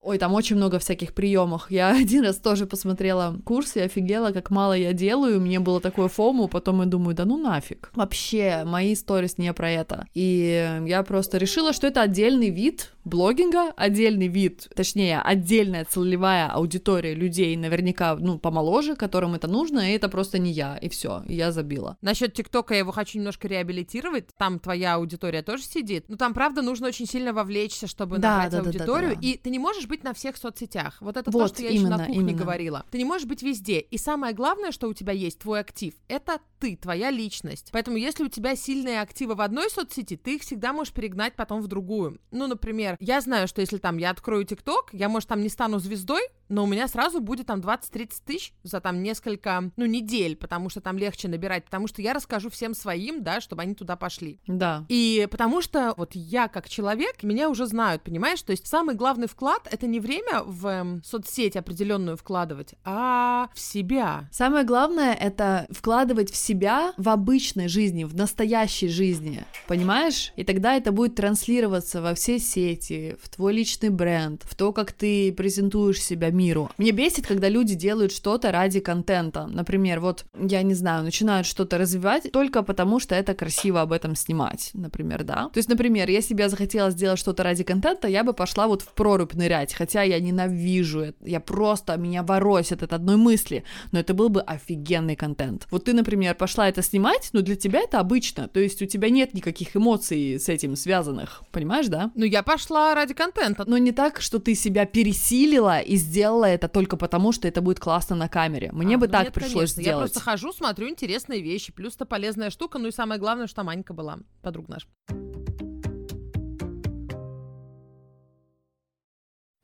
Ой, 0.00 0.18
там 0.18 0.34
очень 0.34 0.56
много 0.56 0.78
всяких 0.78 1.14
приемов. 1.14 1.70
Я 1.70 1.90
один 1.96 2.24
раз 2.24 2.36
тоже 2.36 2.66
посмотрела 2.66 3.36
курс 3.44 3.76
и 3.76 3.80
офигела, 3.80 4.32
как 4.32 4.50
мало 4.50 4.74
я 4.74 4.92
делаю. 4.92 5.40
Мне 5.40 5.60
было 5.60 5.80
такое 5.80 6.08
фому, 6.08 6.48
потом 6.48 6.80
я 6.80 6.86
думаю, 6.86 7.14
да 7.14 7.24
ну 7.24 7.36
нафиг. 7.36 7.90
Вообще, 7.94 8.64
мои 8.64 8.94
сторис 8.94 9.38
не 9.38 9.52
про 9.52 9.70
это. 9.70 10.06
И 10.14 10.80
я 10.86 11.02
просто 11.02 11.38
решила, 11.38 11.72
что 11.72 11.86
это 11.86 12.02
отдельный 12.02 12.50
вид 12.50 12.92
блогинга, 13.04 13.72
отдельный 13.76 14.28
вид, 14.28 14.68
точнее, 14.74 15.20
отдельная 15.20 15.84
целевая 15.84 16.48
аудитория 16.48 17.14
людей, 17.14 17.56
наверняка, 17.56 18.16
ну, 18.16 18.38
помоложе, 18.38 18.96
которым 18.96 19.34
это 19.34 19.48
нужно, 19.48 19.90
и 19.90 19.94
это 19.94 20.08
просто 20.08 20.38
не 20.38 20.50
я, 20.52 20.76
и 20.76 20.88
все, 20.88 21.22
я 21.26 21.52
забила. 21.52 21.96
Насчет 22.02 22.34
ТикТока 22.34 22.74
я 22.74 22.80
его 22.80 22.92
хочу 22.92 23.18
немножко 23.18 23.48
реабилитировать. 23.48 24.28
Там 24.36 24.58
твоя 24.58 24.94
аудитория 24.94 25.42
тоже 25.42 25.62
сидит. 25.64 26.04
Но 26.08 26.16
там, 26.16 26.34
правда, 26.34 26.62
нужно 26.62 26.88
очень 26.88 27.06
сильно 27.06 27.32
вовлечься, 27.32 27.86
чтобы 27.86 28.18
Да, 28.18 28.32
набрать 28.36 28.50
да, 28.52 28.58
да, 28.58 28.62
да, 28.64 28.68
аудиторию. 28.70 29.14
да. 29.16 29.20
И 29.20 29.36
ты 29.36 29.50
не 29.50 29.58
можешь 29.58 29.86
быть 29.86 30.04
на 30.04 30.12
всех 30.14 30.36
соцсетях. 30.36 30.98
Вот 31.00 31.16
это 31.16 31.30
то, 31.30 31.38
Вот, 31.38 31.48
что 31.54 31.62
я 31.62 31.70
еще 31.70 31.82
на 31.82 31.86
именно, 31.86 32.06
кухне 32.06 32.14
именно. 32.22 32.38
говорила. 32.38 32.84
Ты 32.90 32.98
не 32.98 33.04
можешь 33.04 33.26
быть 33.26 33.42
везде. 33.42 33.80
И 33.80 33.98
самое 33.98 34.34
главное, 34.34 34.72
что 34.72 34.88
у 34.88 34.94
тебя 34.94 35.12
есть, 35.12 35.38
твой 35.38 35.60
актив, 35.60 35.94
это 36.08 36.38
ты, 36.58 36.76
твоя 36.76 37.10
личность. 37.10 37.70
Поэтому, 37.72 37.96
если 37.96 38.24
у 38.24 38.28
тебя 38.28 38.54
сильные 38.56 39.00
активы 39.00 39.34
в 39.34 39.40
одной 39.40 39.70
соцсети, 39.70 40.16
ты 40.16 40.36
их 40.36 40.42
всегда 40.42 40.72
можешь 40.72 40.92
перегнать 40.92 41.34
потом 41.34 41.62
в 41.62 41.68
другую. 41.68 42.20
Ну, 42.30 42.46
например, 42.46 42.89
я 42.98 43.20
знаю, 43.20 43.48
что 43.48 43.60
если 43.60 43.78
там 43.78 43.96
я 43.98 44.10
открою 44.10 44.44
ТикТок, 44.44 44.90
я, 44.92 45.08
может, 45.08 45.28
там 45.28 45.40
не 45.42 45.48
стану 45.48 45.78
звездой, 45.78 46.22
но 46.50 46.64
у 46.64 46.66
меня 46.66 46.88
сразу 46.88 47.20
будет 47.20 47.46
там 47.46 47.60
20-30 47.60 48.12
тысяч 48.26 48.52
за 48.62 48.80
там 48.80 49.02
несколько, 49.02 49.70
ну, 49.76 49.86
недель, 49.86 50.36
потому 50.36 50.68
что 50.68 50.80
там 50.80 50.98
легче 50.98 51.28
набирать, 51.28 51.64
потому 51.64 51.86
что 51.86 52.02
я 52.02 52.12
расскажу 52.12 52.50
всем 52.50 52.74
своим, 52.74 53.22
да, 53.22 53.40
чтобы 53.40 53.62
они 53.62 53.74
туда 53.74 53.96
пошли. 53.96 54.40
Да. 54.46 54.84
И 54.88 55.28
потому 55.30 55.62
что 55.62 55.94
вот 55.96 56.10
я 56.14 56.48
как 56.48 56.68
человек, 56.68 57.22
меня 57.22 57.48
уже 57.48 57.66
знают, 57.66 58.02
понимаешь? 58.02 58.42
То 58.42 58.50
есть 58.50 58.66
самый 58.66 58.94
главный 58.96 59.28
вклад— 59.28 59.68
это 59.70 59.86
не 59.86 60.00
время 60.00 60.42
в 60.42 60.66
эм, 60.66 61.02
соцсеть 61.04 61.56
определенную 61.56 62.16
вкладывать, 62.16 62.74
а 62.84 63.48
в 63.54 63.60
себя. 63.60 64.28
Самое 64.32 64.64
главное 64.64 65.14
это 65.14 65.66
вкладывать 65.70 66.30
в 66.30 66.36
себя 66.36 66.92
в 66.96 67.08
обычной 67.08 67.68
жизни, 67.68 68.04
в 68.04 68.14
настоящей 68.14 68.88
жизни, 68.88 69.44
понимаешь? 69.68 70.32
И 70.36 70.44
тогда 70.44 70.74
это 70.74 70.90
будет 70.90 71.14
транслироваться 71.14 72.02
во 72.02 72.14
все 72.14 72.38
сети, 72.38 72.79
в 72.88 73.28
твой 73.28 73.52
личный 73.52 73.90
бренд, 73.90 74.42
в 74.44 74.54
то, 74.54 74.72
как 74.72 74.92
ты 74.92 75.32
презентуешь 75.32 76.02
себя 76.02 76.30
миру. 76.30 76.70
Мне 76.78 76.92
бесит, 76.92 77.26
когда 77.26 77.48
люди 77.48 77.74
делают 77.74 78.12
что-то 78.12 78.52
ради 78.52 78.80
контента. 78.80 79.46
Например, 79.46 80.00
вот, 80.00 80.24
я 80.38 80.62
не 80.62 80.74
знаю, 80.74 81.04
начинают 81.04 81.46
что-то 81.46 81.78
развивать 81.78 82.30
только 82.32 82.62
потому, 82.62 83.00
что 83.00 83.14
это 83.14 83.34
красиво 83.34 83.80
об 83.80 83.92
этом 83.92 84.14
снимать, 84.14 84.70
например, 84.74 85.24
да? 85.24 85.50
То 85.52 85.58
есть, 85.58 85.68
например, 85.68 86.08
если 86.08 86.34
бы 86.34 86.40
я 86.40 86.48
захотела 86.48 86.90
сделать 86.90 87.18
что-то 87.18 87.42
ради 87.42 87.64
контента, 87.64 88.08
я 88.08 88.24
бы 88.24 88.32
пошла 88.32 88.66
вот 88.66 88.82
в 88.82 88.92
прорубь 88.94 89.34
нырять, 89.34 89.74
хотя 89.74 90.02
я 90.02 90.20
ненавижу 90.20 91.00
это, 91.00 91.18
я 91.26 91.40
просто, 91.40 91.96
меня 91.96 92.22
воросит 92.22 92.82
от 92.82 92.92
одной 92.92 93.16
мысли, 93.16 93.64
но 93.92 94.00
это 94.00 94.14
был 94.14 94.28
бы 94.28 94.40
офигенный 94.40 95.16
контент. 95.16 95.66
Вот 95.70 95.84
ты, 95.84 95.92
например, 95.92 96.34
пошла 96.34 96.68
это 96.68 96.82
снимать, 96.82 97.30
но 97.32 97.42
для 97.42 97.56
тебя 97.56 97.80
это 97.80 98.00
обычно, 98.00 98.48
то 98.48 98.60
есть 98.60 98.80
у 98.82 98.86
тебя 98.86 99.10
нет 99.10 99.34
никаких 99.34 99.76
эмоций 99.76 100.38
с 100.38 100.48
этим 100.48 100.76
связанных, 100.76 101.42
понимаешь, 101.50 101.88
да? 101.88 102.10
Ну, 102.14 102.24
я 102.24 102.42
пошла 102.42 102.69
ради 102.74 103.14
контента. 103.14 103.64
Но 103.66 103.78
не 103.78 103.92
так, 103.92 104.20
что 104.20 104.38
ты 104.38 104.54
себя 104.54 104.86
пересилила 104.86 105.80
и 105.80 105.96
сделала 105.96 106.44
это 106.44 106.68
только 106.68 106.96
потому, 106.96 107.32
что 107.32 107.48
это 107.48 107.60
будет 107.60 107.80
классно 107.80 108.16
на 108.16 108.28
камере. 108.28 108.70
Мне 108.72 108.96
А, 108.96 108.98
бы 108.98 109.06
ну 109.06 109.12
так 109.12 109.24
нет, 109.24 109.34
пришлось 109.34 109.52
конечно. 109.52 109.82
сделать. 109.82 109.88
Я 109.88 109.98
просто 109.98 110.20
хожу, 110.20 110.52
смотрю 110.52 110.88
интересные 110.88 111.40
вещи, 111.42 111.72
плюс 111.72 111.94
это 111.96 112.06
полезная 112.06 112.50
штука, 112.50 112.78
ну 112.78 112.88
и 112.88 112.92
самое 112.92 113.20
главное, 113.20 113.46
что 113.46 113.56
там 113.56 113.68
Анька 113.68 113.92
была, 113.92 114.18
подруга 114.42 114.72
наша. 114.72 114.86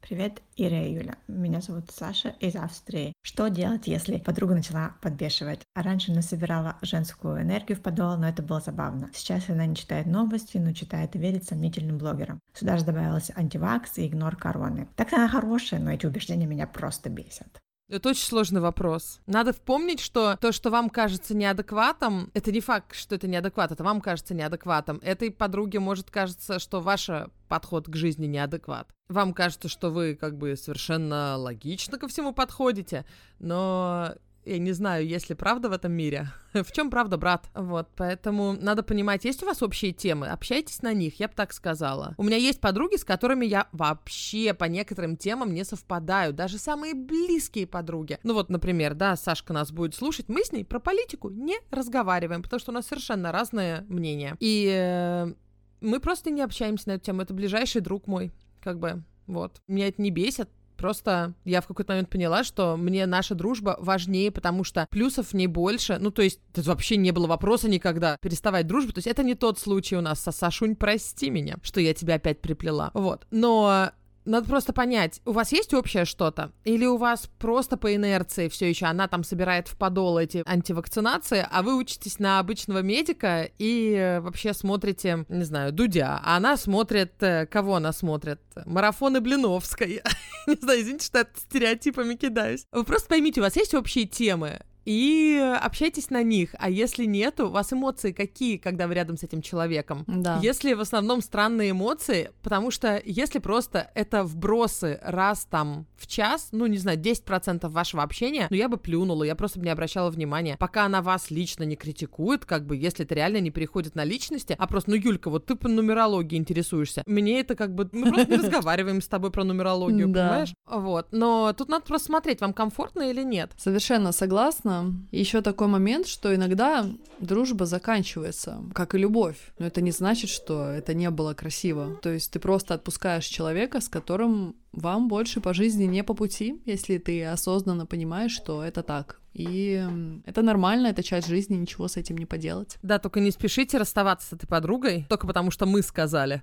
Привет, 0.09 0.41
Ира 0.55 0.85
и 0.85 0.93
Юля. 0.93 1.17
Меня 1.27 1.61
зовут 1.61 1.91
Саша 1.91 2.29
из 2.39 2.55
Австрии. 2.55 3.13
Что 3.23 3.49
делать, 3.49 3.89
если 3.89 4.19
подруга 4.19 4.55
начала 4.55 4.95
подбешивать? 5.03 5.63
А 5.75 5.83
раньше 5.83 6.13
она 6.13 6.23
собирала 6.23 6.77
женскую 6.81 7.43
энергию 7.43 7.77
в 7.77 7.83
подол, 7.83 8.17
но 8.17 8.29
это 8.29 8.41
было 8.41 8.61
забавно. 8.61 9.11
Сейчас 9.13 9.51
она 9.51 9.67
не 9.67 9.75
читает 9.75 10.07
новости, 10.07 10.59
но 10.59 10.73
читает 10.73 11.17
и 11.17 11.19
верит 11.19 11.43
сомнительным 11.43 11.99
блогерам. 11.99 12.39
Сюда 12.55 12.79
же 12.79 12.85
добавилась 12.85 13.33
антивакс 13.35 13.99
и 13.99 14.07
игнор 14.07 14.37
короны. 14.37 14.87
Так 14.95 15.13
она 15.13 15.27
хорошая, 15.27 15.81
но 15.81 15.91
эти 15.91 16.07
убеждения 16.07 16.47
меня 16.47 16.69
просто 16.69 17.11
бесят. 17.11 17.59
Это 17.89 18.09
очень 18.09 18.27
сложный 18.27 18.61
вопрос. 18.61 19.21
Надо 19.27 19.53
вспомнить, 19.53 20.01
что 20.01 20.37
то, 20.41 20.51
что 20.51 20.71
вам 20.71 20.91
кажется 20.91 21.37
неадекватом, 21.37 22.33
это 22.35 22.51
не 22.51 22.61
факт, 22.61 22.97
что 22.97 23.15
это 23.15 23.29
неадекват, 23.29 23.71
это 23.71 23.85
вам 23.85 24.01
кажется 24.01 24.35
неадекватом. 24.35 24.99
Этой 25.03 25.31
подруге 25.31 25.79
может 25.79 26.11
кажется, 26.11 26.59
что 26.59 26.81
ваш 26.81 27.09
подход 27.49 27.89
к 27.89 27.95
жизни 27.95 28.27
неадекват. 28.27 28.89
Вам 29.09 29.33
кажется, 29.33 29.69
что 29.69 29.91
вы 29.91 30.17
как 30.17 30.37
бы 30.37 30.57
совершенно 30.57 31.37
логично 31.37 31.97
ко 31.97 32.09
всему 32.09 32.33
подходите, 32.33 33.07
но 33.39 34.17
я 34.47 34.59
не 34.59 34.73
знаю, 34.73 35.07
есть 35.07 35.29
ли 35.29 35.35
правда 35.35 35.69
в 35.69 35.73
этом 35.73 35.93
мире. 35.93 36.29
в 36.55 36.73
чем 36.73 36.91
правда, 36.91 37.17
брат? 37.17 37.47
Вот, 37.55 37.89
поэтому 37.97 38.53
надо 38.53 38.83
понимать, 38.83 39.25
есть 39.25 39.43
у 39.43 39.47
вас 39.47 39.63
общие 39.63 39.93
темы, 39.93 40.29
общайтесь 40.29 40.83
на 40.83 40.93
них, 40.95 41.19
я 41.21 41.29
бы 41.29 41.35
так 41.35 41.53
сказала. 41.53 42.15
У 42.17 42.23
меня 42.23 42.37
есть 42.37 42.61
подруги, 42.61 42.97
с 42.97 43.05
которыми 43.05 43.45
я 43.45 43.69
вообще 43.73 44.55
по 44.55 44.65
некоторым 44.65 45.17
темам 45.17 45.53
не 45.53 45.65
совпадаю, 45.65 46.33
даже 46.33 46.59
самые 46.59 46.95
близкие 46.95 47.67
подруги. 47.67 48.19
Ну 48.23 48.35
вот, 48.35 48.49
например, 48.49 48.95
да, 48.95 49.17
Сашка 49.17 49.53
нас 49.53 49.73
будет 49.73 49.95
слушать, 49.95 50.29
мы 50.29 50.45
с 50.45 50.53
ней 50.53 50.65
про 50.65 50.79
политику 50.79 51.29
не 51.29 51.57
разговариваем, 51.71 52.43
потому 52.43 52.61
что 52.61 52.71
у 52.71 52.75
нас 52.75 52.87
совершенно 52.87 53.33
разные 53.33 53.85
мнения. 53.89 54.37
И 54.39 54.71
э, 54.73 55.33
мы 55.81 55.99
просто 55.99 56.31
не 56.31 56.43
общаемся 56.43 56.89
на 56.89 56.93
эту 56.93 57.07
тему, 57.07 57.23
это 57.23 57.35
ближайший 57.35 57.81
друг 57.81 58.07
мой, 58.07 58.33
как 58.63 58.79
бы, 58.79 59.03
вот. 59.27 59.61
Меня 59.67 59.89
это 59.89 60.01
не 60.01 60.11
бесит, 60.11 60.49
Просто 60.77 61.35
я 61.45 61.61
в 61.61 61.67
какой-то 61.67 61.93
момент 61.93 62.11
поняла, 62.11 62.45
что 62.45 62.77
мне 62.77 63.07
наша 63.07 63.35
дружба 63.35 63.77
важнее, 63.81 64.31
потому 64.31 64.65
что 64.65 64.87
плюсов 64.91 65.29
в 65.29 65.35
ней 65.35 65.47
больше. 65.47 65.99
Ну, 66.01 66.11
то 66.11 66.23
есть, 66.23 66.41
это 66.53 66.63
вообще 66.63 66.97
не 66.97 67.13
было 67.13 67.27
вопроса 67.27 67.69
никогда 67.69 68.17
переставать 68.21 68.67
дружбу. 68.67 68.93
То 68.93 68.99
есть, 68.99 69.09
это 69.09 69.23
не 69.23 69.35
тот 69.35 69.59
случай 69.59 69.97
у 69.97 70.01
нас 70.01 70.21
со 70.21 70.33
Сашунь, 70.33 70.77
прости 70.77 71.31
меня, 71.31 71.57
что 71.63 71.81
я 71.81 71.95
тебя 71.95 72.15
опять 72.15 72.41
приплела. 72.41 72.91
Вот. 72.95 73.27
Но 73.31 73.91
надо 74.27 74.49
просто 74.49 74.73
понять, 74.73 75.21
у 75.25 75.33
вас 75.33 75.53
есть 75.53 75.73
общее 75.75 76.05
что-то? 76.05 76.53
Или 76.65 76.85
у 76.85 76.97
вас 76.97 77.31
просто 77.39 77.77
по 77.77 77.95
инерции 77.95 78.49
все 78.49 78.69
еще 78.69 78.87
она 78.87 79.09
там 79.09 79.25
собирает 79.25 79.69
в 79.69 79.77
подол 79.77 80.19
эти 80.19 80.43
антивакцинации, 80.47 81.47
а 81.51 81.63
вы 81.63 81.77
учитесь 81.77 82.19
на 82.19 82.39
обычного 82.39 82.83
медика 82.83 83.49
и 83.59 83.95
э, 83.95 84.21
вообще 84.21 84.53
смотрите, 84.53 85.25
не 85.29 85.45
знаю, 85.45 85.73
Дудя, 85.73 86.21
а 86.25 86.37
она 86.37 86.57
смотрит... 86.57 87.23
э, 87.23 87.47
Кого 87.47 87.77
она 87.77 87.93
смотрит? 87.93 88.41
Марафоны 88.65 89.21
Блиновской. 89.21 90.03
Не 90.47 90.55
знаю, 90.55 90.81
извините, 90.81 91.07
что 91.07 91.19
я 91.19 91.27
стереотипами 91.35 92.15
кидаюсь. 92.15 92.67
Вы 92.73 92.85
просто 92.85 93.09
поймите, 93.09 93.41
у 93.41 93.45
вас 93.45 93.57
есть 93.57 93.75
общие 93.75 94.07
темы? 94.07 94.61
И 94.87 95.37
общайтесь 95.63 96.11
на 96.11 96.23
них. 96.23 96.55
А 96.59 96.71
если 96.71 97.05
нету, 97.05 97.49
у 97.49 97.51
вас 97.51 97.73
эмоции 97.73 98.13
какие, 98.13 98.57
когда 98.57 98.87
вы 98.87 98.95
рядом 98.95 99.17
с 99.17 99.25
этим 99.25 99.43
человеком? 99.43 100.05
Да. 100.07 100.39
Если 100.43 100.73
в 100.73 100.81
основном 100.81 101.21
странные 101.21 101.73
эмоции, 101.73 102.31
потому 102.43 102.71
что 102.71 103.03
если 103.05 103.41
просто 103.41 103.91
это 103.95 104.23
вбросы 104.23 104.99
раз 105.03 105.45
там 105.51 105.87
в 105.97 106.07
час, 106.07 106.49
ну, 106.53 106.67
не 106.67 106.79
знаю, 106.79 106.99
10% 106.99 107.69
вашего 107.69 108.03
общения, 108.03 108.47
ну, 108.51 108.57
я 108.57 108.69
бы 108.69 108.77
плюнула, 108.77 109.25
я 109.25 109.35
просто 109.35 109.59
бы 109.59 109.65
не 109.65 109.71
обращала 109.71 110.11
внимания. 110.11 110.57
Пока 110.59 110.85
она 110.85 111.03
вас 111.03 111.31
лично 111.31 111.65
не 111.65 111.77
критикует, 111.77 112.45
как 112.45 112.67
бы, 112.67 112.77
если 112.77 113.05
это 113.05 113.15
реально 113.15 113.41
не 113.41 113.51
переходит 113.51 113.95
на 113.95 114.05
личности, 114.05 114.55
а 114.59 114.67
просто, 114.67 114.91
ну, 114.91 114.97
Юлька, 114.97 115.31
вот 115.31 115.47
ты 115.47 115.57
по 115.57 115.69
нумерологии 115.69 116.37
интересуешься. 116.37 117.03
Мне 117.07 117.41
это 117.41 117.55
как 117.55 117.75
бы, 117.75 117.89
мы 117.93 118.13
просто 118.13 118.31
не 118.31 118.37
разговариваем 118.43 119.01
с 119.01 119.09
тобой 119.09 119.31
про 119.31 119.45
нумерологию, 119.45 120.09
понимаешь? 120.13 120.55
Вот. 120.67 121.09
Но 121.13 121.53
тут 121.53 121.69
надо 121.69 121.85
просто 121.85 122.07
смотреть, 122.07 122.41
вам 122.41 122.53
комфортно 122.53 123.11
или 123.11 123.23
нет. 123.23 123.53
Совершенно 123.57 124.13
согласна. 124.13 124.95
Еще 125.13 125.41
такой 125.41 125.69
момент, 125.69 126.07
что 126.07 126.35
иногда 126.35 126.87
дружба 127.19 127.67
заканчивается, 127.67 128.63
как 128.75 128.95
и 128.95 128.99
любовь. 128.99 129.37
Но 129.59 129.67
это 129.67 129.81
не 129.81 129.91
значит, 129.91 130.31
что 130.31 130.67
это 130.67 130.95
не 130.95 131.11
было 131.11 131.35
красиво. 131.35 131.97
То 132.03 132.11
есть 132.11 132.33
ты 132.33 132.39
просто 132.39 132.75
отпускаешь 132.75 133.25
человека, 133.27 133.81
с 133.81 133.89
которым 133.89 134.57
вам 134.73 135.09
больше 135.09 135.41
по 135.41 135.55
жизни 135.55 135.86
не 135.87 136.03
по 136.05 136.15
пути, 136.15 136.61
если 136.65 136.99
ты 136.99 137.25
осознанно 137.25 137.87
понимаешь, 137.87 138.33
что 138.33 138.63
это 138.63 138.83
так. 138.83 139.21
И 139.37 139.87
это 140.25 140.41
нормально, 140.41 140.87
это 140.87 141.03
часть 141.03 141.29
жизни, 141.29 141.57
ничего 141.57 141.89
с 141.89 141.99
этим 141.99 142.17
не 142.17 142.25
поделать. 142.25 142.79
Да, 142.83 142.99
только 142.99 143.21
не 143.21 143.31
спешите 143.31 143.77
расставаться 143.77 144.29
с 144.29 144.33
этой 144.33 144.47
подругой, 144.47 145.05
только 145.11 145.27
потому 145.27 145.51
что 145.51 145.67
мы 145.67 145.83
сказали. 145.83 146.43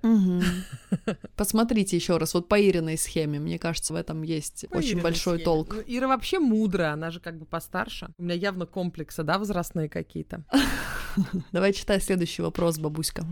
Посмотрите 1.36 1.96
еще 1.96 2.18
раз, 2.18 2.34
вот 2.34 2.48
по 2.48 2.60
Ириной 2.60 2.96
схеме, 2.96 3.40
мне 3.40 3.58
кажется, 3.58 3.92
в 3.92 3.96
этом 3.96 4.22
есть 4.22 4.66
По 4.70 4.76
очень 4.76 4.90
Ириной 4.90 5.02
большой 5.02 5.38
схеме. 5.38 5.44
толк. 5.44 5.74
Ну, 5.74 5.82
Ира 5.86 6.06
вообще 6.06 6.38
мудрая, 6.38 6.92
она 6.92 7.10
же 7.10 7.18
как 7.18 7.36
бы 7.36 7.46
постарше. 7.46 8.10
У 8.16 8.22
меня 8.22 8.34
явно 8.34 8.64
комплексы, 8.64 9.24
да, 9.24 9.38
возрастные 9.38 9.88
какие-то. 9.88 10.44
Давай 11.52 11.72
читай 11.72 12.00
следующий 12.00 12.42
вопрос, 12.42 12.78
бабуська. 12.78 13.26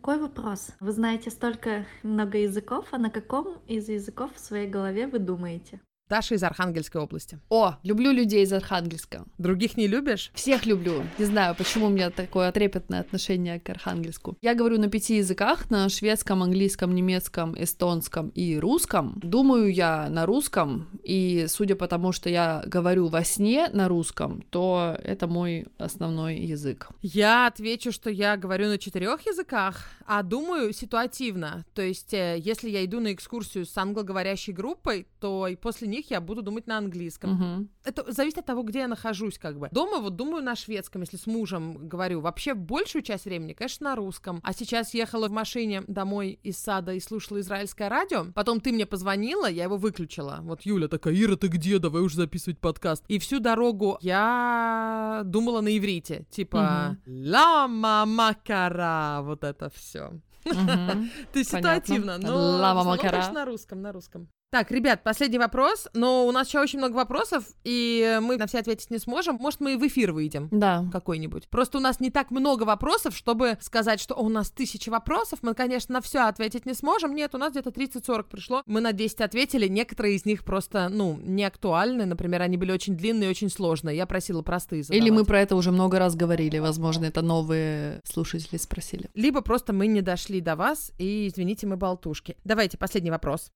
Такой 0.00 0.18
вопрос. 0.18 0.70
Вы 0.80 0.92
знаете 0.92 1.28
столько 1.28 1.84
много 2.02 2.38
языков, 2.38 2.86
а 2.90 2.96
на 2.96 3.10
каком 3.10 3.58
из 3.66 3.90
языков 3.90 4.30
в 4.34 4.40
своей 4.40 4.66
голове 4.66 5.06
вы 5.06 5.18
думаете? 5.18 5.82
Даша 6.10 6.34
из 6.34 6.42
Архангельской 6.42 7.00
области. 7.00 7.38
О, 7.48 7.76
люблю 7.84 8.10
людей 8.10 8.42
из 8.42 8.52
Архангельска. 8.52 9.24
Других 9.38 9.76
не 9.76 9.86
любишь? 9.86 10.32
Всех 10.34 10.66
люблю. 10.66 11.04
Не 11.18 11.24
знаю, 11.24 11.54
почему 11.54 11.86
у 11.86 11.88
меня 11.88 12.10
такое 12.10 12.50
трепетное 12.50 12.98
отношение 13.00 13.60
к 13.60 13.70
Архангельску. 13.70 14.36
Я 14.42 14.56
говорю 14.56 14.80
на 14.80 14.88
пяти 14.88 15.18
языках, 15.18 15.70
на 15.70 15.88
шведском, 15.88 16.42
английском, 16.42 16.96
немецком, 16.96 17.54
эстонском 17.56 18.30
и 18.30 18.58
русском. 18.58 19.20
Думаю 19.22 19.72
я 19.72 20.08
на 20.10 20.26
русском, 20.26 20.88
и 21.04 21.46
судя 21.48 21.76
по 21.76 21.86
тому, 21.86 22.10
что 22.10 22.28
я 22.28 22.64
говорю 22.66 23.06
во 23.06 23.22
сне 23.22 23.68
на 23.72 23.86
русском, 23.86 24.42
то 24.50 24.98
это 25.04 25.28
мой 25.28 25.66
основной 25.78 26.38
язык. 26.38 26.88
Я 27.02 27.46
отвечу, 27.46 27.92
что 27.92 28.10
я 28.10 28.36
говорю 28.36 28.66
на 28.66 28.78
четырех 28.78 29.24
языках, 29.26 29.88
а 30.06 30.24
думаю 30.24 30.72
ситуативно. 30.72 31.64
То 31.72 31.82
есть, 31.82 32.12
э, 32.14 32.36
если 32.36 32.68
я 32.68 32.84
иду 32.84 32.98
на 32.98 33.12
экскурсию 33.12 33.64
с 33.64 33.78
англоговорящей 33.78 34.52
группой, 34.52 35.06
то 35.20 35.46
и 35.46 35.54
после 35.54 35.86
них 35.86 35.99
я 36.08 36.20
буду 36.20 36.42
думать 36.42 36.66
на 36.66 36.78
английском. 36.78 37.30
Мгм. 37.32 37.70
Это 37.84 38.10
зависит 38.12 38.38
от 38.38 38.46
того, 38.46 38.62
где 38.62 38.80
я 38.80 38.88
нахожусь, 38.88 39.38
как 39.38 39.58
бы. 39.58 39.68
Дома 39.72 39.98
вот 39.98 40.16
думаю 40.16 40.42
на 40.42 40.56
шведском, 40.56 41.02
если 41.02 41.16
с 41.16 41.26
мужем 41.26 41.88
говорю. 41.88 42.20
Вообще 42.20 42.54
большую 42.54 43.02
часть 43.02 43.24
времени, 43.24 43.52
конечно, 43.52 43.90
на 43.90 43.96
русском. 43.96 44.40
А 44.42 44.52
сейчас 44.52 44.94
ехала 44.94 45.28
в 45.28 45.32
машине 45.32 45.82
домой 45.86 46.38
из 46.42 46.58
сада 46.58 46.92
и 46.94 47.00
слушала 47.00 47.40
израильское 47.40 47.88
радио. 47.88 48.26
Потом 48.34 48.60
ты 48.60 48.72
мне 48.72 48.86
позвонила, 48.86 49.50
я 49.50 49.64
его 49.64 49.76
выключила. 49.76 50.38
Вот 50.42 50.62
Юля 50.62 50.88
такая, 50.88 51.14
Ира, 51.14 51.36
ты 51.36 51.48
где? 51.48 51.78
Давай 51.78 52.02
уже 52.02 52.16
записывать 52.16 52.58
подкаст. 52.58 53.04
И 53.08 53.18
всю 53.18 53.40
дорогу 53.40 53.98
я 54.00 55.22
думала 55.24 55.60
на 55.60 55.76
иврите. 55.76 56.26
Типа, 56.30 56.96
лама 57.06 58.04
макара, 58.06 59.20
вот 59.22 59.44
это 59.44 59.70
все. 59.70 60.12
Ты 61.32 61.44
ситуативно, 61.44 62.18
но 62.18 62.34
Лама 62.34 62.84
макара. 62.84 63.30
на 63.32 63.44
русском, 63.44 63.82
на 63.82 63.92
русском. 63.92 64.28
Так, 64.52 64.72
ребят, 64.72 65.04
последний 65.04 65.38
вопрос, 65.38 65.86
но 65.94 66.26
у 66.26 66.32
нас 66.32 66.48
еще 66.48 66.58
очень 66.58 66.80
много 66.80 66.94
вопросов, 66.96 67.44
и 67.62 68.18
мы 68.20 68.36
на 68.36 68.48
все 68.48 68.58
ответить 68.58 68.90
не 68.90 68.98
сможем. 68.98 69.36
Может, 69.36 69.60
мы 69.60 69.74
и 69.74 69.76
в 69.76 69.86
эфир 69.86 70.10
выйдем 70.10 70.48
Да. 70.50 70.86
какой-нибудь. 70.90 71.48
Просто 71.48 71.78
у 71.78 71.80
нас 71.80 72.00
не 72.00 72.10
так 72.10 72.32
много 72.32 72.64
вопросов, 72.64 73.16
чтобы 73.16 73.58
сказать, 73.60 74.00
что 74.00 74.16
«О, 74.16 74.24
у 74.24 74.28
нас 74.28 74.50
тысячи 74.50 74.90
вопросов, 74.90 75.38
мы, 75.42 75.54
конечно, 75.54 75.92
на 75.92 76.00
все 76.00 76.26
ответить 76.26 76.66
не 76.66 76.74
сможем. 76.74 77.14
Нет, 77.14 77.32
у 77.36 77.38
нас 77.38 77.52
где-то 77.52 77.70
30-40 77.70 78.24
пришло. 78.28 78.62
Мы 78.66 78.80
на 78.80 78.92
10 78.92 79.20
ответили, 79.20 79.68
некоторые 79.68 80.16
из 80.16 80.24
них 80.24 80.42
просто, 80.44 80.88
ну, 80.88 81.16
не 81.22 81.44
актуальны. 81.44 82.04
Например, 82.04 82.42
они 82.42 82.56
были 82.56 82.72
очень 82.72 82.96
длинные 82.96 83.28
и 83.28 83.30
очень 83.30 83.50
сложные. 83.50 83.96
Я 83.96 84.06
просила 84.06 84.42
простые 84.42 84.82
задавать. 84.82 85.00
Или 85.00 85.10
мы 85.10 85.24
про 85.24 85.40
это 85.42 85.54
уже 85.54 85.70
много 85.70 86.00
раз 86.00 86.16
говорили, 86.16 86.58
возможно, 86.58 87.04
это 87.04 87.22
новые 87.22 88.00
слушатели 88.02 88.58
спросили. 88.58 89.10
Либо 89.14 89.42
просто 89.42 89.72
мы 89.72 89.86
не 89.86 90.02
дошли 90.02 90.40
до 90.40 90.56
вас, 90.56 90.90
и, 90.98 91.28
извините, 91.28 91.68
мы 91.68 91.76
болтушки. 91.76 92.36
Давайте, 92.42 92.78
последний 92.78 93.12
вопрос. 93.12 93.52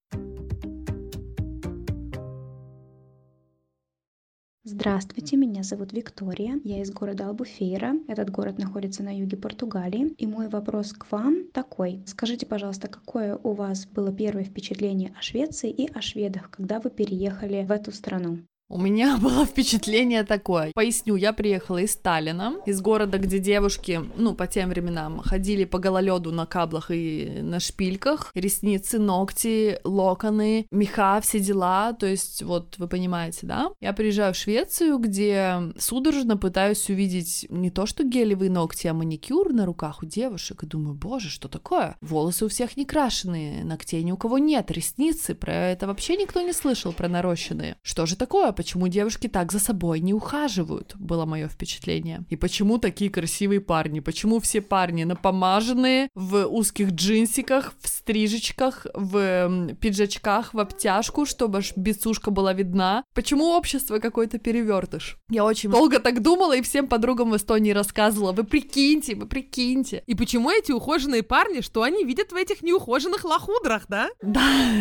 Здравствуйте, 4.67 5.37
меня 5.37 5.63
зовут 5.63 5.93
Виктория, 5.93 6.59
я 6.65 6.81
из 6.81 6.91
города 6.91 7.29
Албуфейра. 7.29 7.97
Этот 8.09 8.31
город 8.31 8.57
находится 8.57 9.03
на 9.03 9.15
юге 9.15 9.37
Португалии. 9.37 10.15
И 10.17 10.27
мой 10.27 10.49
вопрос 10.49 10.95
к 10.95 11.13
вам 11.13 11.51
такой. 11.53 12.03
Скажите, 12.07 12.47
пожалуйста, 12.47 12.89
какое 12.89 13.37
у 13.37 13.53
вас 13.53 13.87
было 13.87 14.11
первое 14.11 14.45
впечатление 14.45 15.13
о 15.19 15.21
Швеции 15.21 15.69
и 15.69 15.93
о 15.93 16.01
шведах, 16.01 16.51
когда 16.51 16.81
вы 16.81 16.89
переехали 16.89 17.63
в 17.63 17.73
эту 17.73 17.93
страну? 17.93 18.39
У 18.75 18.79
меня 18.81 19.17
было 19.23 19.47
впечатление 19.47 20.25
такое. 20.25 20.73
Поясню, 20.75 21.15
я 21.15 21.33
приехала 21.33 21.79
из 21.79 21.93
Сталина, 21.93 22.55
из 22.67 22.81
города, 22.81 23.19
где 23.19 23.39
девушки, 23.39 24.01
ну, 24.17 24.35
по 24.35 24.49
тем 24.49 24.71
временам, 24.71 25.21
ходили 25.21 25.65
по 25.65 25.79
гололеду 25.79 26.33
на 26.33 26.45
каблах 26.45 26.91
и 26.91 27.39
на 27.41 27.61
шпильках, 27.61 28.33
ресницы, 28.35 28.99
ногти, 28.99 29.79
локоны, 29.85 30.67
меха, 30.73 31.21
все 31.23 31.39
дела, 31.39 31.93
то 31.93 32.07
есть, 32.07 32.43
вот, 32.43 32.77
вы 32.79 32.89
понимаете, 32.89 33.47
да? 33.47 33.71
Я 33.81 33.93
приезжаю 33.93 34.35
в 34.35 34.37
Швецию, 34.37 34.99
где 34.99 35.73
судорожно 35.79 36.37
пытаюсь 36.37 36.91
увидеть 36.91 37.47
не 37.51 37.71
то, 37.71 37.87
что 37.87 38.03
гелевые 38.03 38.51
ногти, 38.51 38.89
а 38.89 38.95
маникюр 38.95 39.53
на 39.53 39.67
руках 39.67 40.03
у 40.03 40.07
девушек, 40.07 40.65
и 40.65 40.67
думаю, 40.67 40.97
боже, 40.97 41.31
что 41.31 41.47
такое? 41.47 41.97
Волосы 42.01 42.47
у 42.47 42.49
всех 42.49 42.77
не 42.77 42.85
крашеные, 42.85 43.63
ногтей 43.63 44.03
ни 44.03 44.11
у 44.11 44.17
кого 44.17 44.39
нет, 44.39 44.73
ресницы, 44.73 45.37
про 45.37 45.55
это 45.55 45.87
вообще 45.87 46.17
никто 46.17 46.41
не 46.41 46.53
слышал, 46.53 46.93
про 46.93 47.09
нарощенные. 47.09 47.77
Что 47.81 48.07
же 48.07 48.17
такое? 48.17 48.51
Почему 48.65 48.89
девушки 48.89 49.29
так 49.29 49.53
за 49.53 49.59
собой 49.59 50.01
не 50.01 50.15
ухаживают? 50.15 50.97
Было 50.99 51.27
мое 51.27 51.49
впечатление. 51.49 52.25
И 52.31 52.37
почему 52.37 52.79
такие 52.79 53.11
красивые 53.11 53.61
парни? 53.61 54.01
Почему 54.01 54.41
все 54.41 54.63
парни 54.63 55.05
напомаженные, 55.05 56.09
в 56.15 56.47
узких 56.47 56.93
джинсиках, 56.93 57.75
в 57.83 57.89
стрижечках, 57.89 58.87
в 58.95 59.75
пиджачках, 59.83 60.55
в 60.55 60.59
обтяжку, 60.61 61.27
чтобы 61.27 61.59
аж 61.59 61.77
бицушка 61.77 62.31
была 62.31 62.55
видна? 62.55 63.05
Почему 63.13 63.51
общество 63.51 63.99
какой-то 63.99 64.39
перевертыш? 64.39 65.19
Я 65.29 65.45
очень 65.45 65.71
долго 65.71 65.99
так 65.99 66.23
думала 66.23 66.57
и 66.57 66.63
всем 66.63 66.87
подругам 66.87 67.33
в 67.33 67.37
Эстонии 67.37 67.73
рассказывала. 67.73 68.33
Вы 68.33 68.45
прикиньте, 68.45 69.15
вы 69.15 69.27
прикиньте. 69.27 70.03
И 70.07 70.15
почему 70.15 70.51
эти 70.51 70.73
ухоженные 70.73 71.23
парни, 71.23 71.61
что 71.61 71.83
они 71.83 72.03
видят 72.03 72.33
в 72.33 72.35
этих 72.35 72.63
неухоженных 72.63 73.25
лохудрах, 73.25 73.83
да? 73.89 74.09
Да, 74.23 74.41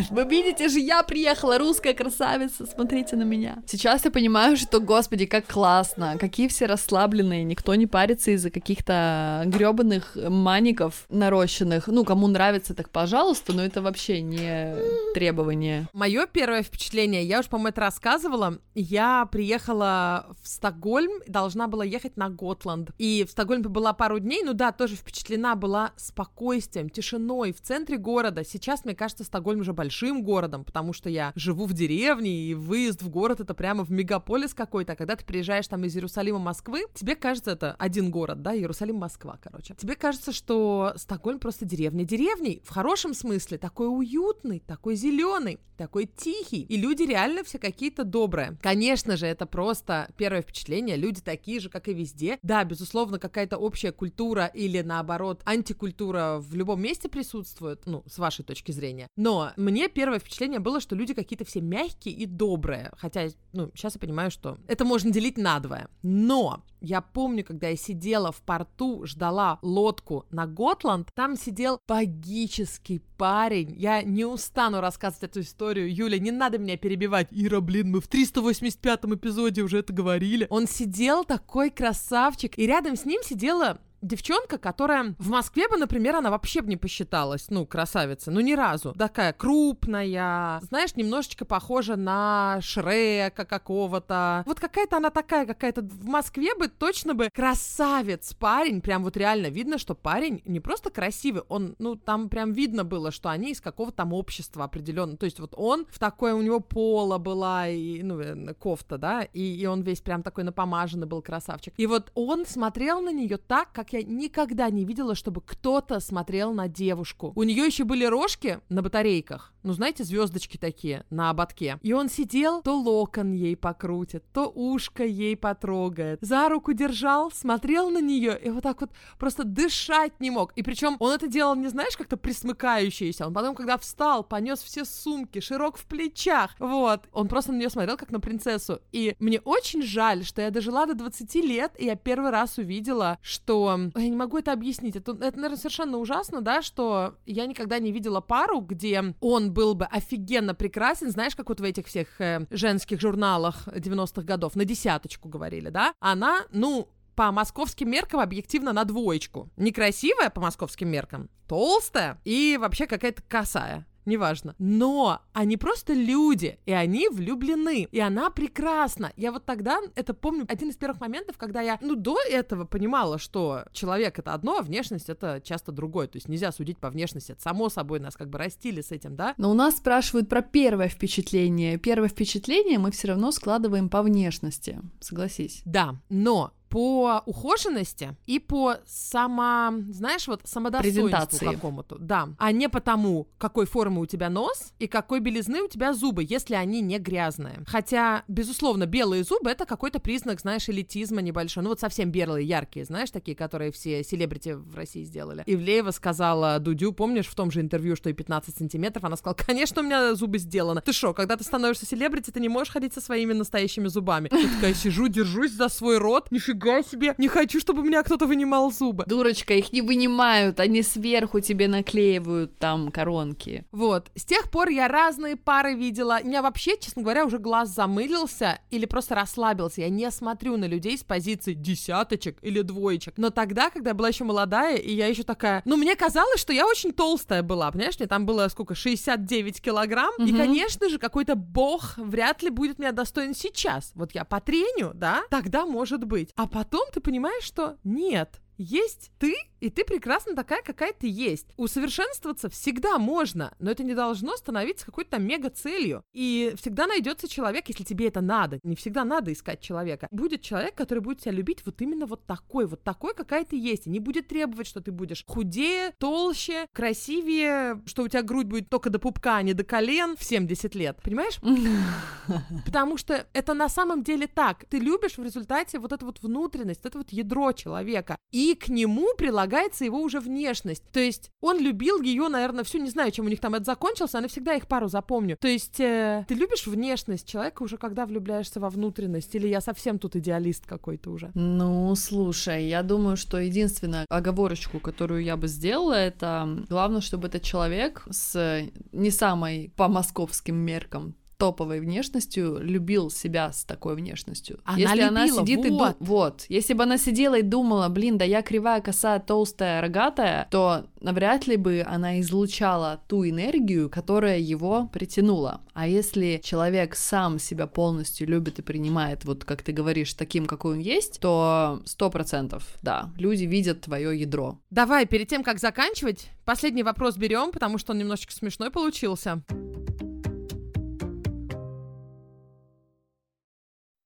вы 0.10 0.24
видите 0.24 0.70
же, 0.70 0.80
я 0.80 1.04
приехала, 1.04 1.58
русская 1.58 1.94
красавица, 1.94 2.66
смотрите 2.66 3.18
на 3.18 3.24
меня. 3.24 3.62
Сейчас 3.66 4.06
я 4.06 4.12
понимаю, 4.12 4.58
что, 4.58 4.80
господи, 4.80 5.26
как 5.26 5.48
классно, 5.48 6.18
какие 6.20 6.48
все 6.48 6.66
расслабленные, 6.66 7.44
никто 7.44 7.74
не 7.76 7.88
парится 7.88 8.32
из-за 8.32 8.50
каких-то 8.50 9.44
гребаных 9.46 10.16
маников 10.16 11.06
нарощенных. 11.10 11.88
Ну, 11.88 12.04
кому 12.06 12.28
нравится, 12.28 12.74
так 12.76 12.90
пожалуйста, 12.90 13.54
но 13.54 13.64
это 13.64 13.82
вообще 13.82 14.22
не 14.22 14.76
требование. 15.14 15.88
Мое 15.94 16.28
первое 16.28 16.64
впечатление, 16.64 17.24
я 17.24 17.40
уж, 17.40 17.48
по-моему, 17.48 17.70
это 17.70 17.82
рассказывала. 17.82 18.60
Я 18.76 19.28
приехала 19.32 20.28
в 20.42 20.48
Стокгольм, 20.48 21.22
должна 21.28 21.68
была 21.68 21.86
ехать 21.86 22.18
на 22.18 22.30
Готланд. 22.30 22.92
И 22.98 23.26
в 23.28 23.32
Стокгольме 23.32 23.70
была 23.70 23.94
пару 23.94 24.20
дней, 24.20 24.44
ну 24.44 24.54
да, 24.54 24.72
тоже 24.72 24.96
впечатлена 24.96 25.56
была 25.56 25.92
спокойствием, 25.96 26.90
тишиной 26.90 27.54
в 27.54 27.62
центре 27.62 27.98
города. 27.98 28.44
Сейчас, 28.44 28.86
мне 28.86 28.96
кажется, 28.96 29.24
Стокгольм 29.24 29.62
уже 29.62 29.74
большим 29.74 30.24
городом, 30.24 30.64
потому 30.64 30.94
что 30.94 31.10
я 31.10 31.32
живу 31.36 31.66
в 31.66 31.74
деревне, 31.74 32.32
и 32.32 32.54
выезд 32.54 33.02
в 33.02 33.10
город— 33.10 33.40
это 33.42 33.53
куда-то 33.54 33.64
прямо 33.64 33.84
в 33.84 33.92
мегаполис 33.92 34.54
какой-то, 34.54 34.94
а 34.94 34.96
когда 34.96 35.16
ты 35.16 35.24
приезжаешь 35.24 35.68
там 35.68 35.84
из 35.86 35.96
Иерусалима, 35.96 36.40
Москвы, 36.40 36.86
тебе 36.94 37.16
кажется, 37.16 37.52
это 37.52 37.76
один 37.80 38.12
город, 38.12 38.42
да, 38.42 38.54
Иерусалим, 38.56 38.96
Москва, 38.96 39.38
короче. 39.42 39.76
Тебе 39.76 39.96
кажется, 39.96 40.32
что 40.32 40.94
Стокгольм 40.96 41.40
просто 41.40 41.66
деревня 41.66 42.04
деревней, 42.04 42.62
в 42.66 42.70
хорошем 42.70 43.14
смысле, 43.14 43.58
такой 43.58 43.88
уютный, 43.88 44.60
такой 44.60 44.96
зеленый, 44.96 45.60
такой 45.78 46.06
тихий, 46.06 46.62
и 46.62 46.78
люди 46.78 47.04
реально 47.04 47.44
все 47.44 47.60
какие-то 47.60 48.04
добрые. 48.04 48.58
Конечно 48.62 49.18
же, 49.18 49.26
это 49.26 49.46
просто 49.46 50.08
первое 50.18 50.42
впечатление, 50.42 50.98
люди 50.98 51.22
такие 51.22 51.60
же, 51.60 51.70
как 51.70 51.88
и 51.88 51.94
везде. 51.94 52.38
Да, 52.44 52.64
безусловно, 52.64 53.20
какая-то 53.20 53.58
общая 53.58 53.92
культура 53.92 54.46
или, 54.46 54.82
наоборот, 54.82 55.42
антикультура 55.46 56.38
в 56.40 56.56
любом 56.56 56.82
месте 56.82 57.10
присутствует, 57.10 57.86
ну, 57.86 58.04
с 58.08 58.18
вашей 58.18 58.46
точки 58.46 58.72
зрения. 58.72 59.08
Но 59.16 59.52
мне 59.58 59.90
первое 59.90 60.20
впечатление 60.20 60.60
было, 60.60 60.80
что 60.80 60.96
люди 60.96 61.14
какие-то 61.14 61.46
все 61.46 61.62
мягкие 61.62 62.16
и 62.16 62.26
добрые, 62.26 62.92
хотя, 62.98 63.28
ну, 63.54 63.72
сейчас 63.76 63.96
я 63.96 64.02
понимаю, 64.02 64.32
что 64.32 64.58
это 64.68 64.84
можно 64.84 65.12
делить 65.12 65.38
на 65.38 65.60
двое. 65.60 65.88
Но 66.02 66.64
я 66.82 67.02
помню, 67.02 67.46
когда 67.46 67.68
я 67.70 67.78
сидела 67.78 68.32
в 68.32 68.42
порту, 68.42 69.06
ждала 69.06 69.60
лодку 69.62 70.26
на 70.32 70.48
Готланд, 70.48 71.10
там 71.14 71.38
сидел 71.38 71.80
пагический 71.86 73.02
парень. 73.18 73.74
Я 73.78 74.02
не 74.02 74.26
устану 74.26 74.82
рассказывать 74.82 75.24
эту 75.24 75.42
историю. 75.42 75.94
Юля, 75.94 76.20
не 76.20 76.32
надо 76.32 76.58
меня 76.58 76.78
перебивать. 76.78 77.28
Ира, 77.32 77.62
блин, 77.62 77.92
мы 77.92 78.02
в 78.02 78.10
385-м 78.10 79.16
эпизоде 79.16 79.62
уже 79.62 79.78
это 79.78 79.94
говорили. 79.94 80.48
Он 80.50 80.68
сидел 80.68 81.24
такой 81.24 81.70
красавчик, 81.70 82.58
и 82.58 82.66
рядом 82.66 82.96
с 82.96 83.06
ним 83.06 83.22
сидела 83.24 83.80
девчонка, 84.04 84.58
которая 84.58 85.16
в 85.18 85.30
Москве 85.30 85.68
бы, 85.68 85.78
например, 85.78 86.18
она 86.18 86.30
вообще 86.30 86.62
бы 86.62 86.70
не 86.70 86.78
посчиталась, 86.78 87.48
ну, 87.50 87.66
красавица, 87.66 88.30
ну, 88.32 88.42
ни 88.42 88.54
разу. 88.54 88.94
Такая 88.94 89.34
крупная, 89.34 90.60
знаешь, 90.62 90.96
немножечко 90.96 91.46
похожа 91.46 91.96
на 91.96 92.60
Шрека 92.62 93.46
какого-то. 93.46 94.44
Вот 94.46 94.60
какая-то 94.60 94.98
она 94.98 95.10
такая, 95.10 95.46
какая-то 95.46 95.82
в 95.82 96.06
Москве 96.06 96.54
бы 96.56 96.68
точно 96.68 97.14
бы 97.14 97.30
красавец 97.34 98.34
парень, 98.34 98.82
прям 98.82 99.04
вот 99.04 99.18
реально 99.18 99.48
видно, 99.48 99.78
что 99.78 99.96
парень 99.96 100.42
не 100.46 100.60
просто 100.60 100.90
красивый, 100.90 101.44
он, 101.48 101.76
ну, 101.80 101.96
там 101.96 102.30
прям 102.30 102.52
видно 102.52 102.84
было, 102.84 103.12
что 103.12 103.30
они 103.30 103.52
из 103.52 103.62
какого-то 103.62 103.98
там 103.98 104.14
общества 104.14 104.66
определенно. 104.66 105.18
То 105.18 105.26
есть 105.26 105.40
вот 105.40 105.54
он 105.56 105.86
в 105.90 106.00
такое, 106.00 106.34
у 106.34 106.42
него 106.42 106.60
пола 106.60 107.18
была, 107.18 107.70
и, 107.70 108.02
ну, 108.04 108.20
э, 108.20 108.54
кофта, 108.56 108.98
да, 108.98 109.24
и, 109.24 109.42
и 109.42 109.66
он 109.66 109.82
весь 109.82 110.02
прям 110.02 110.24
такой 110.24 110.44
напомаженный 110.44 111.08
был 111.08 111.22
красавчик. 111.22 111.74
И 111.78 111.88
вот 111.88 112.12
он 112.16 112.46
смотрел 112.46 113.02
на 113.02 113.12
нее 113.12 113.38
так, 113.38 113.72
как 113.72 113.93
я 113.94 114.04
никогда 114.04 114.70
не 114.70 114.86
видела, 114.86 115.16
чтобы 115.16 115.42
кто-то 115.42 116.00
смотрел 116.00 116.54
на 116.54 116.68
девушку. 116.68 117.32
У 117.36 117.44
нее 117.44 117.66
еще 117.66 117.84
были 117.84 118.06
рожки 118.06 118.60
на 118.70 118.82
батарейках, 118.82 119.53
ну, 119.64 119.74
знаете, 119.74 120.04
звездочки 120.04 120.58
такие 120.58 121.06
на 121.10 121.30
ободке. 121.30 121.80
И 121.82 121.94
он 121.94 122.10
сидел, 122.10 122.62
то 122.62 122.78
локон 122.78 123.32
ей 123.32 123.56
покрутит, 123.56 124.24
то 124.34 124.52
ушко 124.54 125.06
ей 125.06 125.36
потрогает. 125.38 126.20
За 126.22 126.50
руку 126.50 126.74
держал, 126.74 127.32
смотрел 127.32 127.90
на 127.90 128.02
нее 128.02 128.40
и 128.42 128.50
вот 128.50 128.64
так 128.64 128.82
вот 128.82 128.92
просто 129.18 129.44
дышать 129.44 130.20
не 130.20 130.30
мог. 130.30 130.52
И 130.54 130.64
причем 130.64 130.98
он 131.00 131.14
это 131.14 131.28
делал, 131.28 131.56
не 131.56 131.68
знаешь, 131.68 131.98
как-то 131.98 132.18
присмыкающийся. 132.18 133.28
Он 133.28 133.34
потом, 133.34 133.56
когда 133.56 133.78
встал, 133.78 134.24
понес 134.24 134.62
все 134.62 134.86
сумки, 134.86 135.40
широк 135.40 135.78
в 135.78 135.86
плечах. 135.86 136.52
Вот. 136.60 137.08
Он 137.12 137.28
просто 137.28 137.52
на 137.52 137.58
нее 137.58 137.70
смотрел, 137.70 137.98
как 137.98 138.12
на 138.12 138.20
принцессу. 138.20 138.82
И 138.92 139.16
мне 139.20 139.40
очень 139.42 139.82
жаль, 139.82 140.24
что 140.24 140.42
я 140.42 140.52
дожила 140.52 140.86
до 140.86 140.96
20 140.96 141.36
лет, 141.36 141.74
и 141.78 141.86
я 141.86 141.96
первый 141.96 142.32
раз 142.32 142.58
увидела, 142.58 143.18
что 143.22 143.80
я 143.96 144.10
не 144.10 144.16
могу 144.16 144.38
это 144.38 144.52
объяснить. 144.52 144.96
Это, 144.96 145.12
это, 145.12 145.36
наверное, 145.36 145.58
совершенно 145.58 145.98
ужасно, 145.98 146.42
да, 146.42 146.62
что 146.62 147.16
я 147.26 147.46
никогда 147.46 147.80
не 147.80 147.92
видела 147.92 148.22
пару, 148.22 148.60
где 148.60 149.16
он 149.22 149.53
был 149.54 149.76
бы 149.76 149.86
офигенно 149.86 150.54
прекрасен, 150.54 151.12
знаешь, 151.12 151.36
как 151.36 151.50
вот 151.50 151.60
в 151.60 151.64
этих 151.64 151.88
всех 151.88 152.20
э, 152.20 152.46
женских 152.50 153.00
журналах 153.00 153.68
90-х 153.68 154.24
годов, 154.24 154.56
на 154.56 154.66
десяточку 154.66 155.30
говорили, 155.30 155.70
да? 155.70 155.94
Она, 156.00 156.42
ну, 156.52 156.90
по 157.16 157.32
московским 157.32 157.90
меркам 157.90 158.20
объективно 158.20 158.74
на 158.74 158.84
двоечку. 158.84 159.50
Некрасивая 159.56 160.30
по 160.30 160.42
московским 160.42 160.90
меркам, 160.90 161.30
толстая 161.48 162.20
и 162.26 162.58
вообще 162.60 162.88
какая-то 162.88 163.22
косая 163.22 163.86
неважно. 164.06 164.56
Но 164.60 165.22
они 165.34 165.58
просто 165.58 165.94
люди, 165.94 166.60
и 166.66 166.72
они 166.72 167.10
влюблены, 167.10 167.88
и 167.92 168.00
она 168.00 168.30
прекрасна. 168.30 169.12
Я 169.16 169.32
вот 169.32 169.46
тогда, 169.46 169.80
это 169.96 170.14
помню, 170.14 170.46
один 170.48 170.70
из 170.70 170.76
первых 170.76 171.00
моментов, 171.02 171.38
когда 171.38 171.62
я, 171.62 171.78
ну, 171.82 171.96
до 171.96 172.18
этого 172.30 172.66
понимала, 172.66 173.18
что 173.18 173.64
человек 173.72 174.20
это 174.20 174.34
одно, 174.34 174.58
а 174.60 174.62
внешность 174.62 175.10
это 175.10 175.42
часто 175.44 175.72
другое. 175.72 176.08
То 176.08 176.18
есть 176.18 176.28
нельзя 176.28 176.52
судить 176.52 176.80
по 176.80 176.90
внешности. 176.90 177.32
Это 177.32 177.42
само 177.42 177.70
собой 177.70 178.00
нас 178.00 178.16
как 178.16 178.30
бы 178.30 178.38
растили 178.38 178.82
с 178.82 178.92
этим, 178.92 179.16
да? 179.16 179.34
Но 179.38 179.52
у 179.52 179.54
нас 179.54 179.78
спрашивают 179.78 180.30
про 180.30 180.42
первое 180.42 180.88
впечатление. 180.88 181.78
Первое 181.78 182.10
впечатление 182.10 182.80
мы 182.80 182.92
все 182.92 183.10
равно 183.10 183.32
складываем 183.32 183.90
по 183.90 184.02
внешности. 184.02 184.80
Согласись. 185.00 185.62
Да, 185.66 185.96
но 186.10 186.54
по 186.74 187.22
ухоженности 187.28 188.18
и 188.26 188.40
по 188.40 188.78
само, 188.88 189.74
знаешь, 189.92 190.28
вот 190.28 190.42
самодостоинству 190.46 191.52
какому-то, 191.52 192.00
да, 192.00 192.30
а 192.40 192.52
не 192.52 192.68
потому, 192.68 193.28
какой 193.38 193.68
формы 193.68 194.02
у 194.02 194.08
тебя 194.08 194.32
нос 194.32 194.74
и 194.80 194.88
какой 194.88 195.20
белизны 195.20 195.62
у 195.62 195.68
тебя 195.68 195.94
зубы, 195.94 196.26
если 196.28 196.56
они 196.56 196.82
не 196.82 196.98
грязные. 196.98 197.60
Хотя, 197.68 198.24
безусловно, 198.28 198.88
белые 198.88 199.24
зубы 199.24 199.52
это 199.52 199.68
какой-то 199.68 200.00
признак, 200.00 200.40
знаешь, 200.40 200.68
элитизма 200.68 201.22
небольшой, 201.22 201.62
ну 201.62 201.70
вот 201.70 201.80
совсем 201.80 202.10
белые, 202.10 202.48
яркие, 202.48 202.86
знаешь, 202.86 203.12
такие, 203.12 203.38
которые 203.38 203.72
все 203.72 204.04
селебрити 204.04 204.54
в 204.54 204.76
России 204.76 205.04
сделали. 205.04 205.44
Ивлеева 205.46 205.92
сказала 205.92 206.58
Дудю, 206.58 206.92
помнишь, 206.92 207.28
в 207.28 207.36
том 207.36 207.52
же 207.52 207.62
интервью, 207.62 207.96
что 207.96 208.10
и 208.10 208.14
15 208.14 208.58
сантиметров, 208.58 209.04
она 209.04 209.16
сказала, 209.16 209.36
конечно, 209.36 209.84
у 209.84 209.86
меня 209.86 210.16
зубы 210.16 210.40
сделаны. 210.40 210.82
Ты 210.82 210.92
что, 210.92 211.14
когда 211.14 211.38
ты 211.38 211.44
становишься 211.44 211.86
селебрити, 211.86 212.32
ты 212.32 212.40
не 212.40 212.50
можешь 212.50 212.74
ходить 212.74 212.96
со 212.96 213.02
своими 213.02 213.34
настоящими 213.34 213.90
зубами. 213.90 214.32
Я 214.32 214.50
такая 214.56 214.74
сижу, 214.74 215.08
держусь 215.08 215.52
за 215.52 215.70
свой 215.70 216.00
рот, 216.00 216.32
нифига 216.32 216.63
нифига 216.64 216.84
себе, 216.84 217.16
не 217.18 217.28
хочу, 217.28 217.60
чтобы 217.60 217.82
у 217.82 217.86
меня 217.86 218.04
кто-то 218.04 218.26
вынимал 218.26 218.72
зубы. 218.72 219.04
Дурочка, 219.08 219.54
их 219.54 219.72
не 219.74 219.82
вынимают, 219.82 220.60
они 220.60 220.82
сверху 220.82 221.40
тебе 221.40 221.68
наклеивают 221.68 222.58
там 222.58 222.92
коронки. 222.92 223.66
Вот, 223.72 224.10
с 224.16 224.26
тех 224.26 224.50
пор 224.50 224.70
я 224.70 224.88
разные 224.88 225.36
пары 225.36 225.76
видела, 225.76 226.20
у 226.24 226.28
меня 226.28 226.42
вообще, 226.42 226.78
честно 226.78 227.02
говоря, 227.02 227.26
уже 227.26 227.38
глаз 227.38 227.70
замылился 227.70 228.60
или 228.70 228.86
просто 228.86 229.16
расслабился, 229.16 229.82
я 229.82 229.90
не 229.90 230.10
смотрю 230.12 230.58
на 230.58 230.66
людей 230.66 230.98
с 230.98 231.04
позиции 231.04 231.54
десяточек 231.54 232.38
или 232.42 232.62
двоечек, 232.62 233.16
но 233.18 233.30
тогда, 233.30 233.70
когда 233.70 233.92
я 233.92 233.94
была 233.94 234.10
еще 234.10 234.24
молодая, 234.24 234.78
и 234.78 234.94
я 234.94 235.08
еще 235.08 235.24
такая, 235.24 235.62
ну, 235.66 235.78
мне 235.78 235.96
казалось, 235.96 236.40
что 236.40 236.54
я 236.54 236.66
очень 236.66 236.94
толстая 236.94 237.44
была, 237.44 237.72
понимаешь, 237.72 238.00
мне 238.00 238.08
там 238.08 238.26
было 238.26 238.48
сколько, 238.48 238.76
69 238.76 239.62
килограмм, 239.62 240.14
угу. 240.18 240.26
и, 240.26 240.34
конечно 240.34 240.90
же, 240.90 240.98
какой-то 240.98 241.36
бог 241.36 241.98
вряд 241.98 242.42
ли 242.44 242.50
будет 242.50 242.80
меня 242.80 242.92
достоин 242.92 243.34
сейчас, 243.34 243.92
вот 243.96 244.14
я 244.14 244.24
потреню, 244.24 244.92
да, 244.94 245.24
тогда 245.30 245.66
может 245.66 246.04
быть, 246.04 246.30
а 246.36 246.48
потом 246.54 246.88
ты 246.94 247.02
понимаешь, 247.02 247.44
что 247.44 247.78
нет, 247.84 248.40
есть 248.58 249.12
ты, 249.18 249.36
и 249.64 249.70
ты 249.70 249.86
прекрасно 249.86 250.36
такая, 250.36 250.62
какая 250.62 250.92
ты 250.92 251.08
есть. 251.08 251.48
Усовершенствоваться 251.56 252.50
всегда 252.50 252.98
можно, 252.98 253.54
но 253.60 253.72
это 253.72 253.82
не 253.82 253.96
должно 253.96 254.36
становиться 254.36 254.86
какой-то 254.86 255.12
там 255.12 255.26
мега-целью. 255.26 256.04
И 256.12 256.54
всегда 256.58 256.86
найдется 256.86 257.30
человек, 257.30 257.70
если 257.70 257.86
тебе 257.86 258.10
это 258.10 258.20
надо. 258.20 258.60
Не 258.64 258.76
всегда 258.76 259.06
надо 259.06 259.32
искать 259.32 259.62
человека. 259.62 260.10
Будет 260.12 260.42
человек, 260.42 260.76
который 260.76 261.00
будет 261.00 261.22
тебя 261.22 261.32
любить 261.32 261.66
вот 261.66 261.82
именно 261.82 262.06
вот 262.08 262.26
такой, 262.26 262.66
вот 262.66 262.84
такой, 262.84 263.14
какая 263.14 263.46
ты 263.46 263.56
есть. 263.58 263.88
И 263.88 263.90
не 263.90 264.02
будет 264.02 264.28
требовать, 264.28 264.68
что 264.68 264.82
ты 264.82 264.92
будешь 264.92 265.24
худее, 265.26 265.94
толще, 265.98 266.68
красивее, 266.74 267.82
что 267.86 268.04
у 268.04 268.10
тебя 268.10 268.22
грудь 268.22 268.48
будет 268.48 268.68
только 268.68 268.90
до 268.90 269.00
пупка, 269.00 269.38
а 269.38 269.44
не 269.44 269.54
до 269.54 269.64
колен 269.64 270.18
в 270.18 270.24
70 270.26 270.76
лет. 270.76 271.00
Понимаешь? 271.02 271.40
Потому 272.66 272.98
что 272.98 273.26
это 273.32 273.54
на 273.54 273.70
самом 273.70 274.04
деле 274.04 274.28
так. 274.28 274.66
Ты 274.66 274.80
любишь 274.80 275.18
в 275.18 275.24
результате 275.24 275.80
вот 275.80 275.94
эту 275.94 276.06
вот 276.06 276.22
внутренность, 276.22 276.82
вот 276.84 276.90
это 276.90 276.98
вот 276.98 277.14
ядро 277.14 277.54
человека. 277.54 278.18
И 278.32 278.56
к 278.56 278.68
нему 278.68 279.14
прилагается 279.54 279.86
его 279.86 280.02
уже 280.02 280.20
внешность. 280.20 280.84
То 280.92 281.00
есть 281.00 281.30
он 281.42 281.60
любил 281.60 282.02
ее, 282.02 282.28
наверное, 282.28 282.64
всю, 282.64 282.80
не 282.80 282.90
знаю, 282.90 283.12
чем 283.12 283.26
у 283.26 283.30
них 283.30 283.40
там 283.40 283.54
это 283.54 283.66
закончилось, 283.66 284.16
она 284.16 284.28
всегда 284.28 284.56
их 284.56 284.68
пару 284.68 284.88
запомню. 284.88 285.38
То 285.40 285.48
есть 285.48 285.80
э, 285.80 286.26
ты 286.28 286.34
любишь 286.34 286.66
внешность 286.66 287.28
человека 287.28 287.64
уже, 287.64 287.78
когда 287.78 288.06
влюбляешься 288.06 288.60
во 288.60 288.70
внутренность? 288.70 289.36
Или 289.36 289.48
я 289.48 289.62
совсем 289.62 290.00
тут 290.00 290.16
идеалист 290.16 290.66
какой-то 290.66 291.12
уже? 291.12 291.32
Ну, 291.36 291.94
слушай, 291.96 292.66
я 292.66 292.82
думаю, 292.82 293.16
что 293.16 293.40
единственная 293.40 294.06
оговорочку, 294.10 294.80
которую 294.80 295.24
я 295.24 295.38
бы 295.38 295.48
сделала, 295.48 295.94
это 295.94 296.66
главное, 296.70 297.02
чтобы 297.02 297.28
этот 297.28 297.44
человек 297.44 298.04
с 298.10 298.64
не 298.92 299.12
самой 299.12 299.72
по 299.76 299.88
московским 299.88 300.56
меркам 300.56 301.16
топовой 301.44 301.82
внешностью 301.82 302.60
любил 302.62 303.10
себя 303.10 303.52
с 303.52 303.66
такой 303.66 303.96
внешностью. 303.96 304.62
Она 304.64 304.78
если 304.78 304.94
любила, 304.94 305.10
она 305.10 305.28
сидит 305.28 305.58
вот. 305.58 305.66
и 305.66 305.70
ду... 305.70 305.96
вот, 306.00 306.46
если 306.48 306.74
бы 306.74 306.84
она 306.84 306.98
сидела 306.98 307.40
и 307.40 307.42
думала, 307.42 307.90
блин, 307.90 308.18
да 308.18 308.24
я 308.24 308.42
кривая, 308.42 308.80
косая, 308.80 309.20
толстая, 309.20 309.82
рогатая, 309.82 310.48
то 310.50 310.86
навряд 311.02 311.46
ли 311.46 311.58
бы 311.58 311.86
она 311.86 312.22
излучала 312.22 313.02
ту 313.10 313.28
энергию, 313.28 313.90
которая 313.90 314.40
его 314.40 314.90
притянула. 314.94 315.60
А 315.74 315.86
если 315.86 316.40
человек 316.42 316.96
сам 316.96 317.40
себя 317.40 317.68
полностью 317.68 318.26
любит 318.26 318.60
и 318.60 318.62
принимает, 318.62 319.26
вот 319.26 319.44
как 319.44 319.64
ты 319.64 319.74
говоришь, 319.74 320.14
таким, 320.14 320.46
какой 320.46 320.76
он 320.76 320.80
есть, 320.80 321.20
то 321.20 321.82
сто 321.84 322.10
процентов, 322.10 322.78
да, 322.82 323.12
люди 323.18 323.44
видят 323.44 323.82
твое 323.82 324.18
ядро. 324.18 324.60
Давай, 324.70 325.06
перед 325.06 325.28
тем, 325.28 325.44
как 325.44 325.60
заканчивать, 325.60 326.30
последний 326.46 326.84
вопрос 326.84 327.18
берем, 327.18 327.52
потому 327.52 327.78
что 327.78 327.92
он 327.92 327.98
немножечко 327.98 328.32
смешной 328.32 328.72
получился. 328.72 329.44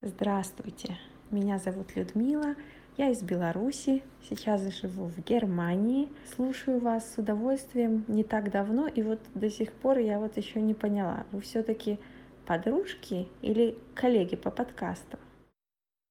Здравствуйте, 0.07 0.97
меня 1.31 1.59
зовут 1.59 1.97
Людмила, 1.97 2.55
я 2.95 3.09
из 3.09 3.21
Беларуси, 3.21 4.03
сейчас 4.29 4.61
живу 4.79 5.07
в 5.07 5.19
Германии, 5.19 6.07
слушаю 6.33 6.79
вас 6.79 7.13
с 7.13 7.17
удовольствием 7.17 8.05
не 8.07 8.23
так 8.23 8.49
давно, 8.49 8.87
и 8.87 9.01
вот 9.01 9.19
до 9.33 9.49
сих 9.49 9.73
пор 9.73 9.97
я 9.97 10.17
вот 10.17 10.37
еще 10.37 10.61
не 10.61 10.73
поняла, 10.73 11.25
вы 11.33 11.41
все-таки 11.41 11.99
подружки 12.45 13.27
или 13.41 13.77
коллеги 13.95 14.37
по 14.37 14.49
подкастам? 14.49 15.19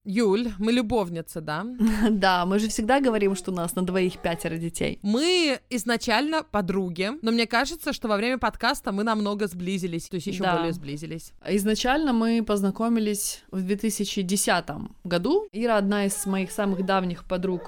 Юль, 0.06 0.52
мы 0.58 0.72
любовницы, 0.72 1.40
да? 1.40 1.66
Да, 2.10 2.46
мы 2.46 2.58
же 2.60 2.68
всегда 2.68 3.00
говорим, 3.00 3.34
что 3.34 3.50
у 3.50 3.54
нас 3.54 3.74
на 3.74 3.82
двоих 3.82 4.18
пятеро 4.18 4.56
детей. 4.56 4.98
Мы 5.02 5.58
изначально 5.68 6.44
подруги, 6.44 7.10
но 7.22 7.32
мне 7.32 7.46
кажется, 7.46 7.92
что 7.92 8.08
во 8.08 8.16
время 8.16 8.38
подкаста 8.38 8.92
мы 8.92 9.02
намного 9.02 9.48
сблизились, 9.48 10.08
то 10.08 10.14
есть 10.16 10.28
еще 10.28 10.42
Да. 10.44 10.56
более 10.56 10.72
сблизились. 10.72 11.32
Изначально 11.48 12.12
мы 12.12 12.44
познакомились 12.44 13.42
в 13.50 13.60
2010 13.62 14.64
году. 15.04 15.48
Ира 15.52 15.76
одна 15.76 16.06
из 16.06 16.24
моих 16.26 16.52
самых 16.52 16.86
давних 16.86 17.24
подруг 17.24 17.62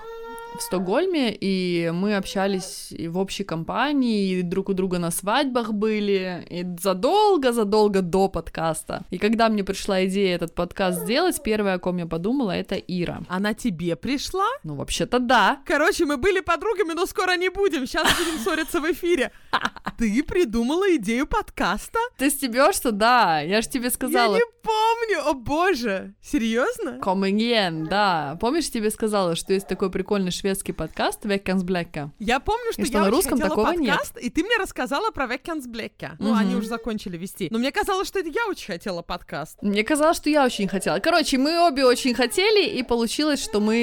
в 0.57 0.62
Стокгольме, 0.62 1.36
и 1.38 1.90
мы 1.92 2.16
общались 2.16 2.88
и 2.90 3.09
в 3.09 3.18
общей 3.18 3.44
компании, 3.44 4.38
и 4.38 4.42
друг 4.42 4.68
у 4.68 4.74
друга 4.74 4.99
на 4.99 5.11
свадьбах 5.11 5.72
были, 5.72 6.46
и 6.49 6.66
задолго-задолго 6.80 8.03
до 8.03 8.28
подкаста. 8.28 9.05
И 9.11 9.18
когда 9.18 9.49
мне 9.49 9.64
пришла 9.64 10.05
идея 10.07 10.34
этот 10.34 10.55
подкаст 10.55 11.03
сделать, 11.03 11.42
первое, 11.42 11.74
о 11.74 11.78
ком 11.78 11.99
я 11.99 12.07
подумала, 12.07 12.53
это 12.53 12.74
Ира. 12.76 13.22
Она 13.28 13.55
тебе 13.55 13.96
пришла? 13.96 14.49
Ну, 14.64 14.74
вообще-то 14.74 15.18
да. 15.18 15.61
Короче, 15.66 16.05
мы 16.05 16.16
были 16.16 16.40
подругами, 16.40 16.92
но 16.92 17.07
скоро 17.07 17.36
не 17.36 17.51
будем. 17.51 17.86
Сейчас 17.86 18.09
будем 18.18 18.38
ссориться 18.38 18.80
в 18.80 18.90
эфире. 18.92 19.32
Ты 19.99 20.22
придумала 20.22 20.96
идею 20.96 21.26
подкаста? 21.26 21.99
Ты 22.16 22.30
стебешься, 22.30 22.92
да. 22.92 23.40
Я 23.40 23.62
же 23.62 23.68
тебе 23.68 23.90
сказала. 23.90 24.34
Я 24.34 24.38
не 24.38 24.44
помню, 24.69 25.27
о 25.31 25.35
боже. 25.35 26.14
Серьезно? 26.23 26.99
Коминген, 27.01 27.87
да. 27.87 28.37
Помнишь, 28.41 28.71
тебе 28.71 28.91
сказала, 28.91 29.35
что 29.35 29.53
есть 29.55 29.66
такой 29.66 29.91
прикольный 29.91 30.31
шведский 30.31 30.73
подкаст 30.73 31.25
Veckans 31.25 31.64
Blacka? 31.64 32.11
Я 32.19 32.39
помню, 32.41 32.73
что 32.73 32.83
И 32.83 32.85
что 32.85 32.95
я 32.99 33.01
на 33.01 33.07
очень 33.07 33.16
русском 33.16 33.39
хотела 33.39 33.49
такого 33.57 33.73
нет. 33.73 33.91
подкаст, 33.97 34.19
и 34.19 34.31
ты 34.31 34.43
мне 34.43 34.57
рассказала 34.59 35.11
про 35.11 35.27
Веккенсблекке. 35.27 36.12
Ну, 36.19 36.31
Мгм. 36.31 36.39
они 36.39 36.55
уже 36.57 36.69
закончили 36.69 37.16
вести. 37.16 37.49
Но 37.51 37.59
мне 37.59 37.73
казалось, 37.73 38.09
что 38.09 38.19
это 38.19 38.29
я 38.29 38.47
очень 38.49 38.66
хотела 38.73 39.03
подкаст. 39.03 39.59
Мне 39.62 39.83
казалось, 39.85 40.16
что 40.19 40.29
я 40.31 40.45
очень 40.45 40.69
хотела. 40.69 40.99
Короче, 40.99 41.39
мы 41.39 41.66
обе 41.66 41.85
очень 41.85 42.14
хотели, 42.14 42.66
и 42.69 42.83
получилось, 42.83 43.43
что 43.43 43.61
мы 43.61 43.77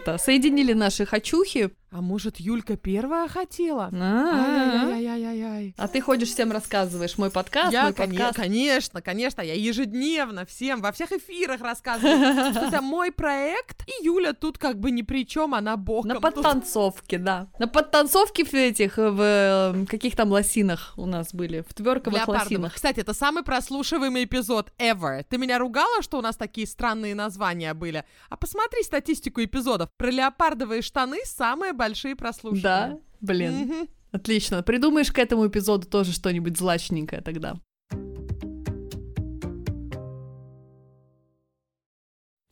это 0.00 0.18
соединили 0.18 0.72
наши 0.74 1.06
хочухи. 1.06 1.70
А 1.92 2.00
может, 2.00 2.38
Юлька 2.40 2.76
первая 2.76 3.28
хотела? 3.28 3.90
А. 3.92 4.90
Ай-яй-яй-яй-яй. 4.92 5.74
А 5.78 5.86
ты 5.86 6.00
ходишь 6.00 6.28
всем 6.30 6.50
рассказываешь 6.50 7.16
мой 7.16 7.30
подкаст, 7.30 7.72
Я, 7.72 7.84
мой 7.84 7.92
коне- 7.92 8.18
подкаст. 8.18 8.36
конечно, 8.36 9.00
конечно, 9.00 9.40
я 9.40 9.54
ежедневно 9.54 10.44
всем 10.46 10.82
во 10.82 10.90
всех 10.90 11.12
эфирах 11.12 11.60
рассказываю, 11.60 12.50
что 12.52 12.66
это 12.66 12.82
мой 12.82 13.12
проект, 13.12 13.84
и 13.86 14.04
Юля 14.04 14.32
тут 14.32 14.58
как 14.58 14.80
бы 14.80 14.90
ни 14.90 15.02
при 15.02 15.24
чем, 15.24 15.54
она 15.54 15.76
боком. 15.76 16.08
На 16.08 16.20
подтанцовке, 16.20 17.18
да. 17.18 17.46
На 17.60 17.68
подтанцовке 17.68 18.44
в 18.44 18.52
этих, 18.52 18.96
в 18.96 19.20
э, 19.20 19.86
каких 19.86 20.16
там 20.16 20.30
лосинах 20.32 20.92
у 20.96 21.06
нас 21.06 21.32
были, 21.32 21.64
в 21.68 21.72
тверковых 21.72 22.26
лосинах. 22.26 22.74
Кстати, 22.74 22.98
это 23.00 23.14
самый 23.14 23.44
прослушиваемый 23.44 24.24
эпизод 24.24 24.72
ever. 24.78 25.24
Ты 25.28 25.38
меня 25.38 25.58
ругала, 25.58 26.02
что 26.02 26.18
у 26.18 26.20
нас 26.20 26.36
такие 26.36 26.66
странные 26.66 27.14
названия 27.14 27.74
были? 27.74 28.04
А 28.28 28.36
посмотри 28.36 28.82
статистику 28.82 29.42
эпизодов. 29.42 29.88
Про 29.96 30.10
леопардовые 30.10 30.82
штаны 30.82 31.18
самые 31.24 31.75
большие 31.76 32.16
прослушивания. 32.16 32.62
Да? 32.62 32.98
Блин. 33.20 33.88
Отлично. 34.12 34.62
Придумаешь 34.62 35.12
к 35.12 35.18
этому 35.18 35.46
эпизоду 35.46 35.86
тоже 35.86 36.12
что-нибудь 36.12 36.56
злачненькое 36.56 37.20
тогда. 37.20 37.56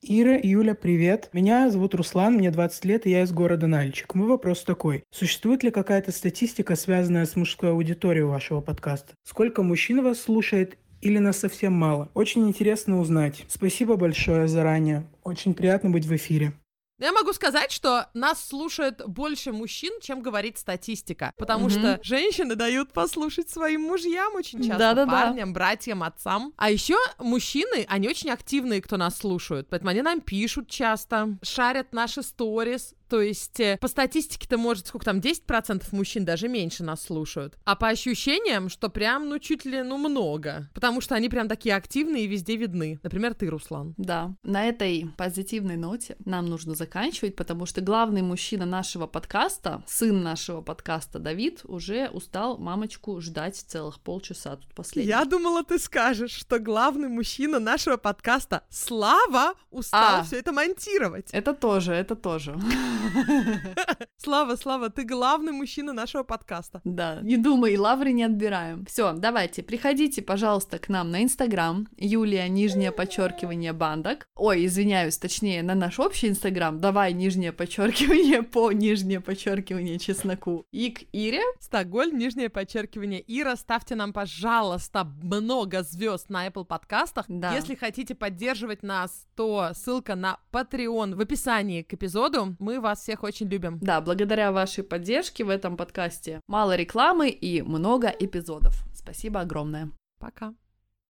Ира, 0.07 0.39
Юля, 0.43 0.75
привет. 0.75 1.31
Меня 1.33 1.71
зовут 1.71 1.95
Руслан, 1.95 2.35
мне 2.35 2.51
20 2.51 2.85
лет, 2.85 3.07
и 3.07 3.11
я 3.11 3.23
из 3.23 3.33
города 3.33 3.67
Нальчик. 3.67 4.15
Мой 4.15 4.29
вопрос 4.29 4.63
такой. 4.63 5.03
Существует 5.11 5.63
ли 5.63 5.71
какая-то 5.71 6.13
статистика, 6.13 6.77
связанная 6.77 7.25
с 7.25 7.37
мужской 7.37 7.71
аудиторией 7.71 8.27
вашего 8.27 8.61
подкаста? 8.61 9.15
Сколько 9.27 9.63
мужчин 9.63 10.03
вас 10.03 10.21
слушает 10.21 10.77
или 11.01 11.17
нас 11.17 11.39
совсем 11.39 11.73
мало? 11.73 12.11
Очень 12.13 12.47
интересно 12.49 13.01
узнать. 13.01 13.47
Спасибо 13.49 13.97
большое 13.97 14.47
заранее. 14.47 15.07
Очень 15.23 15.55
приятно 15.55 15.89
быть 15.89 16.05
в 16.05 16.15
эфире. 16.15 16.53
Я 17.01 17.13
могу 17.13 17.33
сказать, 17.33 17.73
что 17.73 18.09
нас 18.15 18.43
слушает 18.43 19.03
больше 19.07 19.51
мужчин, 19.51 19.93
чем 20.01 20.23
говорит 20.23 20.59
статистика. 20.59 21.33
Потому 21.37 21.65
Мгм. 21.67 21.71
что 21.71 22.01
женщины 22.05 22.55
дают 22.55 22.93
послушать 22.93 23.51
своим 23.51 23.83
мужьям 23.83 24.35
очень 24.35 24.61
часто, 24.61 24.79
Да-да-да. 24.79 25.11
парням, 25.11 25.53
братьям, 25.53 26.05
отцам. 26.05 26.53
А 26.57 26.71
еще 26.71 26.97
мужчины, 27.19 27.85
они 27.89 28.09
очень 28.09 28.31
активные, 28.31 28.81
кто 28.81 28.97
нас 28.97 29.19
слушают. 29.19 29.67
Поэтому 29.71 29.91
они 29.91 30.03
нам 30.03 30.21
пишут 30.21 30.69
часто, 30.71 31.37
шарят 31.43 31.93
наши 31.93 32.23
сторис. 32.23 32.95
То 33.15 33.21
есть 33.21 33.61
э, 33.61 33.79
по 33.81 33.87
статистике-то 33.87 34.59
может, 34.59 34.89
сколько 34.89 35.05
там, 35.05 35.21
10% 35.21 35.85
мужчин, 35.93 36.25
даже 36.25 36.49
меньше 36.49 36.83
нас 36.83 37.05
слушают. 37.05 37.55
А 37.65 37.77
по 37.77 37.87
ощущениям, 37.87 38.69
что 38.69 38.89
прям, 38.89 39.29
ну, 39.29 39.39
чуть 39.39 39.65
ли, 39.65 39.85
ну, 39.85 39.99
много. 39.99 40.69
Потому 40.75 41.01
что 41.01 41.15
они 41.15 41.29
прям 41.29 41.47
такие 41.47 41.77
активные 41.77 42.25
и 42.25 42.27
везде 42.27 42.57
видны. 42.57 42.99
Например, 43.05 43.33
ты, 43.33 43.49
Руслан. 43.49 43.95
Да, 43.99 44.35
на 44.43 44.65
этой 44.65 45.07
позитивной 45.17 45.77
ноте 45.77 46.17
нам 46.25 46.47
нужно 46.47 46.75
заканчивать, 46.75 47.37
потому 47.37 47.67
что 47.67 47.83
главный 47.83 48.23
мужчина 48.23 48.67
нашего 48.67 49.07
подкаста, 49.07 49.85
сын 49.87 50.21
нашего 50.21 50.61
подкаста 50.61 51.21
Давид, 51.21 51.61
уже 51.63 52.09
устал 52.09 52.59
мамочку 52.59 53.21
ждать 53.21 53.55
целых 53.55 54.01
полчаса. 54.01 54.57
Тут 54.57 54.75
последний. 54.75 55.11
Я 55.11 55.25
думала, 55.25 55.63
ты 55.63 55.79
скажешь, 55.79 56.33
что 56.33 56.59
главный 56.59 57.09
мужчина 57.09 57.61
нашего 57.61 57.97
подкаста 57.97 58.65
Слава 58.71 59.55
устал 59.71 60.23
А. 60.23 60.25
все 60.25 60.41
это 60.41 60.51
монтировать. 60.51 61.29
Это 61.31 61.55
тоже, 61.55 61.93
это 61.93 62.17
тоже. 62.17 62.59
Слава, 64.17 64.57
Слава, 64.57 64.91
ты 64.91 65.05
главный 65.05 65.53
мужчина 65.53 65.93
нашего 65.93 66.23
подкаста. 66.23 66.81
Да, 66.85 67.21
не 67.23 67.37
думай, 67.37 67.77
лавры 67.77 68.13
не 68.13 68.25
отбираем. 68.25 68.85
Все, 68.87 69.13
давайте, 69.13 69.63
приходите, 69.63 70.23
пожалуйста, 70.23 70.79
к 70.79 70.89
нам 70.89 71.11
на 71.11 71.23
Инстаграм, 71.23 71.87
Юлия, 71.97 72.49
нижнее 72.49 72.93
подчеркивание, 72.93 73.73
бандок. 73.73 74.29
Ой, 74.35 74.67
извиняюсь, 74.67 75.19
точнее, 75.19 75.63
на 75.63 75.75
наш 75.75 75.99
общий 75.99 76.29
Инстаграм, 76.29 76.81
давай, 76.81 77.13
нижнее 77.13 77.53
подчеркивание, 77.53 78.43
по 78.55 78.73
нижнее 78.73 79.21
подчеркивание 79.21 79.99
чесноку. 79.99 80.67
И 80.71 80.91
к 80.91 81.03
Ире. 81.13 81.43
Стокгольм, 81.61 82.19
нижнее 82.19 82.49
подчеркивание. 82.49 83.23
Ира, 83.27 83.57
ставьте 83.57 83.95
нам, 83.95 84.13
пожалуйста, 84.13 85.05
много 85.23 85.83
звезд 85.83 86.31
на 86.31 86.47
Apple 86.47 86.65
подкастах. 86.65 87.27
Да. 87.29 87.55
Если 87.55 87.75
хотите 87.75 88.15
поддерживать 88.15 88.83
нас, 88.83 89.27
то 89.35 89.71
ссылка 89.75 90.15
на 90.15 90.39
Patreon 90.53 91.15
в 91.15 91.21
описании 91.21 91.83
к 91.83 91.95
эпизоду. 91.95 92.57
Мы 92.59 92.81
вас 92.95 93.03
всех 93.03 93.25
очень 93.25 93.49
любим. 93.49 93.79
Да, 93.81 94.01
благодаря 94.01 94.53
вашей 94.53 94.85
поддержке 94.85 95.45
в 95.45 95.49
этом 95.49 95.77
подкасте 95.77 96.41
мало 96.47 96.77
рекламы 96.77 97.29
и 97.29 97.61
много 97.63 98.09
эпизодов. 98.09 98.85
Спасибо 98.95 99.41
огромное. 99.41 99.91
Пока. 100.19 100.55